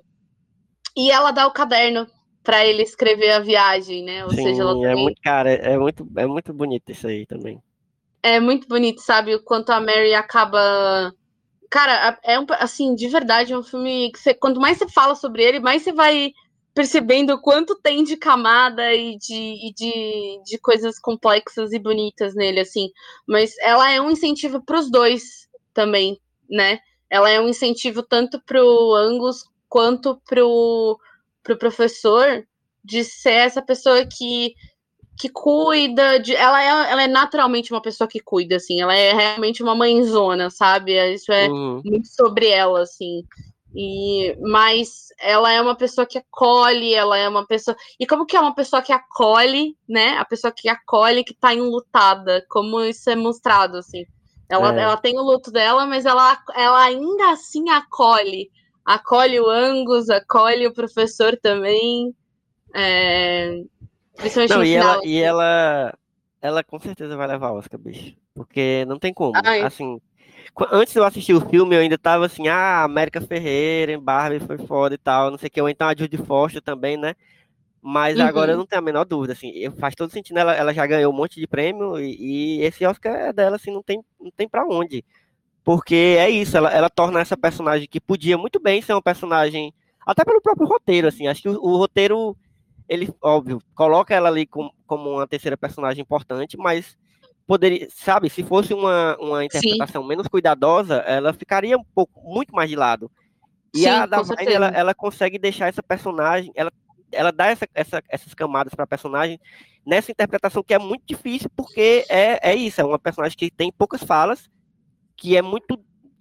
[0.96, 2.06] e ela dá o caderno
[2.42, 4.24] para ele escrever a viagem, né?
[4.24, 7.62] Ou Sim, seja, ela é muito, cara, é muito, é muito bonito isso aí também.
[8.22, 9.34] É muito bonito, sabe?
[9.34, 11.12] O quanto a Mary acaba
[11.70, 15.14] cara, é um, assim, de verdade, é um filme que você, quanto mais você fala
[15.14, 16.32] sobre ele, mais você vai
[16.74, 22.60] percebendo quanto tem de camada e de, e de, de coisas complexas e bonitas nele,
[22.60, 22.90] assim.
[23.26, 26.80] Mas ela é um incentivo para os dois também, né?
[27.08, 30.98] Ela é um incentivo tanto para o Angus quanto para o
[31.42, 32.46] pro professor
[32.84, 34.54] de ser essa pessoa que
[35.20, 36.34] que cuida de.
[36.34, 38.80] Ela é, ela é naturalmente uma pessoa que cuida, assim.
[38.80, 40.94] Ela é realmente uma mãezona, sabe?
[41.12, 41.82] Isso é uhum.
[41.84, 43.22] muito sobre ela, assim.
[43.74, 47.76] E, mas ela é uma pessoa que acolhe, ela é uma pessoa.
[47.98, 50.16] E como que é uma pessoa que acolhe, né?
[50.16, 54.06] A pessoa que acolhe, que tá enlutada, como isso é mostrado, assim.
[54.48, 54.82] Ela, é.
[54.82, 58.50] ela tem o luto dela, mas ela, ela ainda assim acolhe.
[58.86, 62.14] Acolhe o Angus, acolhe o professor também.
[62.74, 63.62] É,
[64.20, 65.08] Principalmente não, e final, ela, assim.
[65.08, 65.94] e ela,
[66.40, 68.14] ela com certeza vai levar Oscar, bicho.
[68.34, 69.32] Porque não tem como.
[69.44, 69.62] Ai.
[69.62, 70.00] Assim,
[70.70, 74.58] antes de eu assistir o filme, eu ainda tava assim, ah, América Ferreira, Barbie foi
[74.58, 77.14] foda e tal, não sei o que, ou então a Judy Foster também, né?
[77.82, 78.26] Mas uhum.
[78.26, 81.12] agora eu não tenho a menor dúvida, assim, faz todo sentido, ela, ela já ganhou
[81.12, 84.46] um monte de prêmio e, e, esse Oscar é dela, assim, não tem, não tem
[84.46, 85.02] pra onde.
[85.64, 89.72] Porque é isso, ela, ela torna essa personagem que podia muito bem ser um personagem,
[90.06, 92.36] até pelo próprio roteiro, assim, acho que o, o roteiro
[92.90, 96.98] ele, óbvio, coloca ela ali com, como uma terceira personagem importante, mas
[97.46, 100.08] poderia, sabe, se fosse uma, uma interpretação Sim.
[100.08, 103.08] menos cuidadosa, ela ficaria um pouco, muito mais de lado.
[103.72, 106.72] E Sim, a Davine, ela, ela consegue deixar essa personagem, ela,
[107.12, 109.40] ela dá essa, essa, essas camadas para a personagem
[109.86, 113.70] nessa interpretação que é muito difícil, porque é, é isso, é uma personagem que tem
[113.70, 114.50] poucas falas,
[115.16, 115.78] que é muito.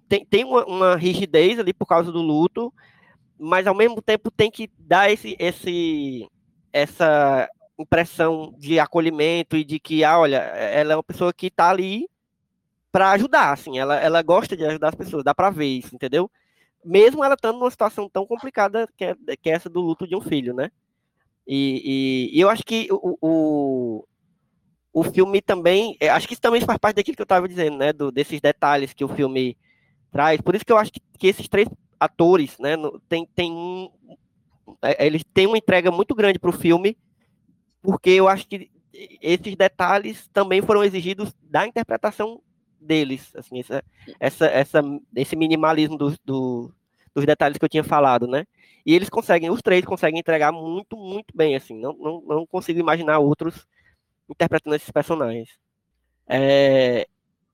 [0.08, 2.72] tem, tem uma, uma rigidez ali por causa do luto,
[3.40, 6.30] mas ao mesmo tempo tem que dar esse, esse
[6.72, 11.70] essa impressão de acolhimento e de que, ah, olha, ela é uma pessoa que está
[11.70, 12.08] ali
[12.92, 16.30] para ajudar, assim, ela, ela gosta de ajudar as pessoas, dá para ver isso, entendeu?
[16.84, 20.16] Mesmo ela estando numa situação tão complicada que é, que é essa do luto de
[20.16, 20.72] um filho, né?
[21.46, 24.08] E, e, e eu acho que o, o,
[24.94, 27.78] o filme também, é, acho que isso também faz parte daquilo que eu estava dizendo,
[27.78, 27.94] né?
[27.94, 29.58] Do, desses detalhes que o filme
[30.12, 30.42] traz.
[30.42, 31.68] Por isso que eu acho que, que esses três
[32.00, 32.76] atores, né?
[33.08, 34.16] Tem, tem é,
[34.98, 36.98] eles têm uma entrega muito grande para o filme,
[37.82, 38.70] porque eu acho que
[39.22, 42.42] esses detalhes também foram exigidos da interpretação
[42.80, 43.84] deles, assim, essa,
[44.20, 44.82] essa, essa
[45.16, 46.74] esse minimalismo do, do,
[47.14, 48.46] dos detalhes que eu tinha falado, né?
[48.86, 52.80] E eles conseguem, os três conseguem entregar muito, muito bem, assim, não, não, não consigo
[52.80, 53.68] imaginar outros
[54.30, 55.50] interpretando esses personagens.
[56.28, 57.08] É,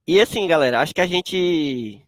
[0.08, 2.02] e assim, galera, acho que a gente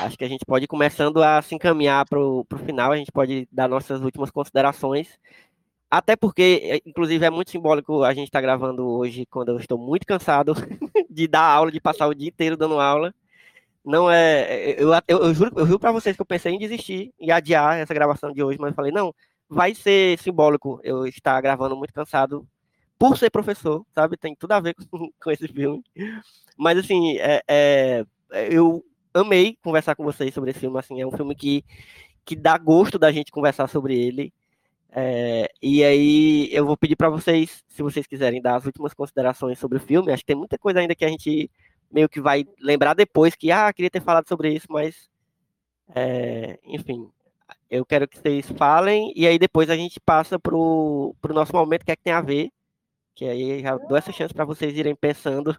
[0.00, 3.12] acho que a gente pode ir começando a se encaminhar para o final, a gente
[3.12, 5.18] pode dar nossas últimas considerações.
[5.90, 9.58] Até porque, é, inclusive, é muito simbólico a gente estar tá gravando hoje quando eu
[9.58, 10.54] estou muito cansado
[11.08, 13.14] de dar aula, de passar o dia inteiro dando aula.
[13.84, 14.74] Não é.
[14.78, 17.78] Eu, eu, eu juro, eu juro para vocês que eu pensei em desistir e adiar
[17.78, 19.14] essa gravação de hoje, mas eu falei, não,
[19.48, 22.46] vai ser simbólico eu estar gravando muito cansado
[22.98, 24.16] por ser professor, sabe?
[24.16, 25.82] Tem tudo a ver com, com esse filme.
[26.56, 28.04] Mas, assim, é, é,
[28.50, 28.84] eu
[29.14, 30.78] amei conversar com vocês sobre esse filme.
[30.78, 31.64] Assim, é um filme que,
[32.24, 34.32] que dá gosto da gente conversar sobre ele.
[34.90, 39.58] É, e aí eu vou pedir para vocês, se vocês quiserem dar as últimas considerações
[39.58, 40.12] sobre o filme.
[40.12, 41.50] Acho que tem muita coisa ainda que a gente
[41.90, 45.08] meio que vai lembrar depois que ah queria ter falado sobre isso, mas
[45.94, 47.10] é, enfim,
[47.70, 51.84] eu quero que vocês falem e aí depois a gente passa pro, pro nosso momento
[51.84, 52.50] que é que tem a ver,
[53.14, 55.54] que aí já dou essa chance para vocês irem pensando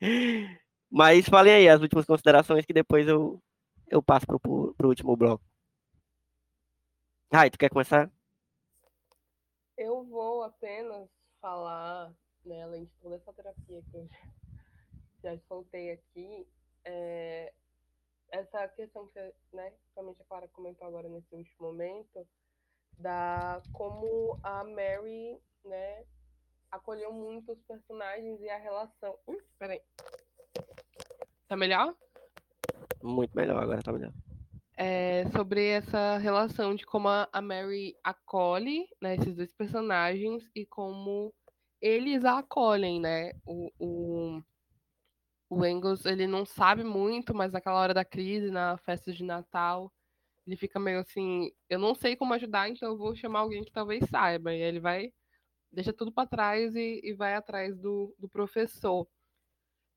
[0.90, 3.42] Mas falem aí as últimas considerações que depois eu,
[3.88, 4.40] eu passo pro,
[4.74, 5.44] pro último bloco.
[7.32, 8.10] Rai, tu quer começar?
[9.76, 11.08] Eu vou apenas
[11.40, 12.12] falar,
[12.44, 14.08] né, além de toda essa terapia que eu
[15.22, 16.48] já soltei aqui,
[16.84, 17.52] é,
[18.30, 19.20] essa questão que,
[19.52, 22.26] né, principalmente a Clara comentou agora nesse último momento,
[22.98, 26.04] da como a Mary, né,
[26.70, 29.18] acolheu muito os personagens e a relação.
[29.26, 29.82] Ui, peraí.
[31.48, 31.94] Tá melhor?
[33.02, 34.12] Muito melhor, agora tá melhor.
[34.76, 41.34] É, sobre essa relação de como a Mary acolhe né, esses dois personagens e como
[41.80, 43.32] eles a acolhem, né?
[43.46, 44.42] O, o,
[45.48, 49.90] o Engels, ele não sabe muito, mas naquela hora da crise, na festa de Natal,
[50.46, 53.72] ele fica meio assim, eu não sei como ajudar, então eu vou chamar alguém que
[53.72, 54.52] talvez saiba.
[54.52, 55.12] E aí ele vai,
[55.72, 59.08] deixa tudo para trás e, e vai atrás do, do professor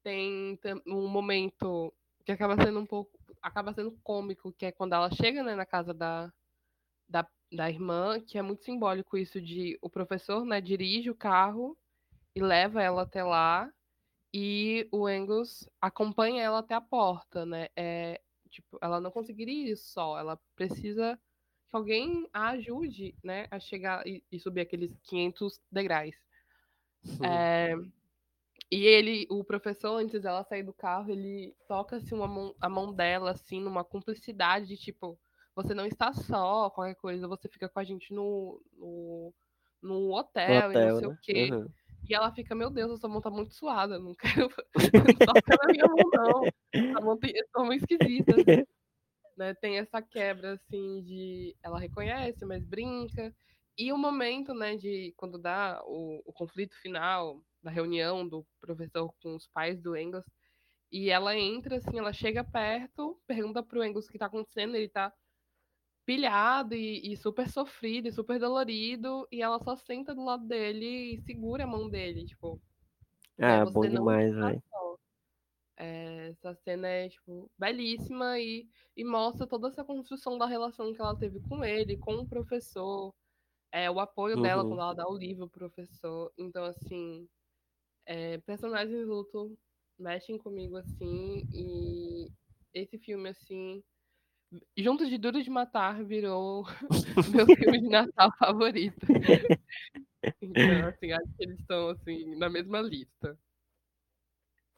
[0.03, 1.94] tem um momento
[2.26, 5.65] que acaba sendo um pouco acaba sendo cômico, que é quando ela chega né, na
[5.65, 6.32] casa da,
[7.10, 11.76] da, da irmã, que é muito simbólico isso de o professor né, dirige o carro
[12.36, 13.72] e leva ela até lá
[14.34, 17.68] e o Angus acompanha ela até a porta, né?
[17.76, 21.19] É, tipo, ela não conseguiria ir só, ela precisa
[21.68, 26.15] que alguém a ajude, né, a chegar e, e subir aqueles 500 degraus.
[27.23, 27.76] É,
[28.72, 32.69] e ele, o professor, antes dela sair do carro, ele toca assim, uma mão, a
[32.69, 35.19] mão dela, assim, numa cumplicidade, de, tipo,
[35.53, 39.34] você não está só, qualquer coisa, você fica com a gente no, no,
[39.81, 41.14] no hotel, hotel, e não sei né?
[41.14, 41.49] o quê.
[41.52, 41.68] Uhum.
[42.10, 44.48] E ela fica, meu Deus, essa mão tá muito suada, não quero
[45.43, 46.45] tocar na minha mão, não.
[46.73, 48.34] Essa mão tem, essa mão esquisita.
[49.38, 49.53] Né?
[49.56, 53.35] Tem essa quebra, assim, de ela reconhece, mas brinca.
[53.77, 59.13] E o momento, né, de quando dá o, o conflito final da reunião do professor
[59.21, 60.25] com os pais do Engels,
[60.91, 64.89] e ela entra, assim, ela chega perto, pergunta pro Engels o que tá acontecendo, ele
[64.89, 65.13] tá
[66.05, 71.13] pilhado e, e, super sofrido e super dolorido, e ela só senta do lado dele
[71.13, 72.61] e segura a mão dele, tipo.
[73.39, 74.61] Ah, bom demais, velho.
[75.77, 81.01] É, essa cena é, tipo, belíssima e, e mostra toda essa construção da relação que
[81.01, 83.13] ela teve com ele, com o professor,
[83.71, 84.41] é, o apoio uhum.
[84.41, 86.31] dela quando ela dá o livro pro professor.
[86.38, 87.27] Então, assim,
[88.06, 89.57] é, personagens luto
[89.98, 92.28] mexem comigo, assim, e
[92.73, 93.84] esse filme, assim,
[94.78, 96.65] junto de Duro de Matar, virou
[97.34, 99.06] meu filme de Natal favorito.
[100.41, 103.38] então, assim, acho que eles estão, assim, na mesma lista.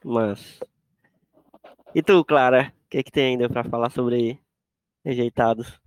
[0.04, 0.60] Mas...
[1.96, 2.74] E tu, Clara?
[2.86, 4.40] O que, que tem ainda para falar sobre
[5.06, 5.80] rejeitados?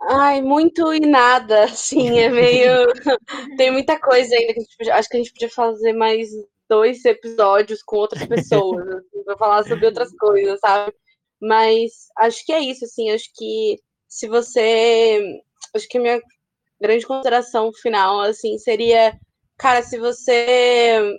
[0.00, 2.86] Ai, muito e nada, assim, é meio.
[3.56, 4.94] tem muita coisa ainda que a gente podia...
[4.94, 6.28] acho que a gente podia fazer mais
[6.68, 10.94] dois episódios com outras pessoas, assim, para falar sobre outras coisas, sabe?
[11.40, 13.78] Mas acho que é isso, assim, acho que
[14.08, 15.40] se você.
[15.74, 16.22] Acho que a minha
[16.80, 19.18] grande consideração final, assim, seria,
[19.58, 21.18] cara, se você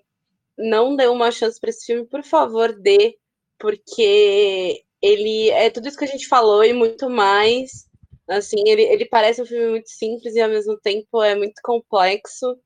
[0.58, 3.18] não deu uma chance para esse filme, por favor, dê,
[3.60, 7.88] porque ele é tudo isso que a gente falou e muito mais.
[8.28, 12.58] Assim, ele, ele parece um filme muito simples e ao mesmo tempo é muito complexo.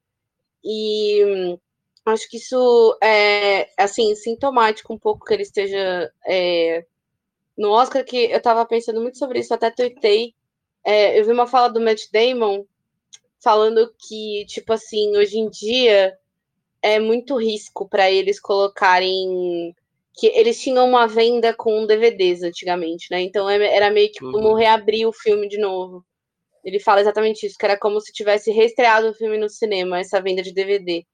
[0.64, 1.58] E hum,
[2.10, 6.86] acho que isso é, assim, sintomático um pouco que ele esteja é,
[7.58, 10.34] no Oscar, que eu tava pensando muito sobre isso, até tuitei.
[10.84, 12.66] É, eu vi uma fala do Matt Damon
[13.42, 16.18] falando que, tipo assim, hoje em dia
[16.82, 19.76] é muito risco para eles colocarem
[20.14, 23.22] que eles tinham uma venda com DVDs antigamente, né?
[23.22, 24.54] Então é, era meio que como uhum.
[24.54, 26.06] reabrir o filme de novo.
[26.64, 30.22] Ele fala exatamente isso, que era como se tivesse reestreado o filme no cinema, essa
[30.22, 31.06] venda de DVD.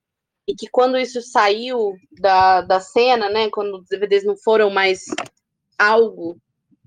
[0.47, 3.49] E que quando isso saiu da, da cena, né?
[3.49, 5.05] Quando os DVDs não foram mais
[5.77, 6.37] algo,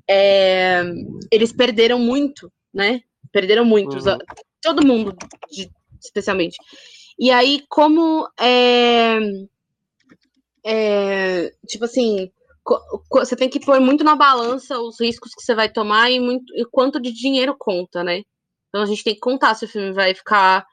[0.09, 0.83] é,
[1.31, 3.01] eles perderam muito, né?
[3.33, 3.97] Perderam muito.
[3.97, 4.19] Uhum.
[4.63, 5.17] Todo mundo,
[6.01, 6.57] especialmente.
[7.19, 9.19] E aí, como é,
[10.65, 12.31] é, tipo assim,
[13.11, 16.55] você tem que pôr muito na balança os riscos que você vai tomar e, muito,
[16.57, 18.23] e quanto de dinheiro conta, né?
[18.69, 20.67] Então a gente tem que contar se o filme vai ficar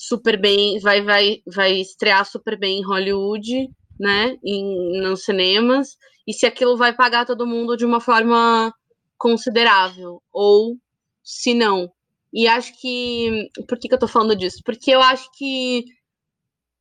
[0.00, 3.68] super bem, vai, vai, vai estrear super bem em Hollywood,
[3.98, 4.38] né?
[4.42, 8.72] Em, nos cinemas, e se aquilo vai pagar todo mundo de uma forma
[9.18, 10.78] considerável, ou
[11.22, 11.92] se não.
[12.32, 13.50] E acho que.
[13.68, 14.62] Por que, que eu tô falando disso?
[14.64, 15.84] Porque eu acho que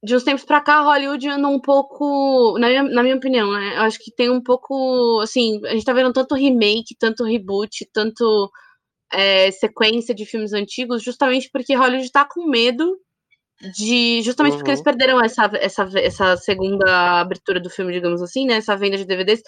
[0.01, 3.75] de uns tempos pra cá, Hollywood anda um pouco, na minha, na minha opinião, né?
[3.75, 7.85] Eu acho que tem um pouco, assim, a gente tá vendo tanto remake, tanto reboot,
[7.91, 8.49] tanto
[9.11, 12.97] é, sequência de filmes antigos, justamente porque Hollywood tá com medo
[13.61, 14.21] de.
[14.21, 14.59] Justamente uhum.
[14.59, 14.85] porque eles uhum.
[14.85, 18.55] perderam essa, essa, essa segunda abertura do filme, digamos assim, né?
[18.55, 19.41] Essa venda de DVDs.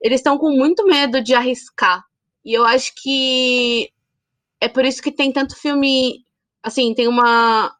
[0.00, 2.02] Eles estão com muito medo de arriscar.
[2.44, 3.90] E eu acho que
[4.60, 6.24] é por isso que tem tanto filme.
[6.62, 7.74] Assim, tem uma,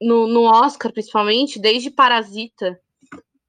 [0.00, 2.80] no, no Oscar, principalmente, desde Parasita,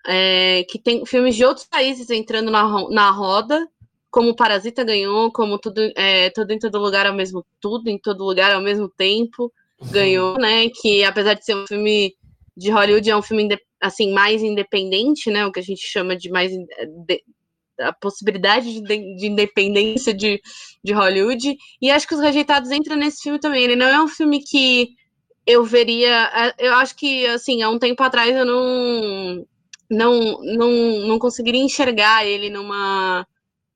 [0.06, 3.68] é, que tem filmes de outros países entrando na, na roda,
[4.12, 8.24] como Parasita ganhou, como tudo, é, tudo em todo lugar ao mesmo tudo, em todo
[8.24, 9.52] lugar ao mesmo tempo,
[9.92, 10.70] ganhou, né?
[10.70, 12.14] Que apesar de ser um filme
[12.56, 15.46] de Hollywood, é um filme assim mais independente, né?
[15.46, 17.24] O que a gente chama de mais de,
[17.80, 20.42] a possibilidade de, de, independência de,
[20.84, 21.56] de Hollywood.
[21.82, 23.64] E acho que os rejeitados entram nesse filme também.
[23.64, 24.90] Ele não é um filme que
[25.46, 26.54] eu veria.
[26.58, 29.46] Eu acho que, assim, há um tempo atrás eu não.
[29.90, 30.72] Não, não,
[31.08, 33.28] não conseguiria enxergar ele numa,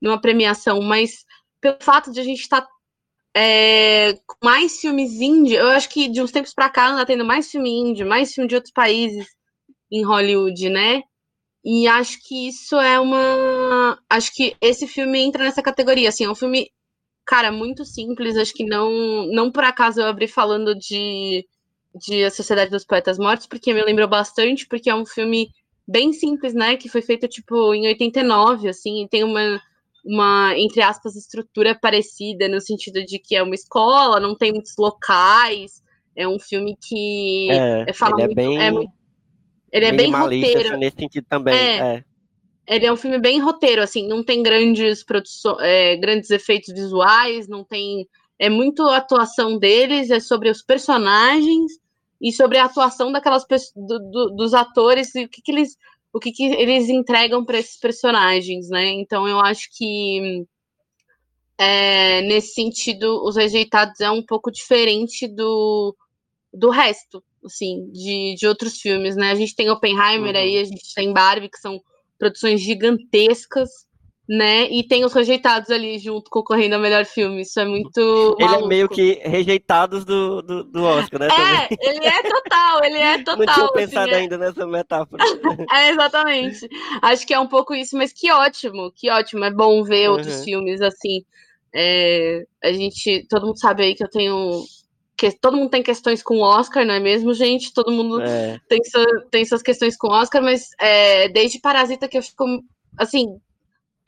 [0.02, 1.26] numa premiação, mas
[1.62, 2.68] pelo fato de a gente estar tá,
[3.38, 7.51] é, mais filmes indie, eu acho que de uns tempos para cá anda tendo mais
[7.51, 9.27] filme indie, mais filme de outros países
[9.91, 11.03] em Hollywood, né?
[11.64, 13.99] E acho que isso é uma.
[14.09, 16.09] Acho que esse filme entra nessa categoria.
[16.09, 16.72] Assim, é um filme,
[17.26, 18.38] cara, muito simples.
[18.38, 21.45] Acho que não, não por acaso eu abri falando de
[21.95, 25.49] de A Sociedade dos Poetas Mortos, porque me lembrou bastante, porque é um filme
[25.88, 29.61] bem simples, né, que foi feito, tipo, em 89, assim, e tem uma,
[30.08, 34.74] uma, entre aspas, estrutura parecida, no sentido de que é uma escola, não tem muitos
[34.78, 35.84] locais,
[36.16, 38.92] é um filme que É, é, fala ele é muito, bem, é muito-
[39.72, 41.54] ele é bem roteiro, assim, nesse sentido também.
[41.56, 41.78] É.
[41.78, 42.04] É.
[42.76, 45.58] ele é um filme bem roteiro, assim, não tem grandes produções,
[46.02, 48.06] grandes efeitos visuais, não tem.
[48.40, 51.72] É muito a atuação deles, é sobre os personagens
[52.22, 55.78] e sobre a atuação daquelas pessoas, do- do- dos atores e o que, que eles
[56.18, 58.88] o que, que eles entregam para esses personagens, né?
[58.88, 60.45] Então eu acho que
[61.57, 65.95] é, nesse sentido os rejeitados é um pouco diferente do,
[66.53, 69.31] do resto, assim, de, de outros filmes, né?
[69.31, 70.41] A gente tem Oppenheimer Uhum.
[70.41, 71.81] aí, a gente tem Barbie, que são
[72.19, 73.69] produções gigantescas,
[74.28, 74.70] né?
[74.70, 77.41] E tem os rejeitados ali junto concorrendo ao melhor filme.
[77.41, 78.36] Isso é muito.
[78.38, 78.68] Ele é maluco.
[78.68, 81.28] meio que rejeitados do, do, do Oscar, né?
[81.30, 81.60] também.
[81.60, 83.38] É, ele é total, ele é total.
[83.38, 85.24] Não tinha assim, pensado é- ainda nessa metáfora.
[85.72, 86.68] É, exatamente.
[87.02, 89.45] Acho que é um pouco isso, mas que ótimo, que ótimo.
[89.45, 90.44] É bom ver outros Uhum.
[90.44, 91.24] filmes assim.
[91.74, 94.64] É, a gente, todo mundo sabe aí que eu tenho.
[95.16, 97.74] Que, todo mundo tem questões com o Oscar, não é mesmo, gente?
[97.74, 102.08] Todo mundo É, tem, sua- tem suas questões com o Oscar, mas é, desde Parasita
[102.08, 102.45] que eu fico,
[102.98, 103.26] assim,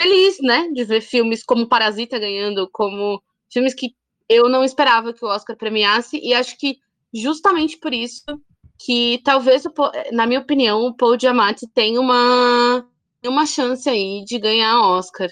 [0.02, 0.70] feliz, né?
[0.74, 3.22] De ver filmes como Parasita ganhando, como
[3.52, 3.94] filmes que
[4.28, 6.78] eu não esperava que o Oscar premiasse, e acho que
[7.14, 8.24] justamente por isso
[8.78, 9.64] que talvez,
[10.12, 12.86] na minha opinião, o Paul Giamatti tem uma,
[13.26, 15.30] uma chance aí de ganhar Oscar,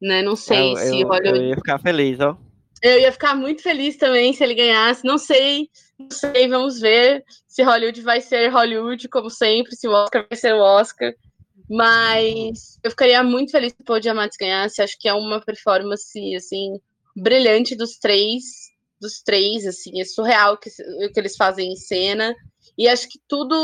[0.00, 0.22] né?
[0.22, 2.36] Não sei eu, se eu, Hollywood eu ia ficar feliz, ó.
[2.82, 5.04] eu ia ficar muito feliz também se ele ganhasse.
[5.04, 5.68] Não sei,
[5.98, 10.38] não sei, vamos ver se Hollywood vai ser Hollywood, como sempre, se o Oscar vai
[10.38, 11.12] ser o Oscar.
[11.68, 14.82] Mas eu ficaria muito feliz se o Paul Giamatti ganhasse.
[14.82, 16.80] Acho que é uma performance, assim,
[17.16, 18.42] brilhante dos três.
[19.00, 22.34] Dos três, assim, é surreal o que, o que eles fazem em cena.
[22.78, 23.54] E acho que tudo.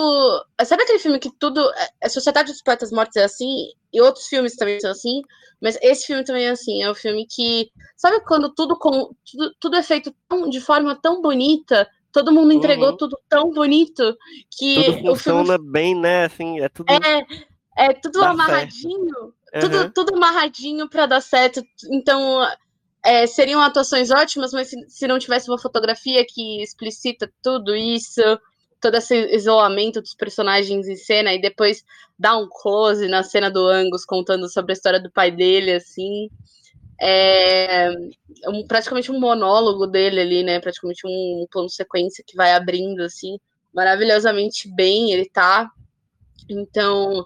[0.64, 1.66] Sabe aquele filme que tudo.
[2.02, 5.22] A Sociedade dos Poetas Mortos é assim, e outros filmes também são assim,
[5.60, 6.82] mas esse filme também é assim.
[6.82, 10.98] É um filme que Sabe quando tudo, com, tudo, tudo é feito tão- de forma
[11.00, 12.96] tão bonita, todo mundo entregou Uhum.
[12.96, 14.16] tudo tão bonito
[14.58, 16.24] que Tudo o filme funciona bem, né?
[16.24, 16.92] Assim, é tudo.
[16.92, 17.24] é,
[17.76, 19.92] é tudo Dá amarradinho, tudo, Aham.
[19.94, 21.62] tudo amarradinho para dar certo.
[21.90, 22.40] Então,
[23.04, 28.20] é, seriam atuações ótimas, mas se, se não tivesse uma fotografia que explicita tudo isso,
[28.80, 31.84] todo esse isolamento dos personagens em cena, e depois
[32.18, 36.28] dá um close na cena do Angus contando sobre a história do pai dele, assim.
[37.00, 37.90] É
[38.48, 40.60] um- praticamente um monólogo dele ali, né?
[40.60, 43.38] Praticamente um plano sequência que vai abrindo, assim,
[43.74, 45.68] maravilhosamente bem ele tá.
[46.48, 47.24] Então,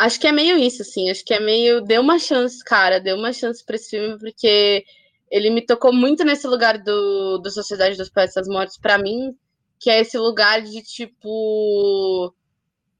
[0.00, 1.10] acho que é meio isso, assim.
[1.10, 1.82] Acho que é meio.
[1.82, 3.00] Deu uma chance, cara.
[3.00, 4.84] Deu uma chance pra esse filme, porque
[5.30, 9.36] ele me tocou muito nesse lugar do, do Sociedade dos Poetas Mortos, pra mim,
[9.78, 12.34] que é esse lugar de tipo.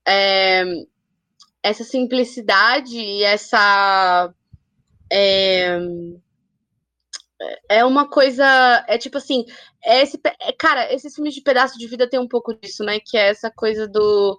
[0.07, 0.65] é,
[1.63, 4.33] essa simplicidade e essa.
[5.13, 5.79] É,
[7.69, 8.45] é uma coisa.
[8.89, 9.45] É tipo assim.
[9.85, 12.99] É esse, é, cara, esses filmes de pedaço de vida tem um pouco disso, né?
[13.01, 14.39] Que é essa coisa do.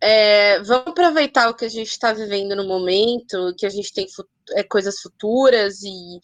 [0.00, 4.08] É, vamos aproveitar o que a gente está vivendo no momento, que a gente tem
[4.08, 6.20] fu- é, coisas futuras e,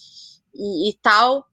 [0.54, 1.46] e, e tal.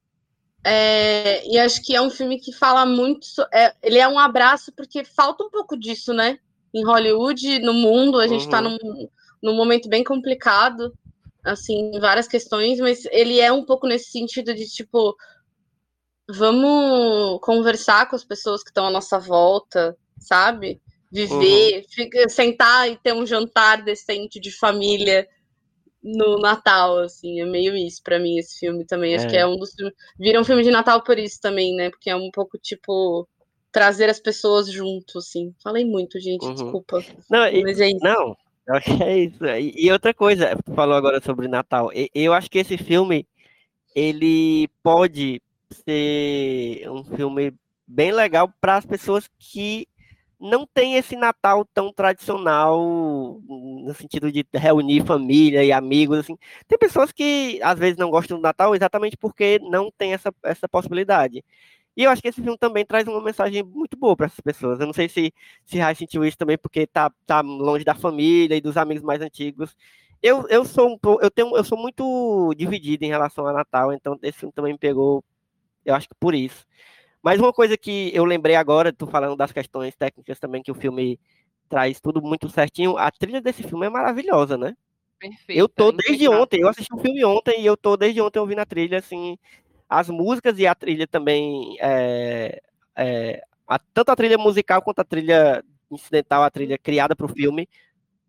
[0.63, 3.25] É, e acho que é um filme que fala muito.
[3.53, 6.37] é, ele é um abraço, porque falta um pouco disso, né?
[6.73, 8.77] Em Hollywood, no mundo, a gente está Uhum.
[8.81, 9.09] num,
[9.43, 10.93] num momento bem complicado,
[11.43, 15.15] assim, em várias questões, mas ele é um pouco nesse sentido de tipo.
[16.29, 20.81] Vamos conversar com as pessoas que estão à nossa volta, sabe?
[21.11, 25.27] Viver, fica- sentar e ter um jantar decente de família
[26.03, 29.13] no Natal, assim, é meio isso pra mim esse filme também.
[29.15, 29.29] Acho É.
[29.29, 29.93] que é um dos filmes.
[30.17, 31.89] Vira um filme de Natal por isso também, né?
[31.89, 33.27] Porque é um pouco tipo
[33.71, 35.53] trazer as pessoas junto, assim.
[35.63, 36.53] Falei muito, gente, Uhum.
[36.53, 37.03] desculpa.
[37.29, 38.03] Não, e- Mas é isso.
[38.03, 38.35] Não,
[38.67, 39.45] eu acho que é isso.
[39.45, 41.89] E, outra coisa, falou agora sobre Natal.
[42.15, 43.27] Eu acho que esse filme
[43.95, 45.41] ele pode
[45.85, 47.53] ser um filme
[47.85, 49.87] bem legal para as pessoas que
[50.41, 52.79] não têm esse Natal tão tradicional
[53.47, 56.37] no sentido de reunir família e amigos assim.
[56.67, 60.67] Tem pessoas que às vezes não gostam do Natal exatamente porque não tem essa, essa
[60.67, 61.43] possibilidade.
[61.95, 64.79] E eu acho que esse filme também traz uma mensagem muito boa para essas pessoas.
[64.79, 65.33] Eu não sei se
[65.65, 69.21] se Rai sentiu isso também porque tá, tá longe da família e dos amigos mais
[69.21, 69.75] antigos.
[70.21, 74.17] Eu, eu sou um eu tenho, eu sou muito dividido em relação a Natal, então
[74.21, 75.23] esse filme também me pegou,
[75.85, 76.65] eu acho que por isso.
[77.23, 80.75] Mas uma coisa que eu lembrei agora, tu falando das questões técnicas também que o
[80.75, 81.19] filme
[81.69, 84.75] traz tudo muito certinho, a trilha desse filme é maravilhosa, né?
[85.19, 85.61] Perfeita.
[85.61, 86.41] Eu tô desde impecável.
[86.43, 89.37] ontem, eu assisti o filme ontem e eu tô desde ontem ouvindo a trilha, assim,
[89.87, 92.61] as músicas e a trilha também, é,
[92.95, 97.29] é, a- tanto a trilha musical quanto a trilha incidental, a trilha criada para o
[97.29, 97.69] filme,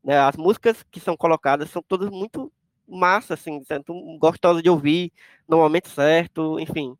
[0.04, 2.52] né, as músicas que são colocadas são todas muito
[2.86, 5.12] massa, assim, tanto gostosa de ouvir
[5.48, 6.96] no momento certo, enfim.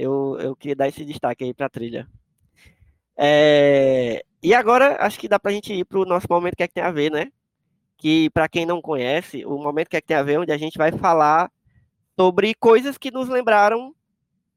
[0.00, 2.08] Eu, eu queria dar esse destaque aí pra trilha.
[3.16, 6.74] É, e agora, acho que dá pra gente ir pro nosso momento que é que
[6.74, 7.30] tem a ver, né?
[7.98, 10.56] Que, para quem não conhece, o momento que é que tem a ver, onde a
[10.56, 11.50] gente vai falar
[12.18, 13.94] sobre coisas que nos lembraram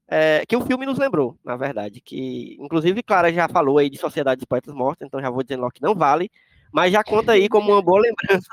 [0.08, 2.00] é, que o filme nos lembrou, na verdade.
[2.00, 5.68] Que, inclusive, Clara já falou aí de Sociedade dos Poetas Mortos, então já vou dizendo
[5.70, 6.30] que não vale,
[6.72, 8.48] mas já conta aí como uma boa lembrança,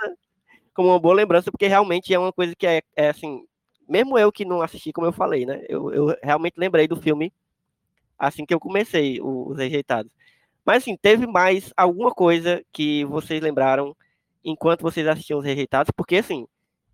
[0.74, 3.46] como uma boa lembrança, porque realmente é uma coisa que é, é assim,
[3.92, 5.64] mesmo eu que não assisti, como eu falei, né?
[5.68, 7.34] Eu, eu realmente lembrei do filme
[8.18, 10.10] assim que eu comecei, Os Rejeitados.
[10.66, 13.96] Mas, assim, teve mais alguma coisa que vocês lembraram
[14.44, 15.92] enquanto vocês assistiam Os Rejeitados?
[15.96, 16.48] Porque, assim,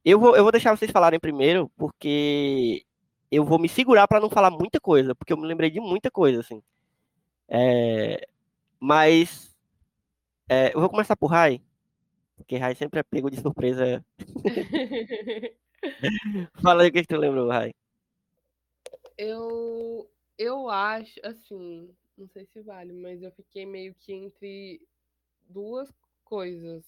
[0.03, 2.83] eu vou, eu vou deixar vocês falarem primeiro, porque
[3.29, 6.09] eu vou me segurar para não falar muita coisa, porque eu me lembrei de muita
[6.09, 6.63] coisa, assim.
[7.47, 8.27] É,
[8.79, 9.55] mas
[10.49, 11.61] é, eu vou começar por Rai,
[12.37, 14.03] porque Rai sempre é pego de surpresa.
[16.61, 17.71] Fala aí o que, que tu lembrou, Rai.
[19.17, 24.81] Eu, eu acho, assim, não sei se vale, mas eu fiquei meio que entre
[25.49, 25.89] duas
[26.23, 26.85] coisas.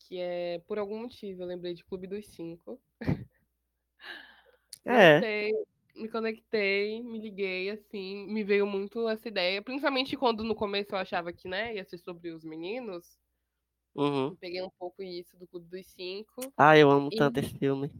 [0.00, 2.80] Que é, por algum motivo, eu lembrei de Clube dos Cinco.
[4.90, 5.50] É.
[5.94, 10.98] me conectei, me liguei, assim, me veio muito essa ideia, principalmente quando no começo eu
[10.98, 13.18] achava que, né, ia ser sobre os meninos.
[13.98, 14.36] Uhum.
[14.36, 16.52] Peguei um pouco isso do Clube dos Cinco.
[16.56, 17.16] Ah, eu amo e...
[17.16, 17.90] tanto esse filme.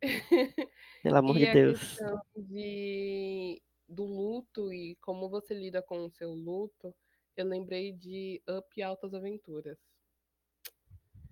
[1.02, 1.96] Pelo amor e de Deus.
[2.36, 6.94] De, do luto e como você lida com o seu luto,
[7.36, 9.76] eu lembrei de Up e Altas Aventuras.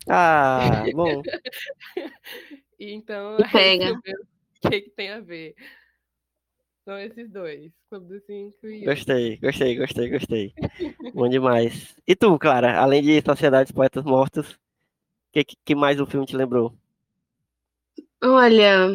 [0.08, 1.22] Ah, bom.
[2.76, 3.92] então, e pega.
[3.92, 5.54] O que, que tem a ver?
[6.88, 8.82] São esses dois, Clube dos Cinco e.
[8.82, 10.54] Gostei, gostei, gostei, gostei.
[11.12, 11.94] Bom demais.
[12.06, 14.58] E tu, Clara, além de Sociedade dos Poetas Mortos, o
[15.34, 16.72] que, que mais o filme te lembrou?
[18.24, 18.88] Olha,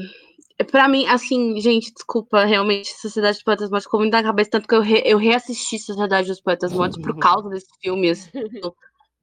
[0.72, 4.68] pra mim, assim, gente, desculpa, realmente, Sociedade dos Poetas Mortos ficou muito na cabeça, tanto
[4.68, 8.32] que eu, re, eu reassisti Sociedade dos Poetas Mortos por causa desse filme, assim,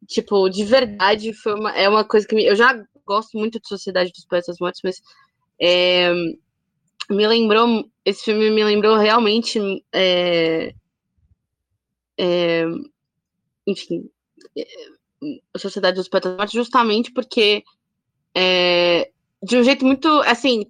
[0.06, 3.66] tipo, de verdade, foi uma, é uma coisa que me, eu já gosto muito de
[3.66, 5.02] Sociedade dos Poetas Mortos, mas
[5.60, 6.14] é,
[7.10, 9.58] me lembrou, esse filme me lembrou realmente,
[9.92, 10.74] é,
[12.18, 12.64] é,
[13.66, 14.08] enfim,
[14.56, 14.66] é,
[15.54, 17.62] a Sociedade dos Poetas Mortos, justamente porque
[18.34, 19.10] é,
[19.42, 20.66] de um jeito muito, assim,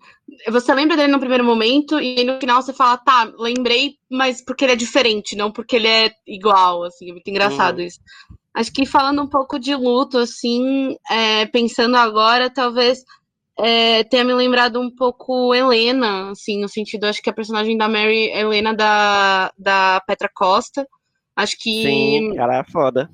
[0.48, 4.64] você lembra dele no primeiro momento e no final você fala, tá, lembrei, mas porque
[4.64, 7.84] ele é diferente, não porque ele é igual, assim, é muito engraçado uhum.
[7.84, 8.00] isso.
[8.54, 13.04] Acho que falando um pouco de luto, assim, é, pensando agora, talvez
[13.62, 17.88] é, tenha me lembrado um pouco Helena, assim, no sentido, acho que a personagem da
[17.88, 20.86] Mary é Helena da, da Petra Costa.
[21.36, 21.82] Acho que.
[21.82, 23.10] Sim, ela é foda.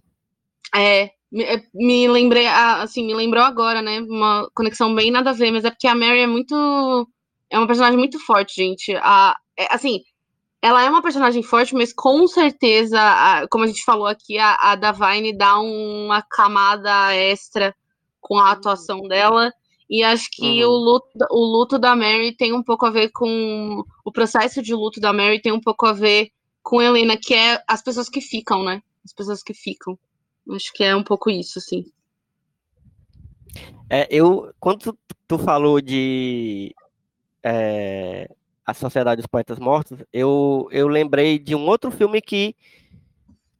[0.74, 4.00] É, me, é, me lembrei, assim, me lembrou agora, né?
[4.00, 7.08] Uma conexão bem nada a ver, mas é porque a Mary é muito.
[7.50, 8.94] É uma personagem muito forte, gente.
[8.96, 10.00] A, é, assim,
[10.62, 14.54] ela é uma personagem forte, mas com certeza, a, como a gente falou aqui, a,
[14.60, 17.74] a Davine dá uma camada extra
[18.20, 19.52] com a atuação dela.
[19.88, 20.70] E acho que uhum.
[20.70, 23.84] o, luto, o luto da Mary tem um pouco a ver com.
[24.04, 26.30] O processo de luto da Mary tem um pouco a ver
[26.62, 28.82] com Helena, que é as pessoas que ficam, né?
[29.04, 29.96] As pessoas que ficam.
[30.50, 31.84] Acho que é um pouco isso, assim.
[33.88, 34.98] É, eu, quando
[35.28, 36.74] tu, falou de
[37.42, 38.28] é,
[38.64, 42.56] A Sociedade dos Poetas Mortos, eu, eu lembrei de um outro filme que,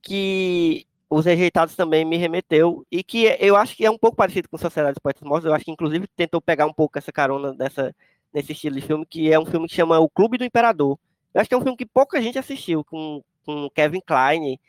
[0.03, 4.49] que os Rejeitados também me remeteu, e que eu acho que é um pouco parecido
[4.49, 7.55] com Sociedade dos Poetas Mortos, eu acho que inclusive tentou pegar um pouco essa carona
[7.55, 7.95] dessa,
[8.33, 10.99] nesse estilo de filme, que é um filme que chama O Clube do Imperador.
[11.33, 14.61] Eu acho que é um filme que pouca gente assistiu, com, com Kevin Kline,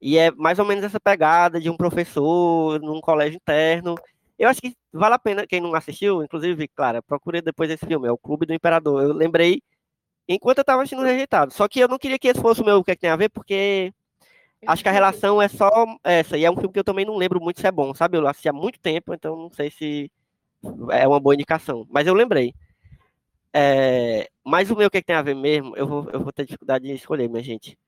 [0.00, 3.94] e é mais ou menos essa pegada de um professor num colégio interno.
[4.38, 8.08] Eu acho que vale a pena, quem não assistiu, inclusive, Clara, procure depois esse filme,
[8.08, 9.02] é O Clube do Imperador.
[9.02, 9.62] Eu lembrei
[10.26, 12.78] enquanto eu estava assistindo Rejeitado, só que eu não queria que esse fosse o meu
[12.78, 13.92] O que, é que tem a ver, porque
[14.66, 15.70] Acho que a relação é só
[16.04, 16.36] essa.
[16.36, 18.18] E é um filme que eu também não lembro muito se é bom, sabe?
[18.18, 20.10] Eu assisti há muito tempo, então não sei se
[20.90, 21.86] é uma boa indicação.
[21.90, 22.54] Mas eu lembrei.
[23.52, 24.28] É...
[24.44, 26.32] Mas o meu, o que, é que tem a ver mesmo, eu vou, eu vou
[26.32, 27.78] ter dificuldade de escolher, minha gente.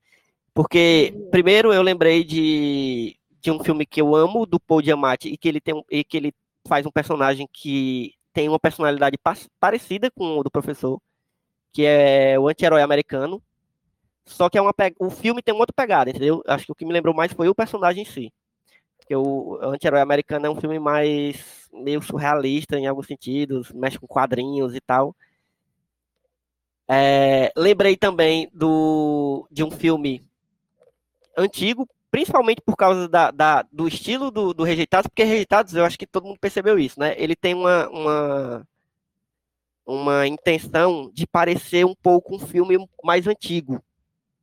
[0.55, 5.37] Porque, primeiro, eu lembrei de, de um filme que eu amo, do Paul Giamatti, e
[5.37, 6.33] que ele, tem, e que ele
[6.67, 9.17] faz um personagem que tem uma personalidade
[9.61, 11.01] parecida com o do professor,
[11.73, 13.43] que é o anti-herói americano,
[14.25, 16.43] só que é uma o filme tem uma outra pegada, entendeu?
[16.47, 18.33] Acho que o que me lembrou mais foi o personagem em si.
[18.99, 24.07] Porque o Anti-Herói Americano é um filme mais meio surrealista em alguns sentidos, mexe com
[24.07, 25.15] quadrinhos e tal.
[26.89, 27.53] É...
[27.57, 30.25] lembrei também do de um filme
[31.37, 35.99] antigo, principalmente por causa da, da do estilo do, do Rejeitados, porque Rejeitados, eu acho
[35.99, 37.15] que todo mundo percebeu isso, né?
[37.17, 38.69] Ele tem uma, uma,
[39.87, 43.83] uma intenção de parecer um pouco um filme mais antigo.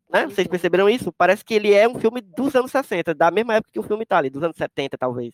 [0.10, 0.26] Né?
[0.26, 0.52] Vocês uhum.
[0.52, 1.12] perceberam isso?
[1.14, 4.06] Parece que ele é um filme dos anos 60, da mesma época que o filme
[4.06, 5.34] tá ali, dos anos 70, talvez.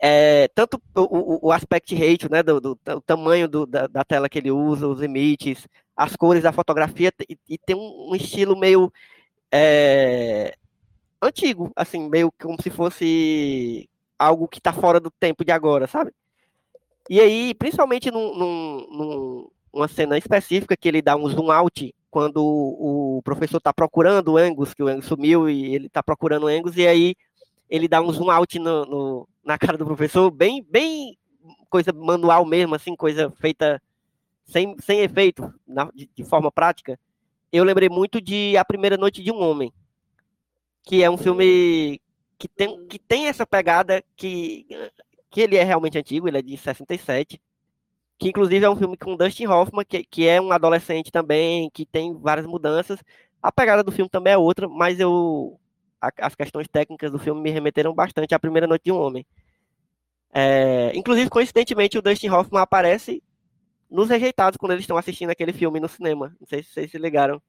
[0.00, 4.04] É, tanto o, o, o aspect ratio, né, do, do, do tamanho do, da, da,
[4.04, 8.14] tela que ele usa, os limites, as cores da fotografia, e, e tem um, um,
[8.16, 8.92] estilo meio
[9.52, 10.56] é,
[11.20, 13.88] antigo, assim, meio como se fosse
[14.18, 16.12] algo que está fora do tempo de agora, sabe?
[17.08, 21.94] E aí, principalmente num, num, num, numa cena específica que ele dá um zoom out
[22.12, 26.44] quando o professor está procurando o Angus, que o Angus sumiu e ele está procurando
[26.44, 27.16] o Angus, e aí
[27.70, 31.16] ele dá um zoom out no, no, na cara do professor, bem, bem
[31.70, 33.82] coisa manual mesmo, assim, coisa feita
[34.44, 37.00] sem, sem efeito, na, de, de, forma prática.
[37.50, 39.72] Eu lembrei muito de A Primeira Noite de um Homem,
[40.82, 41.98] que é um filme
[42.38, 44.66] que tem, que tem essa pegada que
[45.30, 47.40] que ele é realmente antigo, ele é de 67,
[48.18, 51.84] que inclusive é um filme com Dustin Hoffman, que, que é um adolescente também, que
[51.84, 53.00] tem várias mudanças.
[53.42, 55.58] A pegada do filme também é outra, mas eu
[56.00, 59.24] a, as questões técnicas do filme me remeteram bastante à Primeira Noite de um Homem.
[60.34, 63.22] É, inclusive, coincidentemente, o Dustin Hoffman aparece
[63.88, 66.34] nos Rejeitados quando eles estão assistindo aquele filme no cinema.
[66.40, 67.40] Não sei se vocês se ligaram.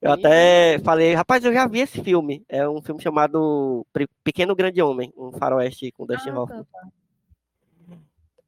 [0.00, 2.42] Eu até falei, rapaz, eu já vi esse filme.
[2.48, 3.86] É um filme chamado
[4.24, 6.64] Pequeno Grande Homem, um faroeste com Dustin ah, Hoffman.
[6.64, 6.88] Tá, tá.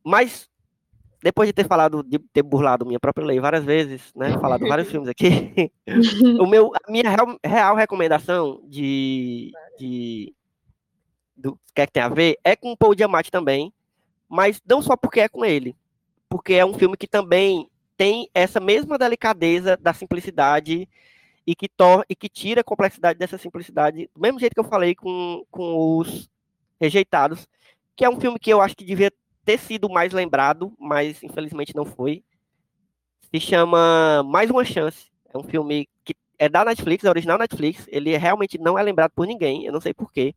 [0.03, 0.49] Mas,
[1.23, 4.37] depois de ter falado, de ter burlado minha própria lei várias vezes, né?
[4.39, 5.71] Falado vários filmes aqui,
[6.41, 10.35] o meu, a minha real, real recomendação de, de
[11.37, 13.73] do que é que tem a ver é com o Paul Diamante também,
[14.29, 15.77] mas não só porque é com ele,
[16.29, 20.89] porque é um filme que também tem essa mesma delicadeza da simplicidade
[21.47, 24.65] e que, tor e que tira a complexidade dessa simplicidade, do mesmo jeito que eu
[24.65, 26.29] falei com, com os
[26.81, 27.47] Rejeitados,
[27.95, 29.13] que é um filme que eu acho que devia
[29.45, 32.23] ter sido mais lembrado, mas infelizmente não foi.
[33.33, 35.11] Se chama Mais Uma Chance.
[35.33, 37.87] É um filme que é da Netflix, é original Netflix.
[37.89, 40.35] Ele realmente não é lembrado por ninguém, eu não sei porquê.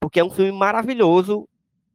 [0.00, 1.48] Porque é um filme maravilhoso,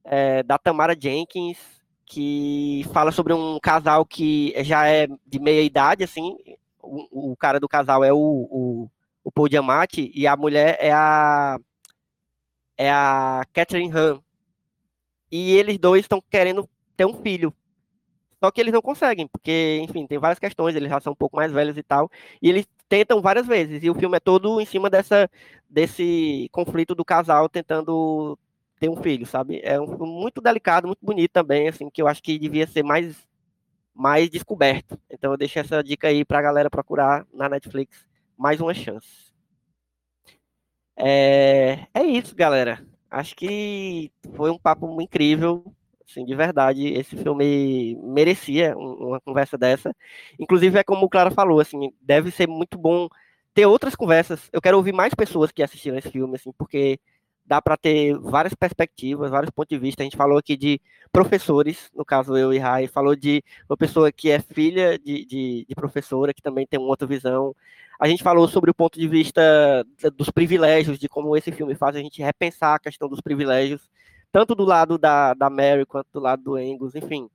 [0.04, 1.58] é, da Tamara Jenkins,
[2.06, 6.36] que fala sobre um casal que já é de meia idade, assim,
[6.82, 8.90] o, o cara do casal é o, o,
[9.24, 11.58] o Paul Diamante e a mulher é a
[12.78, 14.20] é a Catherine Han.
[15.36, 17.52] E eles dois estão querendo ter um filho.
[18.40, 21.36] Só que eles não conseguem, porque, enfim, tem várias questões, eles já são um pouco
[21.36, 22.08] mais velhos e tal.
[22.40, 23.84] E eles tentam várias vezes.
[23.84, 25.28] E o filme é todo em cima dessa,
[25.68, 28.38] desse conflito do casal tentando
[28.80, 29.60] ter um filho, sabe?
[29.64, 32.84] É um filme muito delicado, muito bonito também, assim, que eu acho que devia ser
[32.84, 33.28] mais
[33.96, 35.00] mais descoberto.
[35.10, 38.06] Então eu deixo essa dica aí para a galera procurar na Netflix
[38.38, 39.34] mais uma chance.
[40.96, 42.86] É, é isso, galera.
[43.14, 45.64] Acho que foi um papo incrível.
[46.10, 49.96] Assim, de verdade, esse filme merecia uma conversa dessa.
[50.40, 53.08] Inclusive, é como o Clara falou, assim, deve ser muito bom
[53.54, 54.50] ter outras conversas.
[54.52, 57.00] Eu quero ouvir mais pessoas que assistiram esse filme, assim, porque
[57.46, 60.02] dá para ter várias perspectivas, vários pontos de vista.
[60.02, 60.80] A gente falou aqui de
[61.12, 65.66] professores, no caso eu e Rai, falou de uma pessoa que é filha de, de,
[65.68, 67.56] de, professora, que também tem uma outra visão.
[68.00, 69.42] A gente falou sobre o ponto de vista
[70.16, 73.90] dos privilégios, de como esse filme faz a gente repensar a questão dos privilégios,
[74.32, 77.30] tanto do lado da, da Mary quanto do lado do Angus, enfim.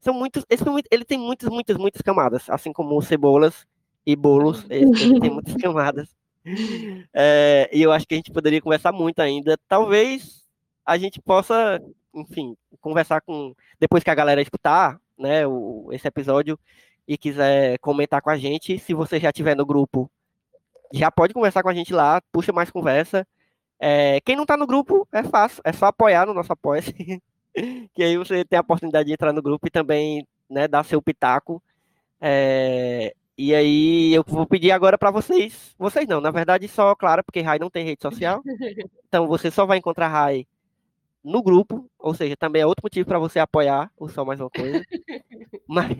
[0.00, 3.66] São muitos, esse filme ele tem muitas, muitas, muitas camadas, assim como Cebolas
[4.06, 6.14] e Bolos, ele, ele tem muitas camadas.
[7.14, 9.58] É, e eu acho que a gente poderia conversar muito ainda.
[9.68, 10.42] Talvez
[10.84, 11.80] a gente possa,
[12.14, 13.54] enfim, conversar com.
[13.80, 16.58] Depois que a galera escutar né, o, esse episódio
[17.06, 20.10] e quiser comentar com a gente, se você já estiver no grupo,
[20.92, 23.26] já pode conversar com a gente lá, puxa mais conversa.
[23.78, 26.82] É, quem não está no grupo, é fácil, é só apoiar no nosso apoio.
[27.94, 31.00] que aí você tem a oportunidade de entrar no grupo e também né, dar seu
[31.02, 31.62] pitaco.
[32.20, 37.22] É, e aí eu vou pedir agora para vocês, vocês não, na verdade só Clara,
[37.22, 38.42] porque Rai não tem rede social.
[39.08, 40.44] Então você só vai encontrar Rai
[41.22, 44.50] no grupo, ou seja, também é outro motivo para você apoiar o Só Mais Uma
[44.50, 44.84] Coisa.
[45.68, 45.96] mas,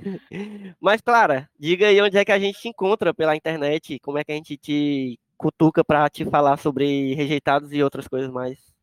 [0.80, 4.24] mas, Clara, diga aí onde é que a gente te encontra pela internet, como é
[4.24, 8.73] que a gente te cutuca para te falar sobre rejeitados e outras coisas mais.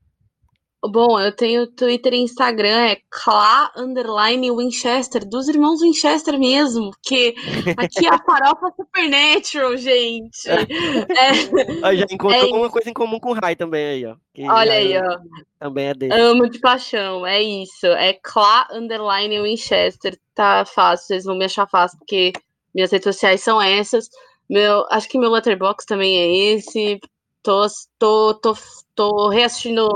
[0.84, 7.36] Bom, eu tenho Twitter e Instagram, é Clá Underline Winchester, dos irmãos Winchester mesmo, que
[7.78, 10.50] aqui é a farofa Supernatural, gente.
[10.50, 14.16] É, já encontrou é uma coisa em comum com o Rai também aí, ó.
[14.52, 15.20] Olha aí, ó.
[15.60, 16.14] Também é dele.
[16.14, 17.86] Amo de paixão, é isso.
[17.86, 22.34] É Clá Underline Winchester, tá fácil, vocês vão me achar fácil, porque
[22.74, 24.10] minhas redes sociais são essas.
[24.50, 27.00] Meu, acho que meu letterbox também é esse.
[27.44, 27.68] Tô,
[28.00, 28.58] tô, tô,
[28.96, 29.88] tô reassistindo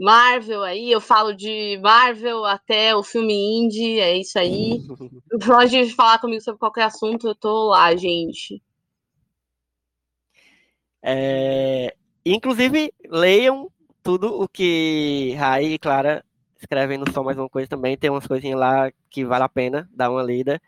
[0.00, 4.80] Marvel aí, eu falo de Marvel até o filme indie, é isso aí.
[5.46, 8.62] Pode falar comigo sobre qualquer assunto, eu tô lá, gente.
[11.02, 11.94] É,
[12.24, 13.70] inclusive, leiam
[14.02, 16.24] tudo o que Rai e Clara
[16.58, 17.94] escrevem no Só Mais Uma Coisa também.
[17.94, 20.60] Tem umas coisinhas lá que vale a pena dar uma lida.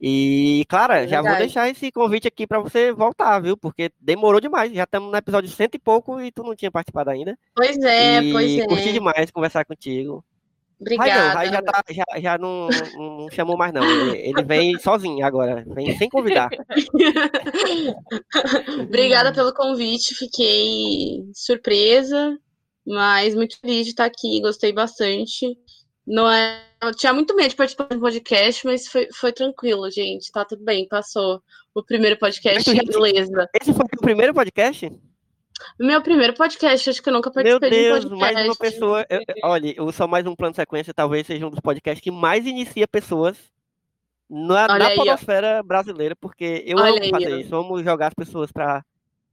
[0.00, 3.56] E, Clara, É já vou deixar esse convite aqui para você voltar, viu?
[3.56, 4.72] Porque demorou demais.
[4.72, 7.38] Já estamos no episódio cento e pouco e tu não tinha participado ainda.
[7.54, 8.66] Pois é, e pois é.
[8.66, 10.22] curti demais conversar contigo.
[10.78, 11.28] Rai Obrigada.
[11.28, 13.82] não, Rai já, tá, já, já não, não, não chamou mais, não.
[13.82, 16.50] Ele, ele vem sozinho agora, vem sem convidar.
[18.82, 22.36] Obrigada pelo convite, fiquei surpresa,
[22.86, 25.56] mas muito feliz de estar aqui, gostei bastante.
[26.06, 30.30] Não é, eu tinha muito medo de participar do podcast, mas foi, foi tranquilo, gente.
[30.30, 31.42] Tá tudo bem, passou
[31.74, 33.48] o primeiro podcast, já- beleza.
[33.60, 34.92] Esse foi o primeiro podcast?
[35.80, 38.48] Meu primeiro podcast, acho que eu nunca Meu participei Deus, de um mais podcast.
[38.48, 39.06] uma pessoa.
[39.08, 42.00] eu- eu- olha, o Só Mais Um Plano de Sequência talvez seja um dos podcasts
[42.02, 43.36] que mais inicia pessoas
[44.28, 45.62] na, Olha na aí, ó.
[45.64, 47.36] brasileira, porque eu Olha amo aí, fazer ó.
[47.38, 47.56] isso.
[47.56, 48.84] Amo jogar as pessoas pra,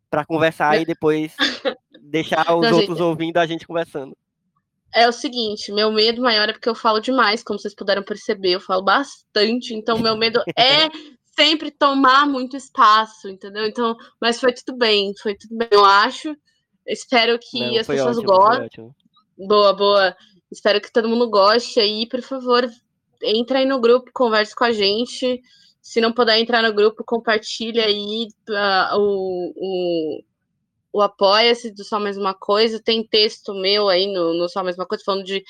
[0.09, 1.35] pra conversar e depois
[2.01, 4.15] deixar os Não, outros ouvindo a gente conversando.
[4.93, 8.51] É o seguinte, meu medo maior é porque eu falo demais, como vocês puderam perceber,
[8.51, 10.87] eu falo bastante, então meu medo é
[11.35, 13.65] sempre tomar muito espaço, entendeu?
[13.65, 16.35] Então, mas foi tudo bem, foi tudo bem, eu acho.
[16.85, 18.95] Espero que Não, as pessoas ótimo, gostem.
[19.37, 20.15] Boa, boa.
[20.51, 22.69] Espero que todo mundo goste aí, por favor,
[23.23, 25.41] entra aí no grupo, converse com a gente.
[25.81, 30.23] Se não puder entrar no grupo, compartilha aí ah, o, o,
[30.93, 32.79] o Apoia-se do Só Mais Uma Coisa.
[32.79, 35.43] Tem texto meu aí no, no Só Mais Uma Coisa falando de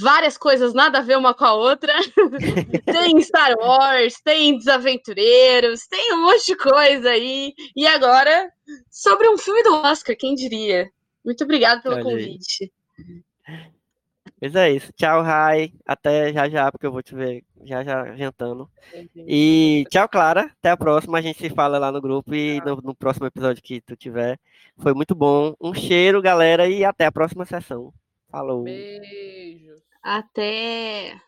[0.00, 1.92] várias coisas nada a ver uma com a outra.
[2.86, 7.52] tem Star Wars, tem Desaventureiros, tem um monte de coisa aí.
[7.74, 8.48] E agora,
[8.88, 10.88] sobre um filme do Oscar, quem diria?
[11.24, 12.12] Muito obrigada pelo Olha aí.
[12.12, 12.72] convite.
[14.40, 14.92] Mas é isso.
[14.92, 15.72] Tchau, Rai.
[15.86, 18.70] Até já já, porque eu vou te ver já já jantando.
[19.16, 20.52] E tchau, Clara.
[20.58, 21.18] Até a próxima.
[21.18, 24.38] A gente se fala lá no grupo e no, no próximo episódio que tu tiver.
[24.78, 25.54] Foi muito bom.
[25.60, 27.92] Um cheiro, galera, e até a próxima sessão.
[28.30, 28.64] Falou.
[28.64, 29.82] Beijos.
[30.02, 31.20] Até.